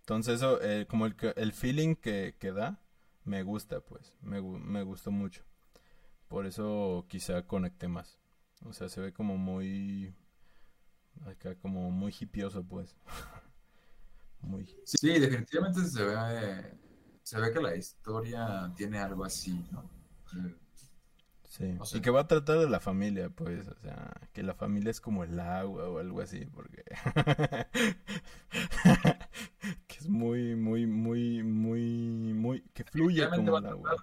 Entonces 0.00 0.36
eso, 0.36 0.62
eh, 0.62 0.86
como 0.86 1.06
el, 1.06 1.16
el 1.36 1.52
feeling 1.52 1.96
que, 1.96 2.36
que 2.38 2.52
da, 2.52 2.80
me 3.24 3.42
gusta, 3.42 3.80
pues, 3.80 4.12
me, 4.22 4.40
me 4.42 4.82
gustó 4.84 5.10
mucho. 5.10 5.42
Por 6.28 6.46
eso 6.46 7.06
quizá 7.08 7.46
conecté 7.46 7.88
más. 7.88 8.18
O 8.64 8.72
sea, 8.72 8.88
se 8.88 9.00
ve 9.00 9.12
como 9.12 9.36
muy. 9.38 10.14
Acá 11.26 11.54
como 11.56 11.90
muy 11.90 12.14
hipioso, 12.18 12.64
pues. 12.64 12.96
muy. 14.44 14.66
Sí, 14.84 15.18
definitivamente 15.18 15.84
se 15.84 16.04
ve. 16.04 16.78
Se 17.22 17.40
ve 17.40 17.52
que 17.52 17.60
la 17.60 17.74
historia 17.74 18.70
tiene 18.76 18.98
algo 18.98 19.24
así, 19.24 19.64
¿no? 19.72 19.90
Sí. 21.44 21.78
y 21.94 22.00
que 22.00 22.10
va 22.10 22.22
a 22.22 22.26
tratar 22.26 22.58
de 22.58 22.68
la 22.68 22.80
familia, 22.80 23.30
pues, 23.30 23.68
o 23.68 23.76
sea, 23.76 24.12
que 24.32 24.42
la 24.42 24.54
familia 24.54 24.90
es 24.90 25.00
como 25.00 25.22
el 25.22 25.38
agua 25.38 25.88
o 25.88 26.00
algo 26.00 26.20
así, 26.20 26.46
porque 26.46 26.82
que 29.86 29.96
es 29.96 30.08
muy, 30.08 30.56
muy, 30.56 30.86
muy, 30.86 31.44
muy, 31.44 32.34
muy, 32.34 32.62
que 32.74 32.82
fluye 32.82 33.28
como 33.30 33.58
el 33.58 33.66
agua. 33.66 33.94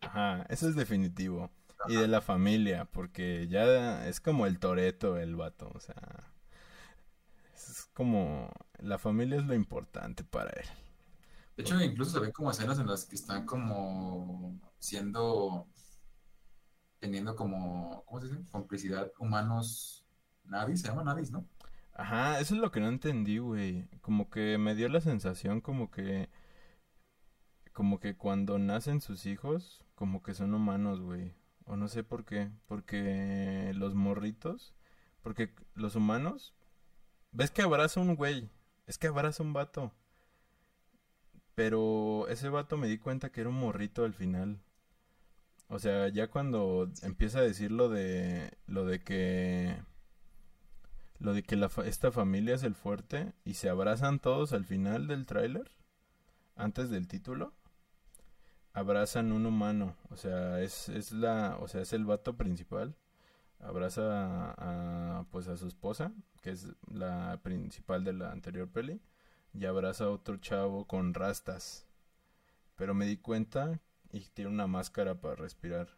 Ajá, 0.00 0.44
eso 0.48 0.68
es 0.68 0.74
definitivo. 0.74 1.52
Y 1.88 1.96
de 1.96 2.08
la 2.08 2.20
familia, 2.20 2.84
porque 2.84 3.46
ya 3.48 4.06
es 4.06 4.20
como 4.20 4.46
el 4.46 4.58
toreto 4.58 5.18
el 5.18 5.36
vato, 5.36 5.70
o 5.74 5.80
sea, 5.80 6.32
es 7.54 7.88
como 7.92 8.50
la 8.82 8.98
familia 8.98 9.38
es 9.38 9.44
lo 9.44 9.54
importante 9.54 10.24
para 10.24 10.50
él. 10.50 10.66
De 11.56 11.62
hecho, 11.62 11.80
incluso 11.80 12.12
se 12.12 12.20
ven 12.20 12.32
como 12.32 12.50
escenas 12.50 12.78
en 12.78 12.86
las 12.86 13.04
que 13.04 13.14
están 13.14 13.44
como 13.44 14.58
siendo, 14.78 15.66
teniendo 16.98 17.36
como, 17.36 18.04
¿cómo 18.06 18.20
se 18.20 18.28
dice? 18.28 18.42
Complicidad 18.50 19.12
humanos, 19.18 20.04
navis, 20.44 20.80
se 20.80 20.88
llama 20.88 21.04
navis, 21.04 21.30
¿no? 21.30 21.46
Ajá, 21.94 22.40
eso 22.40 22.54
es 22.54 22.60
lo 22.60 22.70
que 22.70 22.80
no 22.80 22.88
entendí, 22.88 23.38
güey. 23.38 23.86
Como 24.00 24.30
que 24.30 24.56
me 24.58 24.74
dio 24.74 24.88
la 24.88 25.00
sensación 25.00 25.60
como 25.60 25.90
que, 25.90 26.30
como 27.72 28.00
que 28.00 28.16
cuando 28.16 28.58
nacen 28.58 29.00
sus 29.00 29.26
hijos, 29.26 29.84
como 29.94 30.22
que 30.22 30.34
son 30.34 30.54
humanos, 30.54 31.00
güey. 31.00 31.34
O 31.66 31.76
no 31.76 31.88
sé 31.88 32.02
por 32.02 32.24
qué. 32.24 32.50
Porque 32.66 33.72
los 33.74 33.94
morritos. 33.94 34.74
Porque 35.22 35.54
los 35.74 35.94
humanos. 35.96 36.54
¿Ves 37.32 37.50
que 37.50 37.62
abraza 37.62 38.00
un 38.00 38.16
güey? 38.16 38.50
Es 38.86 38.98
que 38.98 39.08
abraza 39.08 39.42
un 39.42 39.52
vato. 39.52 39.92
Pero 41.54 42.26
ese 42.28 42.48
vato 42.48 42.76
me 42.76 42.88
di 42.88 42.98
cuenta 42.98 43.30
que 43.30 43.40
era 43.42 43.50
un 43.50 43.58
morrito 43.58 44.04
al 44.04 44.14
final. 44.14 44.60
O 45.68 45.78
sea, 45.78 46.08
ya 46.08 46.28
cuando 46.28 46.90
empieza 47.02 47.40
a 47.40 47.42
decir 47.42 47.70
lo 47.72 47.88
de. 47.88 48.56
Lo 48.66 48.84
de 48.84 49.00
que. 49.02 49.76
Lo 51.18 51.34
de 51.34 51.42
que 51.42 51.56
la 51.56 51.70
esta 51.84 52.10
familia 52.10 52.54
es 52.54 52.62
el 52.62 52.74
fuerte. 52.74 53.32
Y 53.44 53.54
se 53.54 53.68
abrazan 53.68 54.18
todos 54.18 54.52
al 54.52 54.64
final 54.64 55.06
del 55.08 55.26
tráiler. 55.26 55.70
Antes 56.56 56.90
del 56.90 57.08
título 57.08 57.54
abrazan 58.72 59.32
un 59.32 59.46
humano, 59.46 59.96
o 60.10 60.16
sea, 60.16 60.60
es, 60.60 60.88
es 60.88 61.12
la, 61.12 61.56
o 61.60 61.68
sea, 61.68 61.82
es 61.82 61.92
el 61.92 62.04
vato 62.04 62.36
principal, 62.36 62.96
abraza 63.62 64.54
a, 64.58 65.24
pues 65.30 65.48
a 65.48 65.56
su 65.56 65.66
esposa, 65.66 66.12
que 66.42 66.50
es 66.50 66.68
la 66.90 67.40
principal 67.42 68.04
de 68.04 68.12
la 68.12 68.30
anterior 68.32 68.68
peli, 68.68 69.00
y 69.54 69.64
abraza 69.66 70.04
a 70.04 70.10
otro 70.10 70.36
chavo 70.36 70.86
con 70.86 71.14
rastas, 71.14 71.86
pero 72.76 72.94
me 72.94 73.06
di 73.06 73.16
cuenta 73.16 73.80
y 74.12 74.20
tiene 74.34 74.50
una 74.50 74.66
máscara 74.66 75.20
para 75.20 75.36
respirar, 75.36 75.88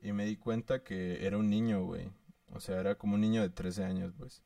y 0.00 0.12
me 0.12 0.26
di 0.26 0.36
cuenta 0.36 0.84
que 0.84 1.26
era 1.26 1.38
un 1.38 1.50
niño, 1.50 1.84
güey, 1.84 2.10
o 2.52 2.60
sea, 2.60 2.78
era 2.80 2.96
como 2.96 3.14
un 3.14 3.22
niño 3.22 3.42
de 3.42 3.50
13 3.50 3.84
años, 3.84 4.12
pues. 4.16 4.42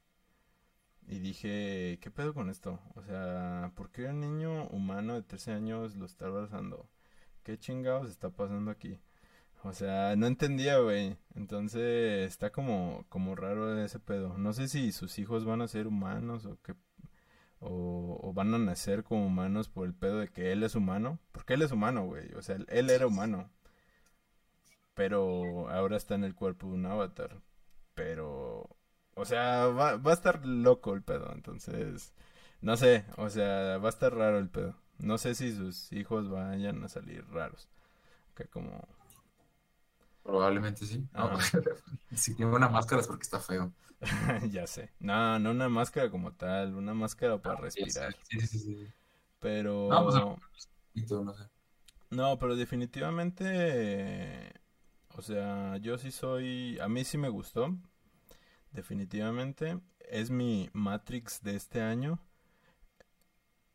Y 1.06 1.20
dije, 1.20 1.98
¿qué 2.02 2.10
pedo 2.10 2.34
con 2.34 2.50
esto? 2.50 2.80
O 2.94 3.02
sea, 3.02 3.72
¿por 3.74 3.90
qué 3.90 4.06
un 4.06 4.20
niño 4.20 4.68
humano 4.68 5.14
de 5.14 5.22
13 5.22 5.52
años 5.52 5.96
lo 5.96 6.06
está 6.06 6.26
abrazando? 6.26 6.88
¿qué 7.48 7.58
chingados 7.58 8.10
está 8.10 8.28
pasando 8.28 8.70
aquí? 8.70 8.98
O 9.64 9.72
sea, 9.72 10.16
no 10.16 10.26
entendía, 10.26 10.78
güey. 10.78 11.16
Entonces 11.34 12.26
está 12.30 12.50
como, 12.50 13.04
como 13.08 13.34
raro 13.34 13.78
ese 13.82 13.98
pedo. 13.98 14.36
No 14.38 14.52
sé 14.52 14.68
si 14.68 14.92
sus 14.92 15.18
hijos 15.18 15.44
van 15.44 15.62
a 15.62 15.68
ser 15.68 15.86
humanos 15.86 16.46
o 16.46 16.60
que 16.62 16.74
o, 17.60 18.32
van 18.34 18.54
a 18.54 18.58
nacer 18.58 19.02
como 19.04 19.26
humanos 19.26 19.68
por 19.68 19.86
el 19.86 19.94
pedo 19.94 20.18
de 20.20 20.28
que 20.28 20.52
él 20.52 20.62
es 20.62 20.74
humano. 20.74 21.18
Porque 21.32 21.54
él 21.54 21.62
es 21.62 21.72
humano, 21.72 22.06
güey. 22.06 22.32
O 22.34 22.42
sea, 22.42 22.56
él, 22.68 22.90
era 22.90 23.06
humano. 23.06 23.50
Pero 24.94 25.68
ahora 25.70 25.96
está 25.96 26.14
en 26.14 26.24
el 26.24 26.34
cuerpo 26.34 26.68
de 26.68 26.74
un 26.74 26.86
avatar. 26.86 27.40
Pero, 27.94 28.68
o 29.14 29.24
sea, 29.24 29.66
va, 29.66 29.96
va 29.96 30.10
a 30.12 30.14
estar 30.14 30.44
loco 30.46 30.94
el 30.94 31.02
pedo. 31.02 31.32
Entonces, 31.32 32.14
no 32.60 32.76
sé. 32.76 33.04
O 33.16 33.30
sea, 33.30 33.78
va 33.78 33.88
a 33.88 33.90
estar 33.90 34.14
raro 34.14 34.38
el 34.38 34.50
pedo. 34.50 34.76
No 34.98 35.18
sé 35.18 35.34
si 35.34 35.52
sus 35.52 35.92
hijos 35.92 36.28
vayan 36.30 36.82
a 36.84 36.88
salir 36.88 37.24
raros. 37.30 37.68
Que 38.34 38.46
como... 38.46 38.86
Probablemente 40.28 40.84
sí. 40.84 41.08
si 42.14 42.34
tiene 42.34 42.54
una 42.54 42.68
máscara 42.68 43.00
es 43.00 43.06
porque 43.06 43.22
está 43.22 43.40
feo. 43.40 43.72
ya 44.50 44.66
sé. 44.66 44.92
No, 45.00 45.38
no 45.38 45.52
una 45.52 45.70
máscara 45.70 46.10
como 46.10 46.34
tal, 46.34 46.74
una 46.74 46.92
máscara 46.92 47.40
para 47.40 47.56
ah, 47.56 47.62
respirar. 47.62 48.14
Sí, 48.28 48.38
sí, 48.40 48.58
sí. 48.58 48.86
Pero... 49.38 49.88
No, 49.88 50.04
pues, 50.04 51.10
no 51.10 51.32
sé. 51.32 51.44
No, 52.10 52.38
pero 52.38 52.56
definitivamente... 52.56 54.52
O 55.16 55.22
sea, 55.22 55.78
yo 55.78 55.96
sí 55.96 56.10
soy... 56.10 56.78
A 56.78 56.88
mí 56.88 57.04
sí 57.04 57.16
me 57.16 57.30
gustó. 57.30 57.74
Definitivamente. 58.70 59.80
Es 60.00 60.28
mi 60.28 60.68
Matrix 60.74 61.42
de 61.42 61.56
este 61.56 61.80
año. 61.80 62.18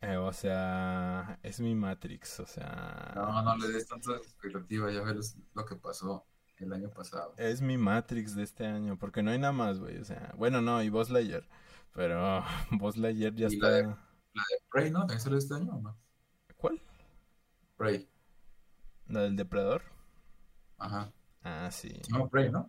Eh, 0.01 0.18
o 0.18 0.34
sea, 0.34 1.39
es 1.41 1.60
mi 1.60 1.74
Matrix, 1.74 2.41
o 2.41 2.45
sea... 2.45 3.14
No, 3.16 3.41
no 3.41 3.58
le 3.58 3.70
des 3.70 3.88
tanta 3.88 4.18
expectativa, 4.18 4.91
ya 4.91 5.01
ves 5.01 5.36
lo 5.56 5.66
que 5.66 5.78
pasó 5.78 6.28
el 6.64 6.74
año 6.74 6.89
pasado. 6.89 7.34
Es 7.38 7.61
mi 7.61 7.78
Matrix 7.78 8.36
de 8.36 8.43
este 8.43 8.66
año, 8.66 8.97
porque 8.97 9.22
no 9.22 9.32
hay 9.32 9.39
nada 9.39 9.53
más, 9.53 9.80
güey, 9.80 9.97
o 9.97 10.05
sea... 10.05 10.34
Bueno, 10.38 10.61
no, 10.61 10.82
y 10.82 10.89
Boss 10.89 11.09
Layer, 11.09 11.47
pero 11.93 12.43
Boss 12.72 12.97
Layer 12.97 13.34
ya 13.36 13.47
está... 13.47 13.70
La 13.70 13.78
de, 13.78 13.84
la 13.84 14.43
de 14.49 14.57
Prey, 14.72 14.91
¿no? 14.91 14.99
¿También 15.01 15.20
salió 15.20 15.38
este 15.38 15.55
año 15.55 15.76
o 15.76 15.82
no? 15.82 15.97
¿Cuál? 16.57 16.82
Prey. 17.78 18.09
¿La 19.07 19.22
del 19.22 19.36
Depredador? 19.36 19.84
Ajá. 20.78 21.11
Ah, 21.43 21.70
sí. 21.72 22.01
No, 22.09 22.30
Prey, 22.30 22.49
¿no? 22.51 22.68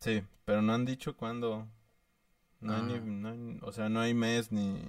Sí, 0.00 0.22
pero 0.44 0.62
no 0.62 0.74
han 0.74 0.84
dicho 0.84 1.16
cuándo. 1.16 1.68
No 2.60 2.74
hay 2.74 2.82
ni... 2.82 2.94
Ah. 2.94 3.00
No 3.00 3.28
hay, 3.28 3.58
o 3.62 3.72
sea, 3.72 3.88
no 3.88 4.00
hay 4.00 4.14
mes 4.14 4.50
ni... 4.50 4.82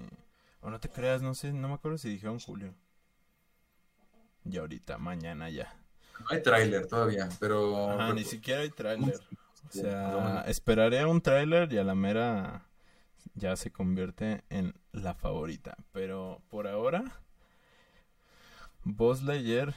O 0.62 0.70
no 0.70 0.80
te 0.80 0.89
creas, 0.89 1.22
no 1.22 1.34
sé, 1.36 1.54
no 1.54 1.68
me 1.68 1.76
acuerdo 1.76 1.98
si 1.98 2.10
dijeron 2.10 2.39
julio. 2.39 2.74
Y 4.43 4.58
ahorita, 4.58 4.98
mañana 4.98 5.50
ya. 5.50 5.78
No 6.20 6.26
hay 6.30 6.41
tráiler 6.41 6.88
todavía, 6.88 7.30
pero... 7.39 7.91
Ajá, 7.91 8.13
ni 8.13 8.24
siquiera 8.24 8.61
hay 8.61 8.70
tráiler. 8.70 9.20
O 9.68 9.72
sea, 9.72 10.43
esperaré 10.47 10.99
a 10.99 11.07
un 11.07 11.22
tráiler 11.22 11.72
y 11.72 11.78
a 11.78 11.84
la 11.84 11.95
mera 11.95 12.65
ya 13.36 13.55
se 13.55 13.72
convierte 13.72 14.43
en 14.49 14.74
la 14.91 15.13
favorita. 15.13 15.76
Pero 15.91 16.41
por 16.49 16.68
ahora, 16.68 17.03
Boss 18.84 19.24
Layer, 19.24 19.74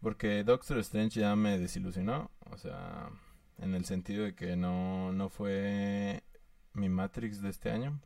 porque 0.00 0.44
Doctor 0.44 0.78
Strange 0.78 1.20
ya 1.20 1.34
me 1.36 1.58
desilusionó. 1.58 2.30
O 2.50 2.58
sea, 2.58 3.10
en 3.58 3.74
el 3.74 3.84
sentido 3.84 4.24
de 4.24 4.34
que 4.34 4.56
no, 4.56 5.12
no 5.12 5.28
fue 5.28 6.22
mi 6.74 6.88
Matrix 6.88 7.40
de 7.40 7.50
este 7.50 7.70
año. 7.70 8.00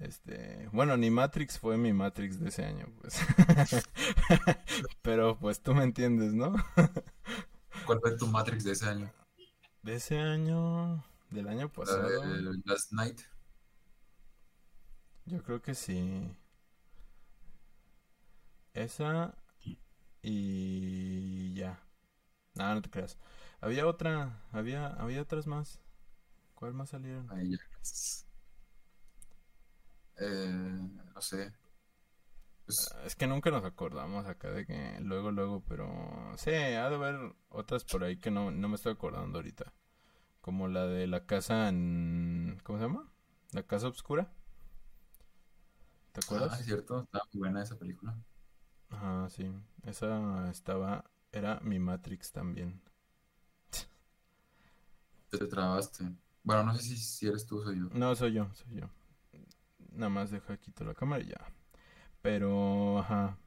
Este, 0.00 0.68
bueno, 0.72 0.96
ni 0.96 1.10
Matrix 1.10 1.58
fue 1.58 1.76
mi 1.76 1.92
Matrix 1.92 2.38
de 2.38 2.50
ese 2.50 2.64
año, 2.64 2.86
pues. 3.00 3.20
Pero 5.02 5.36
pues 5.38 5.60
tú 5.60 5.74
me 5.74 5.82
entiendes, 5.82 6.32
¿no? 6.34 6.54
¿Cuál 7.84 8.00
fue 8.00 8.16
tu 8.16 8.28
Matrix 8.28 8.64
de 8.64 8.72
ese 8.72 8.86
año? 8.86 9.12
De 9.82 9.96
ese 9.96 10.18
año, 10.18 11.04
del 11.30 11.48
año 11.48 11.72
pasado. 11.72 12.08
Last 12.64 12.92
Night. 12.92 13.20
Yo 15.24 15.42
creo 15.42 15.60
que 15.60 15.74
sí. 15.74 16.36
Esa 18.72 19.34
y 20.22 21.54
ya. 21.54 21.82
No, 22.54 22.74
no 22.74 22.82
te 22.82 22.90
creas. 22.90 23.18
Había 23.60 23.86
otra, 23.86 24.42
había, 24.52 24.86
había 24.86 25.22
otras 25.22 25.46
más. 25.46 25.80
¿Cuál 26.54 26.74
más 26.74 26.90
salieron? 26.90 27.30
Ahí 27.30 27.50
ya. 27.50 27.58
Eh, 30.18 30.90
no 31.14 31.20
sé. 31.20 31.52
Pues 32.64 32.94
es 33.06 33.16
que 33.16 33.26
nunca 33.26 33.50
nos 33.50 33.64
acordamos 33.64 34.26
acá 34.26 34.50
de 34.50 34.66
que 34.66 34.98
luego, 35.00 35.30
luego, 35.30 35.62
pero 35.66 35.90
sí, 36.36 36.50
ha 36.50 36.90
de 36.90 36.96
haber 36.96 37.34
otras 37.48 37.84
por 37.84 38.04
ahí 38.04 38.18
que 38.18 38.30
no, 38.30 38.50
no 38.50 38.68
me 38.68 38.74
estoy 38.74 38.92
acordando 38.92 39.38
ahorita. 39.38 39.72
Como 40.42 40.68
la 40.68 40.86
de 40.86 41.06
la 41.06 41.24
casa 41.24 41.68
en... 41.68 42.60
¿Cómo 42.64 42.78
se 42.78 42.84
llama? 42.84 43.10
La 43.52 43.62
casa 43.62 43.88
oscura. 43.88 44.30
¿Te 46.12 46.20
acuerdas? 46.20 46.52
Ah, 46.52 46.60
es 46.60 46.66
cierto, 46.66 47.02
estaba 47.02 47.24
muy 47.32 47.38
buena 47.38 47.62
esa 47.62 47.78
película. 47.78 48.16
Ajá, 48.90 49.28
sí. 49.30 49.50
Esa 49.84 50.50
estaba... 50.50 51.10
Era 51.32 51.60
mi 51.60 51.78
Matrix 51.78 52.32
también. 52.32 52.82
Te 55.30 55.46
trabaste. 55.46 56.04
Bueno, 56.42 56.64
no 56.64 56.74
sé 56.74 56.82
si, 56.82 56.96
si 56.96 57.26
eres 57.28 57.46
tú 57.46 57.58
o 57.60 57.64
soy 57.64 57.78
yo. 57.78 57.88
No, 57.92 58.14
soy 58.14 58.32
yo, 58.32 58.48
soy 58.54 58.80
yo. 58.80 58.90
Nada 59.88 60.10
más 60.10 60.30
deja 60.30 60.56
quito 60.56 60.84
la 60.84 60.94
cámara 60.94 61.22
y 61.22 61.28
ya. 61.28 61.52
Pero, 62.22 62.98
ajá. 62.98 63.38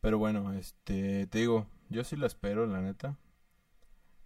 Pero 0.00 0.18
bueno, 0.18 0.52
este, 0.52 1.26
te 1.26 1.38
digo, 1.38 1.66
yo 1.88 2.04
sí 2.04 2.16
la 2.16 2.26
espero, 2.26 2.66
la 2.66 2.80
neta. 2.80 3.16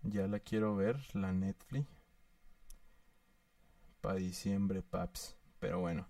Ya 0.03 0.26
la 0.26 0.40
quiero 0.40 0.74
ver, 0.76 1.00
la 1.14 1.32
Netflix. 1.32 1.86
Para 4.00 4.16
diciembre, 4.16 4.82
paps. 4.82 5.36
Pero 5.61 5.80
bueno. 5.80 6.09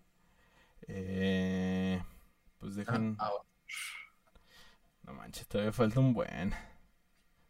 Eh, 0.89 2.03
pues 2.59 2.75
dejan... 2.75 3.17
Ah, 3.19 3.31
ah, 3.31 3.45
no 5.05 5.15
manches, 5.15 5.47
todavía 5.47 5.73
falta 5.73 6.01
un 6.01 6.15
buen. 6.15 6.55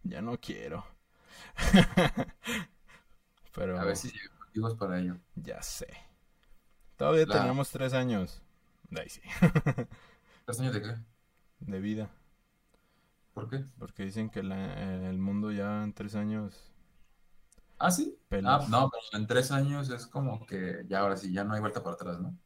Ya 0.03 0.21
no 0.21 0.39
quiero. 0.39 0.85
Pero... 3.55 3.79
A 3.79 3.85
ver 3.85 3.97
si 3.97 4.13
motivos 4.39 4.75
para 4.75 4.99
ello. 4.99 5.17
Ya 5.37 5.63
sé. 5.63 6.12
Todavía 7.03 7.27
tenemos 7.27 7.69
tres 7.69 7.95
años. 7.95 8.41
Ahí 8.97 9.09
sí. 9.09 9.21
¿Tres 10.45 10.61
años 10.61 10.73
de 10.73 10.83
qué? 10.83 10.95
De 11.59 11.81
vida. 11.81 12.09
¿Por 13.35 13.51
qué? 13.51 13.65
Porque 13.77 14.05
dicen 14.05 14.31
que 14.31 14.39
el 14.39 15.19
mundo 15.19 15.51
ya 15.51 15.83
en 15.83 15.95
tres 15.95 16.15
años. 16.15 16.71
¿Ah, 17.77 17.91
sí? 17.91 18.17
Ah, 18.45 18.65
no, 18.69 18.89
pero 18.89 19.21
en 19.21 19.27
tres 19.27 19.51
años 19.51 19.91
es 19.91 20.07
como 20.07 20.47
que 20.47 20.85
ya 20.87 21.01
ahora 21.01 21.17
sí, 21.17 21.33
ya 21.33 21.43
no 21.43 21.55
hay 21.55 21.61
vuelta 21.61 21.83
para 21.83 21.95
atrás, 21.95 22.21
¿no? 22.21 22.39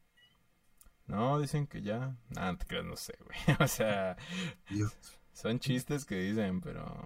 No, 1.05 1.39
dicen 1.39 1.67
que 1.67 1.83
ya. 1.83 2.17
Nada, 2.29 2.57
te 2.57 2.65
creas, 2.65 2.85
no 2.85 2.97
sé, 2.97 3.15
güey. 3.23 3.57
o 3.59 3.67
sea, 3.67 4.17
son 5.33 5.59
chistes 5.59 6.03
que 6.03 6.15
dicen, 6.15 6.61
pero 6.61 7.05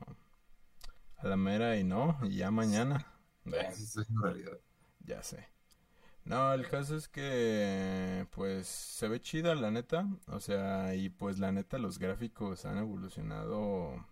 a 1.18 1.28
la 1.28 1.36
mera 1.36 1.76
y 1.76 1.84
no, 1.84 2.18
y 2.24 2.38
ya 2.38 2.49
mañana. 2.49 3.06
Eso 3.43 3.99
es 3.99 4.08
realidad. 4.24 4.58
Ya 5.02 5.22
sé. 5.22 5.52
No, 6.26 6.53
el 6.53 6.67
caso 6.69 6.95
es 6.95 7.07
que 7.07 8.28
pues 8.32 8.67
se 8.67 9.07
ve 9.07 9.19
chida 9.22 9.55
la 9.55 9.72
neta, 9.72 10.07
o 10.28 10.39
sea, 10.39 10.95
y 10.95 11.09
pues 11.09 11.39
la 11.39 11.51
neta 11.51 11.78
los 11.80 11.97
gráficos 11.99 12.65
han 12.65 12.78
evolucionado 12.78 14.05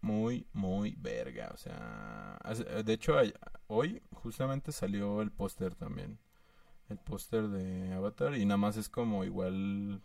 muy, 0.00 0.46
muy 0.52 0.94
verga, 0.98 1.50
o 1.52 1.56
sea, 1.56 2.38
de 2.84 2.92
hecho 2.92 3.14
hoy 3.66 4.02
justamente 4.12 4.72
salió 4.72 5.20
el 5.22 5.30
póster 5.30 5.74
también, 5.74 6.18
el 6.88 6.98
póster 6.98 7.48
de 7.48 7.92
Avatar 7.94 8.36
y 8.36 8.44
nada 8.46 8.58
más 8.58 8.76
es 8.76 8.88
como 8.88 9.24
igual 9.24 10.02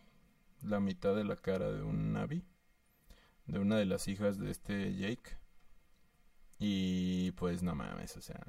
la 0.64 0.80
mitad 0.80 1.16
de 1.16 1.24
la 1.26 1.36
cara 1.38 1.72
de 1.72 1.84
un 1.84 2.14
Navi, 2.14 2.43
de 3.47 3.60
una 3.60 3.78
de 3.78 3.86
las 3.86 4.08
hijas 4.08 4.39
de 4.39 4.51
este 4.51 4.95
Jake. 4.95 5.38
Y 6.60 7.32
pues 7.34 7.64
no 7.64 7.76
mames, 7.76 8.18
o 8.18 8.22
sea, 8.22 8.41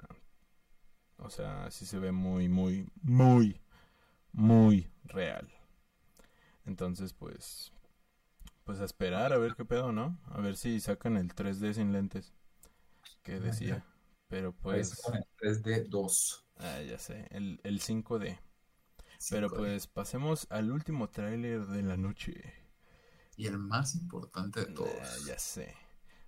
o 1.19 1.31
sea, 1.31 1.71
sí 1.71 1.87
se 1.87 1.99
ve 1.99 2.13
muy, 2.13 2.49
muy, 2.49 2.89
muy, 3.03 3.61
muy 4.33 4.89
real. 5.05 5.49
Entonces, 6.65 7.13
pues, 7.13 7.73
pues 8.65 8.81
a 8.81 8.85
esperar 8.85 9.33
a 9.33 9.39
ver 9.39 9.55
qué 9.55 9.65
pedo, 9.65 9.93
¿no? 9.93 10.19
A 10.27 10.41
ver 10.41 10.57
si 10.57 10.81
sacan 10.81 11.17
el 11.17 11.35
3D 11.35 11.75
sin 11.75 11.93
lentes. 11.93 12.33
Que 13.23 13.41
decía. 13.41 13.85
Pero 14.29 14.53
pues... 14.53 15.01
El 15.41 15.63
3D 15.63 15.89
2. 15.89 16.47
Ah, 16.59 16.81
ya 16.83 16.99
sé. 16.99 17.29
El, 17.31 17.61
el 17.63 17.81
5D. 17.81 18.39
Pero 19.31 19.51
pues 19.51 19.87
pasemos 19.87 20.47
al 20.51 20.71
último 20.71 21.09
tráiler 21.09 21.67
de 21.67 21.83
la 21.83 21.97
noche. 21.97 22.55
Y 23.37 23.47
el 23.47 23.59
más 23.59 23.95
importante 23.95 24.61
de 24.61 24.73
todos. 24.73 24.91
Ah, 25.01 25.17
ya 25.27 25.39
sé. 25.39 25.75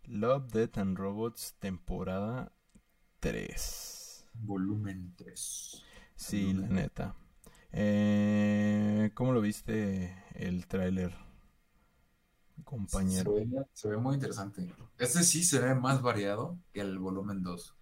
Love, 0.04 0.50
Death 0.52 0.78
and 0.78 0.96
Robots, 0.96 1.54
temporada 1.58 2.52
3. 3.20 3.97
Volumen 4.40 5.14
3. 5.16 5.82
Sí, 6.16 6.52
la 6.52 6.68
neta. 6.68 7.14
Eh, 7.72 9.10
¿Cómo 9.14 9.32
lo 9.32 9.40
viste 9.40 10.16
el 10.34 10.66
tráiler, 10.66 11.14
compañero? 12.64 13.34
Se 13.72 13.88
ve, 13.88 13.96
muy 13.96 14.14
interesante. 14.14 14.72
Este 14.98 15.22
sí 15.22 15.44
se 15.44 15.60
ve 15.60 15.74
más 15.74 16.02
variado 16.02 16.58
que 16.72 16.80
el 16.80 16.98
volumen 16.98 17.42
2. 17.42 17.74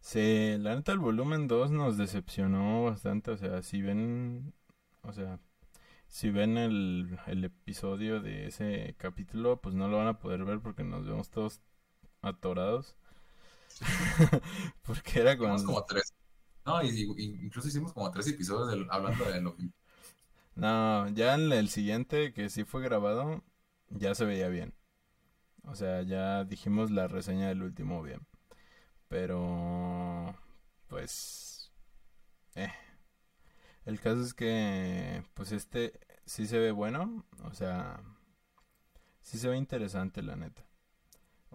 Sí, 0.00 0.56
la 0.58 0.74
neta 0.76 0.92
el 0.92 0.98
volumen 0.98 1.48
2 1.48 1.70
nos 1.70 1.96
decepcionó 1.96 2.84
bastante. 2.84 3.30
O 3.30 3.36
sea, 3.36 3.62
si 3.62 3.82
ven, 3.82 4.54
o 5.02 5.12
sea, 5.12 5.40
si 6.08 6.30
ven 6.30 6.58
el, 6.58 7.18
el 7.26 7.44
episodio 7.44 8.20
de 8.20 8.46
ese 8.48 8.94
capítulo, 8.98 9.60
pues 9.60 9.74
no 9.74 9.88
lo 9.88 9.98
van 9.98 10.08
a 10.08 10.18
poder 10.18 10.44
ver 10.44 10.60
porque 10.60 10.84
nos 10.84 11.06
vemos 11.06 11.30
todos 11.30 11.60
atorados. 12.22 12.96
Porque 14.82 15.20
era 15.20 15.36
como 15.36 15.84
tres. 15.84 16.12
No, 16.64 16.82
incluso 16.82 17.68
hicimos 17.68 17.92
como 17.92 18.10
tres 18.10 18.28
episodios 18.28 18.86
hablando 18.90 19.24
de 19.24 19.40
lo 19.40 19.54
No, 20.54 21.08
ya 21.10 21.34
en 21.34 21.52
el 21.52 21.68
siguiente 21.68 22.32
que 22.32 22.48
sí 22.48 22.64
fue 22.64 22.82
grabado, 22.82 23.42
ya 23.90 24.14
se 24.14 24.24
veía 24.24 24.48
bien. 24.48 24.74
O 25.64 25.74
sea, 25.74 26.02
ya 26.02 26.44
dijimos 26.44 26.90
la 26.90 27.08
reseña 27.08 27.48
del 27.48 27.62
último 27.62 28.02
bien. 28.02 28.26
Pero, 29.08 30.34
pues, 30.88 31.72
eh. 32.54 32.72
El 33.84 34.00
caso 34.00 34.22
es 34.22 34.34
que, 34.34 35.22
pues 35.34 35.52
este 35.52 36.00
sí 36.26 36.46
se 36.46 36.58
ve 36.58 36.70
bueno. 36.72 37.24
O 37.44 37.54
sea, 37.54 38.00
sí 39.20 39.38
se 39.38 39.48
ve 39.48 39.56
interesante, 39.56 40.22
la 40.22 40.36
neta. 40.36 40.64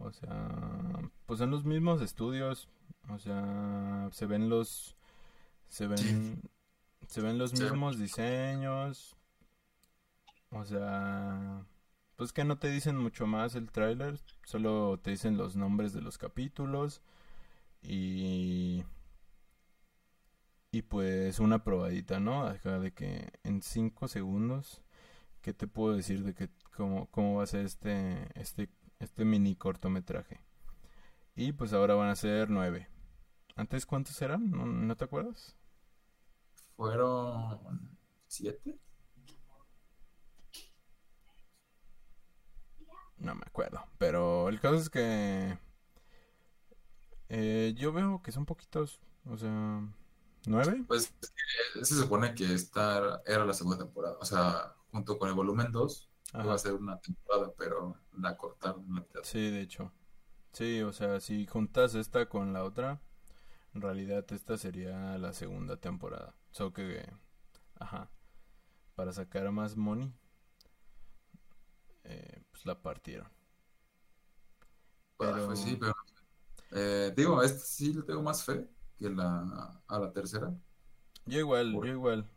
O 0.02 0.12
sea, 0.12 1.00
pues 1.26 1.42
en 1.42 1.52
los 1.52 1.66
mismos 1.66 2.02
estudios, 2.02 2.70
o 3.10 3.20
sea, 3.20 4.10
se 4.12 4.26
ven 4.26 4.50
los 4.50 4.96
se 5.68 5.88
ven 5.88 6.42
se 7.08 7.22
ven 7.22 7.38
los 7.38 7.54
mismos 7.54 7.98
diseños. 8.00 9.16
O 10.52 10.66
sea, 10.66 11.66
pues 12.16 12.34
que 12.34 12.44
no 12.44 12.58
te 12.58 12.70
dicen 12.70 12.98
mucho 12.98 13.28
más 13.28 13.56
el 13.56 13.72
tráiler, 13.72 14.20
solo 14.44 15.00
te 15.00 15.12
dicen 15.12 15.38
los 15.38 15.56
nombres 15.56 15.94
de 15.94 16.02
los 16.02 16.18
capítulos 16.18 17.02
y 17.82 18.84
y 20.72 20.84
pues 20.84 21.40
una 21.40 21.64
probadita, 21.64 22.20
¿no? 22.20 22.46
Acá 22.46 22.80
de 22.80 22.94
que 22.94 23.32
en 23.44 23.62
5 23.62 24.08
segundos 24.08 24.84
¿qué 25.42 25.54
te 25.54 25.68
puedo 25.68 25.96
decir 25.96 26.24
de 26.24 26.34
que 26.34 26.50
cómo, 26.76 27.08
cómo 27.08 27.38
va 27.38 27.44
a 27.44 27.48
ser 27.48 27.66
este 27.66 28.28
este 28.40 28.70
este 29.00 29.26
mini 29.26 29.56
cortometraje. 29.56 30.42
Y 31.36 31.54
pues 31.54 31.74
ahora 31.74 31.96
van 31.96 32.10
a 32.10 32.16
ser 32.16 32.50
nueve. 32.50 32.90
¿Antes 33.56 33.86
cuántos 33.86 34.22
eran? 34.22 34.52
¿No, 34.88 34.96
te 34.96 35.06
acuerdas? 35.06 35.56
Fueron 36.76 37.98
siete. 38.28 38.80
No 43.18 43.36
me 43.36 43.44
acuerdo. 43.46 43.84
Pero 43.98 44.50
el 44.50 44.60
caso 44.60 44.76
es 44.76 44.90
que 44.90 45.58
eh, 47.30 47.74
yo 47.78 47.92
veo 47.92 48.22
que 48.22 48.32
son 48.32 48.46
poquitos. 48.46 49.02
O 49.26 49.38
sea, 49.38 49.82
¿nueve? 50.46 50.84
Pues 50.88 51.14
se 51.82 51.96
supone 51.96 52.34
que 52.34 52.54
esta 52.54 53.22
era 53.26 53.46
la 53.46 53.54
segunda 53.54 53.78
temporada. 53.78 54.18
O 54.20 54.26
sea, 54.26 54.76
junto 54.92 55.18
con 55.18 55.30
el 55.30 55.36
volumen 55.36 55.72
2 55.72 56.09
va 56.34 56.54
a 56.54 56.58
ser 56.58 56.74
una 56.74 57.00
temporada, 57.00 57.54
pero 57.58 57.98
la 58.18 58.38
cortaron 58.38 59.06
Sí, 59.24 59.50
de 59.50 59.62
hecho. 59.62 59.92
Sí, 60.52 60.82
o 60.82 60.92
sea, 60.92 61.20
si 61.20 61.46
juntas 61.46 61.96
esta 61.96 62.28
con 62.28 62.54
la 62.54 62.64
otra, 62.64 63.02
en 63.74 63.82
realidad 63.82 64.26
esta 64.32 64.58
sería 64.58 65.18
la 65.18 65.34
segunda 65.34 65.78
temporada. 65.78 66.36
Solo 66.52 66.74
que, 66.74 67.12
ajá, 67.80 68.10
para 68.96 69.14
sacar 69.14 69.52
más 69.52 69.76
money, 69.76 70.14
eh, 72.04 72.44
pues 72.52 72.66
la 72.66 72.82
partieron. 72.82 73.30
Pero... 75.18 75.48
Pues 75.48 75.60
sí, 75.60 75.78
pero... 75.80 75.94
Eh, 76.72 77.12
digo, 77.16 77.42
este 77.42 77.60
sí 77.60 77.94
le 77.94 78.04
tengo 78.04 78.22
más 78.22 78.44
fe 78.44 78.70
que 78.98 79.10
la, 79.10 79.82
a 79.88 80.00
la 80.00 80.12
tercera. 80.12 80.54
Yo 81.26 81.40
igual, 81.40 81.74
yo 81.74 81.86
igual. 81.86 82.30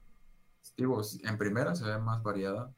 Digo, 0.77 1.03
en 1.23 1.39
primera 1.39 1.75
se 1.75 1.85
ve 1.85 1.99
más 1.99 2.23
variada 2.23 2.75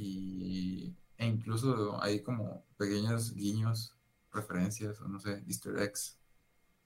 y, 0.00 0.96
e 1.18 1.26
incluso 1.26 2.02
hay 2.02 2.22
como 2.22 2.64
pequeños 2.78 3.34
guiños, 3.34 3.94
referencias 4.32 5.00
o 5.00 5.08
no 5.08 5.20
sé, 5.20 5.44
easter 5.46 5.78
eggs 5.78 6.18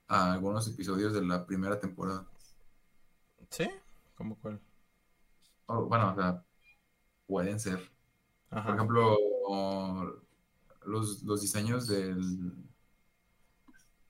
a 0.09 0.33
algunos 0.33 0.67
episodios 0.67 1.13
de 1.13 1.23
la 1.23 1.47
primera 1.47 1.79
temporada. 1.79 2.27
¿Sí? 3.51 3.69
¿Cómo 4.17 4.37
cuál? 4.41 4.61
bueno, 5.67 6.13
o 6.13 6.15
sea, 6.15 6.45
pueden 7.27 7.61
ser. 7.61 7.91
Por 8.51 8.75
ejemplo, 8.75 9.17
los, 10.85 11.23
los 11.23 11.41
diseños 11.41 11.87
del, 11.87 12.53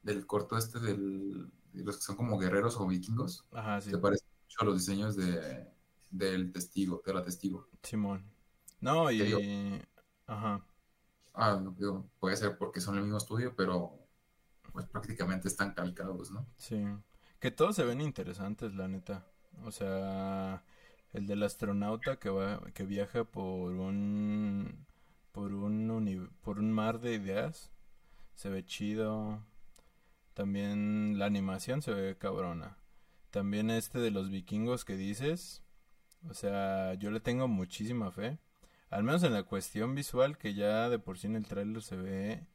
del 0.03 0.27
corto 0.27 0.57
este 0.57 0.81
del, 0.81 1.51
de 1.73 1.85
los 1.85 1.97
que 1.97 2.03
son 2.03 2.17
como 2.17 2.39
guerreros 2.39 2.77
o 2.77 2.87
vikingos. 2.87 3.45
Ajá, 3.53 3.81
sí. 3.81 3.91
Se 3.91 3.99
parecen 3.99 4.29
mucho 4.43 4.59
a 4.61 4.65
los 4.65 4.75
diseños 4.79 5.17
de, 5.17 5.69
del 6.11 6.53
testigo, 6.53 7.03
de 7.05 7.15
la 7.15 7.23
testigo. 7.23 7.69
Simón. 7.83 8.34
No, 8.81 9.11
y... 9.11 9.83
Ajá. 10.27 10.65
Ah, 11.35 11.61
digo, 11.77 12.09
puede 12.21 12.37
ser 12.37 12.57
porque 12.59 12.81
son 12.81 12.97
el 12.97 13.03
mismo 13.03 13.19
estudio, 13.19 13.55
pero 13.57 13.99
pues 14.73 14.87
prácticamente 14.87 15.49
están 15.49 15.75
calcados, 15.75 16.31
¿no? 16.31 16.47
Sí. 16.57 16.85
Que 17.41 17.51
todos 17.51 17.77
se 17.77 17.85
ven 17.85 18.01
interesantes, 18.01 18.75
la 18.75 18.89
neta. 18.89 19.27
O 19.65 19.71
sea, 19.71 20.65
el 21.13 21.27
del 21.27 21.43
astronauta 21.43 22.17
que 22.19 22.31
va, 22.31 22.61
que 22.73 22.85
viaja 22.85 23.25
por 23.25 23.73
un 23.73 24.87
por 25.33 25.53
un 25.53 26.31
por 26.43 26.59
un 26.59 26.73
mar 26.73 27.01
de 27.01 27.15
ideas 27.15 27.71
se 28.35 28.49
ve 28.51 28.65
chido. 28.65 29.41
También 30.35 31.19
la 31.19 31.27
animación 31.27 31.83
se 31.83 31.93
ve 31.93 32.19
cabrona. 32.19 32.79
También 33.31 33.71
este 33.71 33.99
de 33.99 34.11
los 34.11 34.31
vikingos 34.31 34.85
que 34.85 34.97
dices, 34.97 35.63
o 36.29 36.35
sea, 36.35 36.95
yo 36.95 37.11
le 37.11 37.21
tengo 37.21 37.49
muchísima 37.49 38.11
fe. 38.11 38.39
Al 38.95 39.03
menos 39.03 39.25
en 39.25 39.33
la 39.33 39.43
cuestión 39.43 39.97
visual, 39.97 40.39
que 40.39 40.55
ya 40.55 40.89
de 40.89 41.01
por 41.01 41.19
sí 41.19 41.27
en 41.27 41.35
el 41.35 41.49
trailer 41.49 41.83
se 41.83 41.97
ve 41.97 42.47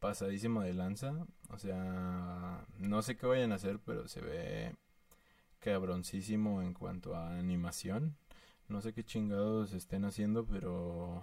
pasadísimo 0.00 0.62
de 0.62 0.72
lanza. 0.72 1.26
O 1.50 1.58
sea, 1.58 2.64
no 2.78 3.02
sé 3.02 3.18
qué 3.18 3.26
vayan 3.26 3.52
a 3.52 3.56
hacer, 3.56 3.78
pero 3.84 4.08
se 4.08 4.22
ve 4.22 4.74
cabroncísimo 5.58 6.62
en 6.62 6.72
cuanto 6.72 7.14
a 7.14 7.36
animación. 7.36 8.16
No 8.68 8.80
sé 8.80 8.94
qué 8.94 9.04
chingados 9.04 9.74
estén 9.74 10.06
haciendo, 10.06 10.46
pero 10.46 11.22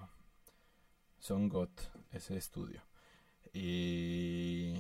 son 1.18 1.50
GOT 1.50 1.82
ese 2.12 2.38
estudio. 2.38 2.84
Y 3.52 4.76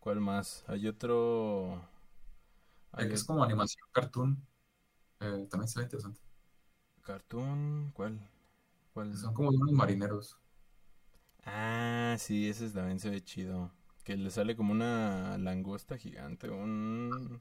¿cuál 0.00 0.20
más? 0.20 0.64
Hay 0.68 0.88
otro 0.88 1.86
Hay 2.92 3.08
que 3.08 3.14
es 3.14 3.24
como 3.24 3.44
animación 3.44 3.86
cartoon. 3.92 4.42
Eh, 5.20 5.46
también 5.50 5.68
se 5.68 5.80
ve 5.80 5.84
interesante. 5.84 6.22
Cartoon, 7.02 7.90
¿cuál? 7.92 8.18
¿Cuál? 8.98 9.16
Son 9.16 9.32
como 9.32 9.50
unos 9.50 9.70
marineros. 9.70 10.36
Ah, 11.44 12.16
sí, 12.18 12.48
ese 12.48 12.68
también 12.70 12.98
se 12.98 13.10
ve 13.10 13.22
chido. 13.22 13.70
Que 14.02 14.16
le 14.16 14.28
sale 14.28 14.56
como 14.56 14.72
una 14.72 15.38
langosta 15.38 15.96
gigante, 15.96 16.50
un 16.50 17.40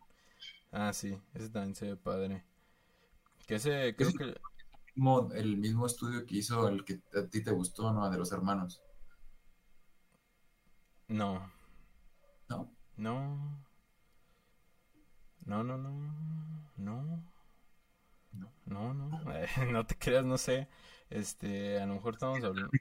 Ah, 0.71 0.93
sí, 0.93 1.19
ese 1.33 1.49
también 1.49 1.73
se 1.73 1.87
ve 1.87 1.95
padre. 1.97 2.45
Que 3.47 3.55
ese, 3.55 3.95
creo 3.95 4.11
que... 4.13 4.39
El 5.33 5.57
mismo, 5.57 5.87
estudio 5.87 6.27
que 6.27 6.35
hizo 6.35 6.67
el 6.67 6.85
que 6.85 7.01
a 7.15 7.25
ti 7.25 7.43
te 7.43 7.49
gustó, 7.49 7.91
¿no? 7.91 8.07
De 8.07 8.19
los 8.19 8.31
hermanos. 8.31 8.79
No. 11.07 11.51
¿No? 12.49 12.71
No. 12.97 13.65
No, 15.43 15.63
no, 15.63 15.75
no. 15.75 15.89
No. 16.77 17.23
No, 18.67 18.93
no. 18.93 19.09
no 19.71 19.85
te 19.87 19.97
creas, 19.97 20.23
no 20.23 20.37
sé. 20.37 20.67
Este, 21.09 21.79
a 21.79 21.85
lo 21.85 21.95
mejor 21.95 22.13
estamos 22.13 22.43
hablando. 22.43 22.71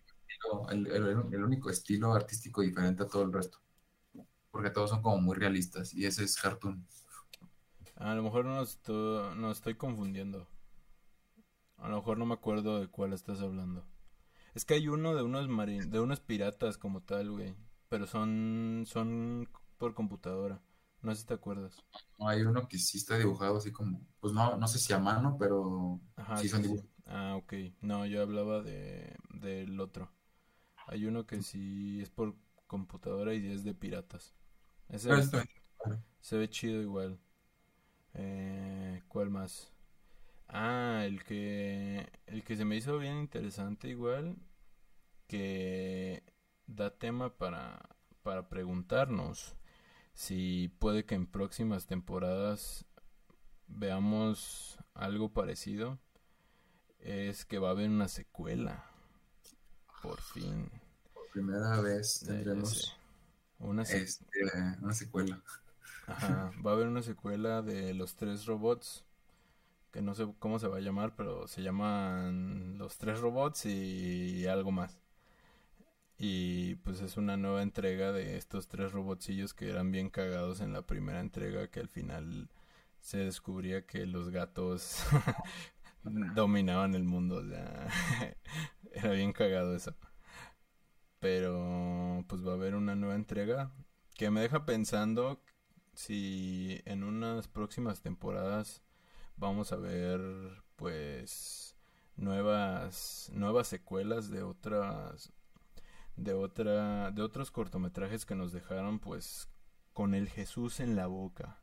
El, 0.71 0.87
el, 0.87 1.45
único 1.45 1.71
estilo 1.71 2.13
artístico 2.13 2.63
diferente 2.63 3.03
a 3.03 3.09
todo 3.09 3.23
el 3.23 3.33
resto. 3.33 3.59
Porque 4.51 4.71
todos 4.71 4.91
son 4.91 5.03
como 5.03 5.19
muy 5.19 5.37
realistas. 5.37 5.95
Y 5.95 6.07
ese 6.07 6.25
es 6.25 6.37
cartoon. 6.37 6.87
A 7.97 8.15
lo 8.15 8.23
mejor 8.23 8.45
no 8.45 8.63
estoy, 8.63 9.37
no 9.37 9.51
estoy 9.51 9.75
confundiendo. 9.75 10.49
A 11.79 11.89
lo 11.89 11.97
mejor 11.97 12.19
no 12.19 12.27
me 12.27 12.35
acuerdo 12.35 12.81
de 12.81 12.89
cuál 12.89 13.13
estás 13.13 13.41
hablando. 13.41 13.87
Es 14.55 14.65
que 14.65 14.75
hay 14.75 14.89
uno 14.89 15.15
de 15.15 15.23
unos 15.23 15.49
marin 15.49 15.91
de 15.91 16.01
unos 16.01 16.21
piratas 16.21 16.79
como 16.79 17.03
tal, 17.03 17.31
güey. 17.31 17.55
Pero 17.89 18.07
son 18.07 18.85
son 18.87 19.49
por 19.79 19.95
computadora. 19.95 20.63
No 21.03 21.15
sé 21.15 21.21
si 21.21 21.27
te 21.27 21.35
acuerdas. 21.35 21.77
hay 22.19 22.43
uno 22.43 22.67
que 22.67 22.79
sí 22.79 22.99
está 22.99 23.17
dibujado 23.17 23.59
así 23.59 23.71
como, 23.71 24.01
pues 24.19 24.33
no, 24.33 24.57
no 24.57 24.67
sé 24.67 24.79
si 24.79 24.93
a 24.93 24.99
mano, 24.99 25.37
pero 25.39 26.01
sí 26.37 26.49
son 26.49 26.63
dibujos. 26.63 26.96
Ah, 27.07 27.37
ok. 27.37 27.55
No, 27.81 28.07
yo 28.07 28.23
hablaba 28.23 28.63
de 28.63 29.17
del 29.31 29.81
otro. 29.81 30.11
Hay 30.89 31.07
uno 31.07 31.27
que 31.27 31.43
sí 31.43 32.01
es 32.03 32.11
por 32.11 32.37
computadora 32.67 33.35
y 33.35 33.47
es 33.53 33.65
de 33.65 33.75
piratas. 33.75 34.35
Ese 34.89 35.25
se 36.21 36.39
ve 36.39 36.49
chido 36.51 36.83
igual. 36.83 37.19
Eh, 38.15 39.03
¿Cuál 39.09 39.31
más? 39.31 39.73
Ah, 40.49 41.03
el 41.07 41.25
que, 41.25 42.09
el 42.27 42.45
que 42.45 42.57
se 42.57 42.65
me 42.65 42.77
hizo 42.77 42.99
bien 42.99 43.19
interesante 43.19 43.89
igual, 43.89 44.37
que 45.29 46.23
da 46.67 46.91
tema 46.99 47.37
para, 47.37 47.97
para 48.23 48.49
preguntarnos 48.49 49.57
si 50.15 50.69
puede 50.81 51.05
que 51.07 51.15
en 51.17 51.27
próximas 51.27 51.87
temporadas 51.87 52.87
veamos 53.69 54.79
algo 54.95 55.33
parecido, 55.33 55.99
es 57.07 57.45
que 57.45 57.59
va 57.59 57.69
a 57.69 57.71
haber 57.73 57.89
una 57.89 58.09
secuela. 58.09 58.85
Por 60.03 60.21
fin. 60.21 60.71
Por 61.15 61.29
primera 61.31 61.81
vez 61.81 62.25
tendremos 62.27 62.97
una, 63.59 63.83
este, 63.83 64.25
una 64.83 64.93
secuela. 64.93 65.41
Ajá, 66.07 66.51
va 66.65 66.73
a 66.73 66.75
haber 66.75 66.89
una 66.89 67.03
secuela 67.03 67.63
de 67.63 67.95
los 67.95 68.17
tres 68.17 68.47
robots, 68.47 69.05
que 69.93 70.03
no 70.03 70.15
sé 70.15 70.27
cómo 70.39 70.59
se 70.59 70.69
va 70.69 70.77
a 70.77 70.81
llamar, 70.81 71.15
pero 71.17 71.49
se 71.49 71.63
llaman 71.63 72.79
los 72.79 72.99
tres 72.99 73.21
robots 73.21 73.67
y 73.67 74.47
algo 74.47 74.73
más. 74.73 74.99
Y 76.19 76.77
pues 76.77 77.01
es 77.03 77.17
una 77.17 77.37
nueva 77.37 77.63
entrega 77.63 78.13
de 78.13 78.37
estos 78.37 78.69
tres 78.69 78.93
robotcillos 78.93 79.53
que 79.53 79.69
eran 79.69 79.93
bien 79.93 80.09
cagados 80.09 80.61
en 80.61 80.73
la 80.73 80.83
primera 80.83 81.21
entrega, 81.21 81.69
que 81.69 81.81
al 81.81 81.89
final 81.89 82.49
se 83.01 83.19
descubría 83.19 83.87
que 83.87 84.07
los 84.07 84.31
gatos 84.31 85.05
dominaban 86.35 86.95
el 86.95 87.05
mundo. 87.05 87.43
era 88.93 89.11
bien 89.13 89.33
cagado 89.33 89.75
eso. 89.75 89.95
Pero 91.21 92.25
pues 92.29 92.47
va 92.47 92.53
a 92.53 92.55
haber 92.55 92.75
una 92.75 92.95
nueva 92.95 93.15
entrega 93.15 93.73
que 94.15 94.31
me 94.31 94.41
deja 94.41 94.65
pensando 94.65 95.43
si 95.95 96.83
en 96.85 97.03
unas 97.05 97.49
próximas 97.49 98.01
temporadas 98.01 98.83
vamos 99.37 99.73
a 99.73 99.77
ver 99.77 100.21
pues 100.77 101.77
nuevas 102.17 103.31
nuevas 103.35 103.69
secuelas 103.69 104.31
de 104.31 104.43
otras 104.43 105.33
de 106.17 106.33
otra 106.35 107.11
de 107.11 107.23
otros 107.23 107.51
cortometrajes 107.51 108.25
que 108.27 108.35
nos 108.35 108.53
dejaron 108.53 108.99
pues 108.99 109.49
con 109.93 110.15
el 110.15 110.29
Jesús 110.29 110.81
en 110.81 110.97
la 110.97 111.07
boca 111.07 111.63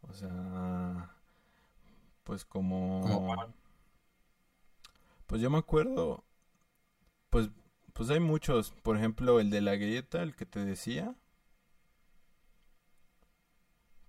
o 0.00 0.12
sea 0.12 1.16
pues 2.24 2.44
como 2.44 3.36
pues 5.26 5.40
yo 5.40 5.50
me 5.50 5.58
acuerdo 5.58 6.24
pues 7.30 7.50
pues 7.92 8.10
hay 8.10 8.20
muchos 8.20 8.72
por 8.82 8.96
ejemplo 8.96 9.40
el 9.40 9.50
de 9.50 9.60
la 9.60 9.76
grieta 9.76 10.22
el 10.22 10.34
que 10.36 10.46
te 10.46 10.64
decía 10.64 11.16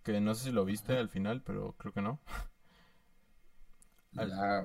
que 0.08 0.22
no 0.22 0.34
sé 0.36 0.46
si 0.46 0.52
lo 0.52 0.64
viste 0.64 0.96
al 0.98 1.10
final, 1.10 1.42
pero 1.44 1.76
creo 1.78 1.92
que 1.92 2.02
no. 2.02 2.22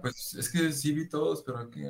pues 0.01 0.35
es 0.35 0.49
que 0.49 0.73
sí 0.73 0.93
vi 0.93 1.09
todos, 1.09 1.43
pero 1.43 1.69
que 1.69 1.81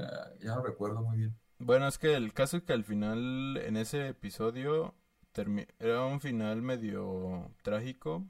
ya, 0.41 0.55
no 0.55 0.63
recuerdo 0.63 1.03
muy 1.03 1.19
bien. 1.19 1.39
Bueno, 1.59 1.87
es 1.87 1.99
que 1.99 2.15
el 2.15 2.33
caso 2.33 2.57
es 2.57 2.63
que 2.63 2.73
al 2.73 2.83
final, 2.83 3.59
en 3.59 3.77
ese 3.77 4.09
episodio, 4.09 4.95
era 5.79 6.07
un 6.07 6.21
final 6.23 6.63
medio 6.63 7.51
trágico, 7.63 8.25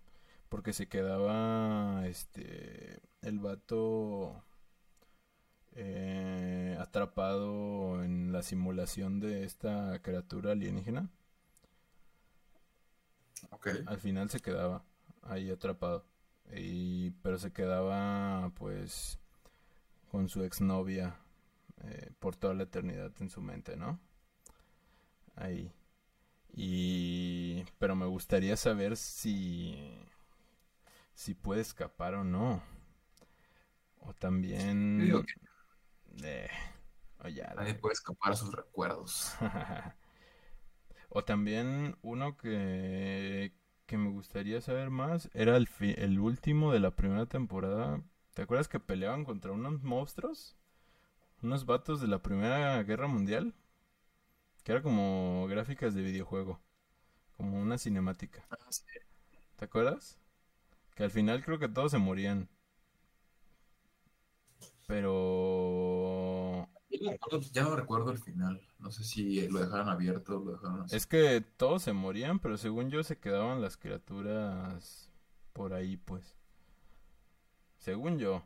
porque 0.49 0.73
se 0.73 0.89
quedaba 0.89 2.05
este 2.09 3.01
el 3.21 3.39
vato 3.39 4.43
eh, 5.75 6.77
atrapado 6.81 8.03
en 8.05 8.33
la 8.33 8.43
simulación 8.43 9.21
de 9.21 9.45
esta 9.45 10.01
criatura 10.03 10.53
alienígena. 10.53 11.09
Okay. 13.51 13.83
Al 13.87 13.99
final 13.99 14.31
se 14.31 14.41
quedaba 14.41 14.85
ahí 15.23 15.51
atrapado. 15.51 16.07
Y, 16.55 17.11
pero 17.23 17.39
se 17.39 17.53
quedaba 17.53 18.51
pues 18.57 19.19
con 20.11 20.29
su 20.29 20.45
exnovia 20.45 21.17
eh, 21.85 22.13
por 22.19 22.37
toda 22.37 22.55
la 22.55 22.65
eternidad 22.65 23.13
en 23.21 23.31
su 23.31 23.41
mente, 23.41 23.77
¿no? 23.77 23.99
Ahí. 25.37 25.73
Y 26.55 27.65
pero 27.79 27.97
me 27.97 28.05
gustaría 28.07 28.57
saber 28.57 28.97
si 28.97 29.75
si 31.15 31.35
puede 31.35 31.63
escapar 31.63 32.15
o 32.15 32.25
no. 32.25 32.63
O 34.01 34.13
también 34.15 35.25
eh, 36.23 36.49
Nadie 37.57 37.75
puede 37.75 37.93
escapar 37.93 38.33
a 38.33 38.37
sus 38.37 38.53
recuerdos. 38.53 39.35
o 41.09 41.25
también 41.25 41.97
uno 42.03 42.37
que 42.37 43.53
que 43.93 43.99
me 43.99 44.09
gustaría 44.09 44.59
saber 44.63 44.89
más 44.89 45.29
era 45.35 45.55
el, 45.59 45.69
el 45.81 46.19
último 46.19 46.73
de 46.73 46.81
la 46.81 46.93
primera 46.93 47.27
temporada. 47.27 48.01
¿Te 48.33 48.41
acuerdas 48.41 48.67
que 48.67 48.81
peleaban 48.81 49.27
contra 49.27 49.53
unos 49.53 49.83
monstruos? 49.83 50.57
Unos 51.43 51.67
vatos 51.67 52.01
de 52.01 52.09
la 52.09 52.23
Primera 52.23 52.83
Guerra 52.85 53.07
Mundial. 53.07 53.55
Que 54.65 54.73
era 54.73 54.83
como 54.83 55.47
gráficas 55.47 55.95
de 55.95 56.01
videojuego. 56.01 56.59
Como 57.37 57.61
una 57.61 57.77
cinemática. 57.77 58.47
Ah, 58.51 58.57
¿Te 59.57 59.67
acuerdas? 59.67 60.19
Que 60.95 61.05
al 61.05 61.11
final 61.11 61.45
creo 61.45 61.59
que 61.59 61.69
todos 61.69 61.91
se 61.91 61.99
morían. 61.99 62.49
Pero... 64.87 65.62
Ya 67.53 67.63
no 67.65 67.77
recuerdo 67.77 68.11
el 68.11 68.19
final. 68.19 68.61
No 68.79 68.91
sé 68.91 69.05
si 69.05 69.49
lo 69.49 69.61
dejaron 69.61 69.89
abierto 69.89 70.39
o 70.39 70.45
lo 70.45 70.53
dejaron 70.53 70.83
así. 70.83 70.97
Es 70.97 71.07
que 71.07 71.43
todos 71.57 71.83
se 71.83 71.93
morían, 71.93 72.39
pero 72.39 72.57
según 72.57 72.91
yo 72.91 73.03
se 73.03 73.19
quedaban 73.19 73.61
las 73.61 73.77
criaturas 73.77 75.11
por 75.53 75.75
ahí, 75.75 75.97
pues. 75.97 76.37
Según 77.79 78.19
yo. 78.19 78.43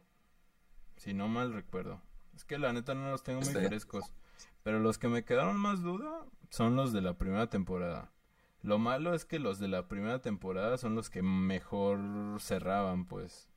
Si 0.96 1.12
no 1.12 1.28
mal 1.28 1.52
recuerdo. 1.52 2.00
Es 2.34 2.44
que 2.44 2.58
la 2.58 2.72
neta 2.72 2.94
no 2.94 3.10
los 3.10 3.22
tengo 3.22 3.40
muy 3.40 3.52
frescos. 3.52 4.04
Pero 4.62 4.80
los 4.80 4.98
que 4.98 5.08
me 5.08 5.24
quedaron 5.24 5.56
más 5.56 5.82
duda 5.82 6.24
son 6.50 6.76
los 6.76 6.92
de 6.92 7.00
la 7.00 7.16
primera 7.18 7.48
temporada. 7.48 8.10
Lo 8.62 8.78
malo 8.78 9.14
es 9.14 9.24
que 9.24 9.38
los 9.38 9.58
de 9.58 9.68
la 9.68 9.88
primera 9.88 10.20
temporada 10.20 10.76
son 10.76 10.94
los 10.94 11.08
que 11.08 11.22
mejor 11.22 12.00
cerraban, 12.40 13.06
pues. 13.06 13.48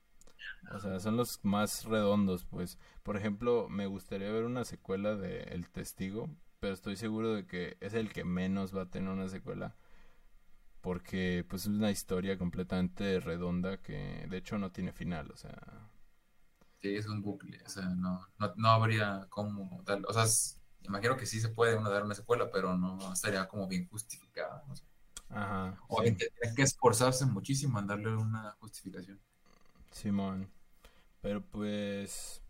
O 0.71 0.79
sea, 0.79 0.99
son 0.99 1.17
los 1.17 1.39
más 1.43 1.85
redondos, 1.85 2.45
pues. 2.45 2.77
Por 3.03 3.17
ejemplo, 3.17 3.69
me 3.69 3.87
gustaría 3.87 4.31
ver 4.31 4.43
una 4.43 4.65
secuela 4.65 5.15
de 5.15 5.43
El 5.43 5.69
Testigo, 5.69 6.29
pero 6.59 6.73
estoy 6.73 6.95
seguro 6.95 7.33
de 7.33 7.45
que 7.47 7.77
es 7.79 7.93
el 7.93 8.11
que 8.11 8.23
menos 8.23 8.75
va 8.75 8.83
a 8.83 8.89
tener 8.89 9.09
una 9.09 9.29
secuela. 9.29 9.75
Porque, 10.81 11.45
pues, 11.49 11.63
es 11.63 11.67
una 11.67 11.91
historia 11.91 12.37
completamente 12.37 13.19
redonda 13.19 13.81
que, 13.81 14.25
de 14.29 14.37
hecho, 14.37 14.57
no 14.57 14.71
tiene 14.71 14.93
final, 14.93 15.31
o 15.31 15.37
sea... 15.37 15.89
Sí, 16.81 16.95
es 16.95 17.07
un 17.07 17.21
bucle, 17.21 17.61
o 17.65 17.69
sea, 17.69 17.89
no, 17.89 18.25
no, 18.55 18.69
habría 18.69 19.27
como 19.29 19.83
tal, 19.83 20.05
o 20.07 20.13
sea, 20.13 20.23
imagino 20.83 21.17
que 21.17 21.25
sí 21.25 21.41
se 21.41 21.49
puede 21.49 21.75
uno 21.75 21.89
dar 21.89 22.05
una 22.05 22.15
secuela, 22.15 22.49
pero 22.49 22.77
no 22.77 23.11
estaría 23.11 23.45
como 23.49 23.67
bien 23.67 23.89
justificada, 23.89 24.63
Ajá. 25.29 25.77
O 25.89 26.01
sí. 26.01 26.15
tiene 26.15 26.55
que 26.55 26.61
esforzarse 26.61 27.25
muchísimo 27.25 27.79
en 27.79 27.87
darle 27.87 28.15
una 28.15 28.55
justificación. 28.59 29.19
Simón. 29.91 30.49
Pero 31.21 31.41
pues. 31.41 32.41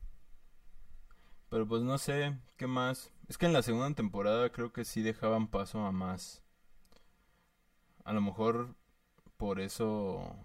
Pero 1.49 1.67
pues 1.67 1.81
no 1.83 1.97
sé, 1.97 2.37
¿qué 2.57 2.67
más? 2.67 3.11
Es 3.27 3.37
que 3.37 3.45
en 3.45 3.53
la 3.53 3.63
segunda 3.63 3.93
temporada 3.95 4.51
creo 4.51 4.71
que 4.71 4.85
sí 4.85 5.01
dejaban 5.01 5.47
paso 5.47 5.85
a 5.85 5.91
más. 5.91 6.41
A 8.03 8.13
lo 8.13 8.21
mejor 8.21 8.75
por 9.37 9.59
eso. 9.59 10.35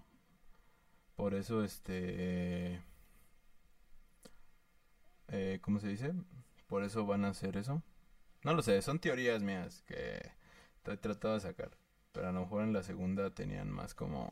Por 1.15 1.33
eso 1.33 1.63
este. 1.63 2.81
Eh, 5.29 5.59
¿Cómo 5.61 5.79
se 5.79 5.87
dice? 5.87 6.13
Por 6.67 6.83
eso 6.83 7.05
van 7.05 7.25
a 7.25 7.29
hacer 7.29 7.57
eso. 7.57 7.81
No 8.43 8.53
lo 8.53 8.61
sé, 8.61 8.81
son 8.81 8.99
teorías 8.99 9.41
mías 9.41 9.83
que 9.87 10.31
he 10.85 10.97
tratado 10.97 11.33
de 11.33 11.39
sacar. 11.39 11.71
Pero 12.11 12.29
a 12.29 12.31
lo 12.31 12.41
mejor 12.41 12.63
en 12.63 12.73
la 12.73 12.83
segunda 12.83 13.31
tenían 13.31 13.71
más 13.71 13.93
como... 13.93 14.29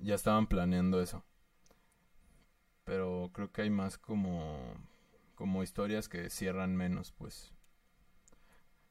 Ya 0.00 0.14
estaban 0.14 0.46
planeando 0.46 1.00
eso. 1.00 1.24
Pero 2.84 3.30
creo 3.32 3.52
que 3.52 3.62
hay 3.62 3.70
más 3.70 3.98
como... 3.98 4.74
Como 5.34 5.62
historias 5.62 6.08
que 6.08 6.28
cierran 6.28 6.76
menos, 6.76 7.12
pues. 7.12 7.52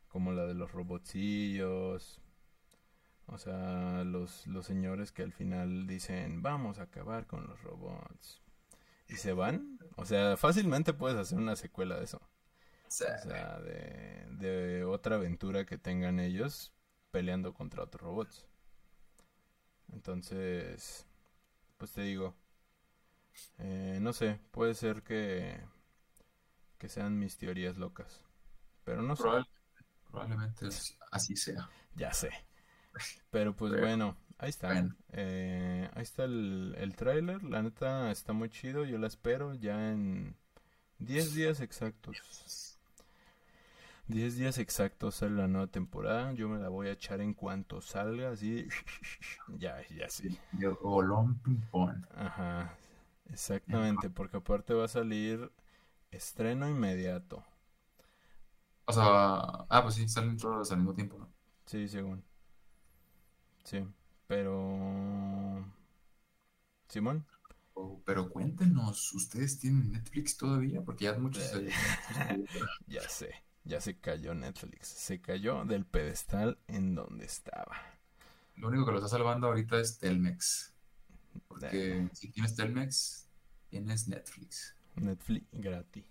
Como 0.08 0.32
la 0.32 0.46
de 0.46 0.56
los 0.56 0.72
robotcillos. 0.72 2.20
O 3.28 3.38
sea, 3.38 4.04
los, 4.04 4.48
los 4.48 4.66
señores 4.66 5.12
que 5.12 5.22
al 5.22 5.32
final 5.32 5.86
dicen, 5.86 6.42
vamos 6.42 6.80
a 6.80 6.84
acabar 6.84 7.28
con 7.28 7.46
los 7.46 7.62
robots. 7.62 8.42
Y 9.08 9.16
se 9.18 9.34
van. 9.34 9.80
O 9.98 10.06
sea, 10.06 10.38
fácilmente 10.38 10.94
puedes 10.94 11.18
hacer 11.18 11.38
una 11.38 11.56
secuela 11.56 11.98
de 11.98 12.06
eso. 12.06 12.22
O 12.88 12.92
sea, 12.92 13.60
de, 13.60 14.26
de 14.32 14.84
otra 14.84 15.18
aventura 15.18 15.66
que 15.66 15.78
tengan 15.78 16.20
ellos 16.20 16.74
peleando 17.12 17.54
contra 17.54 17.84
otros 17.84 18.02
robots. 18.02 18.49
Entonces, 19.94 21.06
pues 21.78 21.94
te 21.94 22.02
digo, 22.04 22.36
eh, 23.60 24.00
no 24.02 24.14
sé, 24.14 24.40
puede 24.52 24.74
ser 24.74 25.04
que, 25.04 25.60
que 26.78 26.90
sean 26.90 27.20
mis 27.20 27.38
teorías 27.38 27.78
locas, 27.78 28.24
pero 28.84 29.02
no 29.02 29.16
sé. 29.16 29.24
Probablemente 30.12 30.68
así 31.12 31.36
sea. 31.36 31.70
Ya 31.96 32.14
sé. 32.14 32.32
Pero 33.32 33.56
pues 33.56 33.76
bueno, 33.76 34.18
ahí 34.38 34.50
está. 34.50 34.86
Eh, 35.12 35.90
ahí 35.94 36.04
está 36.04 36.26
el, 36.26 36.76
el 36.78 36.96
tráiler, 36.96 37.44
la 37.44 37.62
neta 37.64 38.12
está 38.12 38.34
muy 38.34 38.50
chido, 38.50 38.86
yo 38.86 38.98
la 38.98 39.08
espero 39.08 39.54
ya 39.56 39.92
en 39.92 40.36
10 41.00 41.34
días 41.34 41.62
exactos. 41.62 42.18
10 44.10 44.38
días 44.38 44.58
exactos 44.58 45.16
sale 45.16 45.36
la 45.36 45.48
nueva 45.48 45.68
temporada. 45.68 46.34
Yo 46.34 46.50
me 46.50 46.58
la 46.60 46.70
voy 46.70 46.88
a 46.88 46.94
echar 46.94 47.22
en 47.22 47.36
cuanto 47.36 47.80
salga, 47.80 48.32
así. 48.32 48.68
ya, 49.60 49.78
ya 49.96 50.10
sí. 50.10 50.38
Ajá. 52.16 52.76
Exactamente, 53.28 54.10
porque 54.10 54.38
aparte 54.38 54.74
va 54.74 54.86
a 54.86 54.88
salir 54.88 55.52
estreno 56.10 56.68
inmediato. 56.68 57.44
O 58.86 58.92
sea, 58.92 59.04
ah, 59.70 59.82
pues 59.84 59.94
sí, 59.94 60.10
salen 60.10 60.38
todos 60.38 60.72
al 60.72 60.80
mismo 60.80 60.96
tiempo, 60.96 61.20
¿no? 61.20 61.32
Sí, 61.68 61.88
según. 61.88 62.24
Sí, 63.64 63.86
pero. 64.26 65.64
Simón. 66.88 67.28
Oh, 67.76 68.02
pero 68.04 68.28
cuéntenos, 68.28 69.14
¿ustedes 69.14 69.60
tienen 69.60 69.92
Netflix 69.92 70.36
todavía? 70.36 70.82
Porque 70.82 71.06
ya 71.06 71.14
muchos. 71.20 71.54
ya 72.88 73.08
sé. 73.08 73.30
Ya 73.64 73.82
se 73.82 74.00
cayó 74.00 74.34
Netflix. 74.34 74.88
Se 74.88 75.22
cayó 75.22 75.64
del 75.66 75.86
pedestal 75.86 76.58
en 76.68 76.96
donde 76.96 77.26
estaba. 77.26 77.78
Lo 78.56 78.68
único 78.68 78.86
que 78.86 78.92
lo 78.92 78.98
está 78.98 79.10
salvando 79.10 79.48
ahorita 79.48 79.80
es 79.80 80.00
Telmex. 80.00 80.74
Porque 81.48 82.10
si 82.14 82.30
tienes 82.32 82.56
Telmex, 82.56 83.28
tienes 83.70 84.08
Netflix. 84.08 84.76
Netflix 84.96 85.48
gratis. 85.52 86.06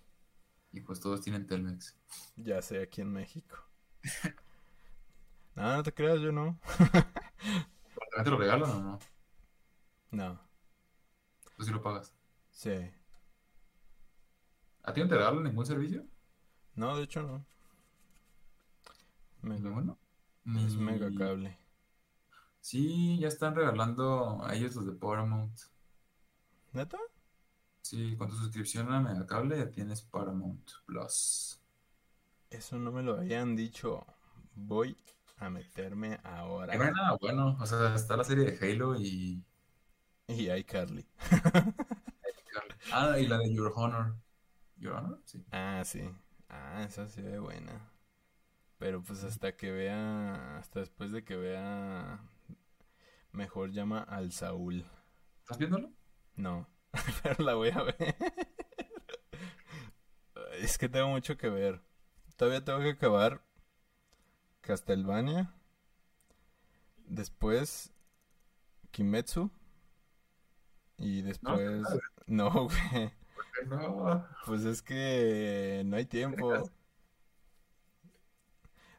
Y 0.73 0.81
pues 0.81 1.01
todos 1.01 1.21
tienen 1.21 1.47
Telmex. 1.47 1.97
Ya 2.37 2.63
sé, 2.63 2.83
aquí 2.83 3.01
en 3.01 3.13
México. 3.13 3.57
no, 5.55 5.77
no 5.77 5.83
te 5.83 5.93
creas, 5.93 6.21
yo 6.21 6.33
no. 6.33 6.59
¿Te 8.25 8.31
lo 8.31 8.39
regalan 8.39 8.71
o 8.71 8.81
no? 8.81 8.99
No. 10.11 10.41
¿Tú 11.57 11.65
sí 11.65 11.71
lo 11.71 11.83
pagas? 11.83 12.13
Sí. 12.51 12.91
¿A 14.83 14.93
ti 14.93 15.01
no 15.01 15.09
te 15.09 15.17
regalan 15.17 15.43
ningún 15.43 15.67
servicio? 15.67 16.07
No, 16.79 16.97
de 16.97 17.03
hecho 17.03 17.23
no. 17.25 17.45
Mega. 19.43 19.97
Es 20.65 20.77
mega 20.77 21.11
cable. 21.13 21.59
Sí, 22.61 23.19
ya 23.19 23.27
están 23.27 23.57
regalando 23.57 24.45
a 24.45 24.55
ellos 24.55 24.77
los 24.77 24.87
de 24.87 24.93
Paramount. 24.93 25.59
¿Neta? 26.73 26.99
Sí, 27.83 28.17
con 28.17 28.29
tu 28.29 28.37
suscripción 28.37 28.93
a 28.93 29.01
Megacable 29.01 29.59
ya 29.59 29.69
tienes 29.69 30.03
Paramount 30.03 30.71
Plus. 30.87 31.61
Eso 32.49 32.79
no 32.79 32.93
me 32.93 33.03
lo 33.03 33.17
habían 33.17 33.57
dicho. 33.57 34.07
Voy 34.55 34.97
a 35.39 35.51
meterme 35.51 36.21
ahora. 36.23 36.77
Bueno, 36.77 37.19
bueno, 37.21 37.57
o 37.61 37.67
sea, 37.67 37.97
está 37.97 38.17
la 38.17 38.23
serie 38.23 38.53
de 38.53 38.73
Halo 38.73 38.95
y. 38.97 39.43
Y 40.29 40.49
iCarly. 40.49 41.05
ah, 42.93 43.19
y 43.19 43.27
la 43.27 43.39
de 43.39 43.53
Your 43.53 43.73
Honor. 43.75 44.15
¿Your 44.77 44.93
Honor? 44.93 45.21
Sí. 45.25 45.45
Ah, 45.51 45.83
sí. 45.85 46.09
Ah, 46.49 46.85
esa 46.87 47.09
se 47.09 47.23
ve 47.23 47.39
buena. 47.39 47.93
Pero 48.79 49.03
pues 49.03 49.25
hasta 49.25 49.57
que 49.57 49.73
vea, 49.73 50.59
hasta 50.59 50.81
después 50.81 51.13
de 51.13 51.25
que 51.25 51.37
vea, 51.37 52.21
mejor 53.33 53.73
llama 53.73 54.03
al 54.03 54.33
Saúl. 54.33 54.87
¿Estás 55.41 55.59
viéndolo? 55.59 55.93
No, 56.37 56.69
pero 57.23 57.45
la 57.45 57.55
voy 57.55 57.71
a 57.71 57.83
ver. 57.83 57.97
es 60.59 60.79
que 60.79 60.89
tengo 60.89 61.09
mucho 61.09 61.37
que 61.37 61.49
ver. 61.49 61.83
Todavía 62.37 62.65
tengo 62.65 62.79
que 62.81 62.91
acabar 62.91 63.43
Castlevania. 64.61 65.53
Después 66.99 67.93
Kimetsu. 68.91 69.51
Y 70.99 71.23
después... 71.23 71.83
No, 72.27 72.51
güey. 72.69 73.13
Pues 74.47 74.65
es 74.65 74.83
que 74.83 75.83
no 75.85 75.97
hay 75.97 76.07
tiempo. 76.07 76.71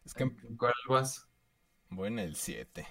Es 0.05 0.13
que... 0.13 0.29
¿Cuál 0.57 0.73
vas? 0.89 1.27
Voy 1.89 2.07
en 2.07 2.19
el 2.19 2.35
7. 2.35 2.85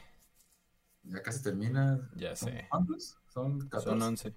Ya 1.05 1.23
casi 1.23 1.43
termina. 1.43 2.11
Ya 2.15 2.37
sé. 2.37 2.67
¿Cuántos? 2.71 3.19
Son 3.29 3.61
14. 3.69 3.91
Son 3.91 4.03
11. 4.03 4.35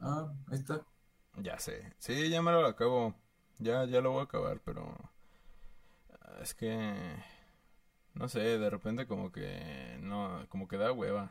Ah, 0.00 0.32
ahí 0.48 0.58
está. 0.58 0.84
Ya 1.36 1.58
sé. 1.58 1.94
Sí, 1.98 2.30
ya 2.30 2.42
me 2.42 2.52
lo 2.52 2.66
acabo. 2.66 3.14
Ya, 3.58 3.84
ya 3.84 4.00
lo 4.00 4.12
voy 4.12 4.20
a 4.20 4.24
acabar, 4.24 4.60
pero... 4.64 4.96
Es 6.40 6.54
que... 6.54 6.96
no 8.14 8.28
sé, 8.28 8.40
de 8.40 8.70
repente 8.70 9.06
como 9.06 9.32
que 9.32 9.98
no, 10.00 10.46
como 10.48 10.68
que 10.68 10.76
da 10.78 10.92
hueva. 10.92 11.30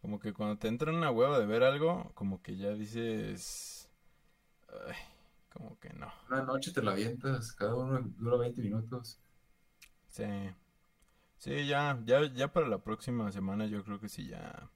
Como 0.00 0.18
que 0.20 0.34
cuando 0.34 0.58
te 0.58 0.68
entra 0.68 0.92
una 0.92 1.10
hueva 1.10 1.38
de 1.38 1.46
ver 1.46 1.62
algo, 1.62 2.12
como 2.14 2.42
que 2.42 2.56
ya 2.56 2.70
dices, 2.74 3.73
ay, 4.86 4.94
como 5.52 5.78
que 5.78 5.92
no. 5.92 6.12
Una 6.28 6.42
noche 6.42 6.72
te 6.72 6.82
la 6.82 6.92
avientas, 6.92 7.52
cada 7.52 7.74
uno 7.74 8.00
dura 8.18 8.36
20 8.38 8.62
minutos. 8.62 9.18
Sí. 10.08 10.24
Sí, 11.38 11.66
ya, 11.66 12.00
ya, 12.04 12.32
ya 12.32 12.52
para 12.52 12.68
la 12.68 12.78
próxima 12.78 13.30
semana 13.30 13.66
yo 13.66 13.84
creo 13.84 14.00
que 14.00 14.08
sí 14.08 14.28
ya, 14.28 14.70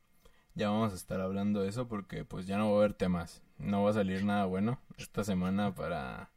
ya 0.55 0.69
vamos 0.71 0.93
a 0.93 0.97
estar 0.97 1.21
hablando 1.21 1.63
de 1.63 1.69
eso 1.69 1.89
porque 1.89 2.25
pues 2.25 2.47
ya 2.47 2.59
no 2.59 2.71
va 2.71 2.77
a 2.77 2.79
haber 2.81 2.95
temas. 2.95 3.43
No 3.59 3.85
va 3.85 3.91
a 3.91 3.95
salir 3.95 4.25
nada 4.25 4.45
bueno 4.45 4.81
esta 4.99 5.25
semana 5.25 5.75
para, 5.75 6.31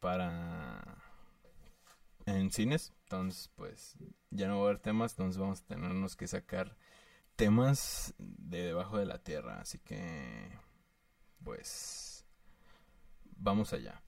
para, 0.00 0.98
en 2.26 2.50
cines. 2.50 2.92
Entonces 3.04 3.50
pues 3.56 3.96
ya 4.30 4.48
no 4.48 4.58
va 4.58 4.66
a 4.66 4.68
haber 4.70 4.78
temas, 4.80 5.12
entonces 5.12 5.38
vamos 5.38 5.62
a 5.62 5.66
tenernos 5.66 6.16
que 6.16 6.26
sacar 6.28 6.76
temas 7.38 8.14
de 8.18 8.64
debajo 8.64 8.98
de 8.98 9.06
la 9.06 9.22
tierra. 9.22 9.60
Así 9.60 9.78
que, 9.78 10.50
pues, 11.44 12.07
vamos 13.38 13.72
allá. 13.72 14.02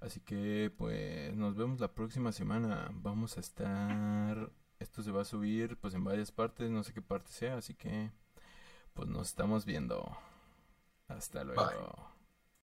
Así 0.00 0.20
que 0.20 0.72
pues 0.76 1.34
nos 1.36 1.56
vemos 1.56 1.80
la 1.80 1.92
próxima 1.94 2.32
semana. 2.32 2.90
Vamos 2.92 3.36
a 3.36 3.40
estar... 3.40 4.50
Esto 4.78 5.02
se 5.02 5.10
va 5.12 5.20
a 5.20 5.26
subir 5.26 5.78
pues 5.78 5.92
en 5.92 6.04
varias 6.04 6.32
partes, 6.32 6.70
no 6.70 6.82
sé 6.82 6.94
qué 6.94 7.02
parte 7.02 7.30
sea, 7.30 7.58
así 7.58 7.74
que 7.74 8.10
pues 8.94 9.08
nos 9.08 9.28
estamos 9.28 9.66
viendo. 9.66 10.16
Hasta 11.06 11.44
luego. 11.44 12.19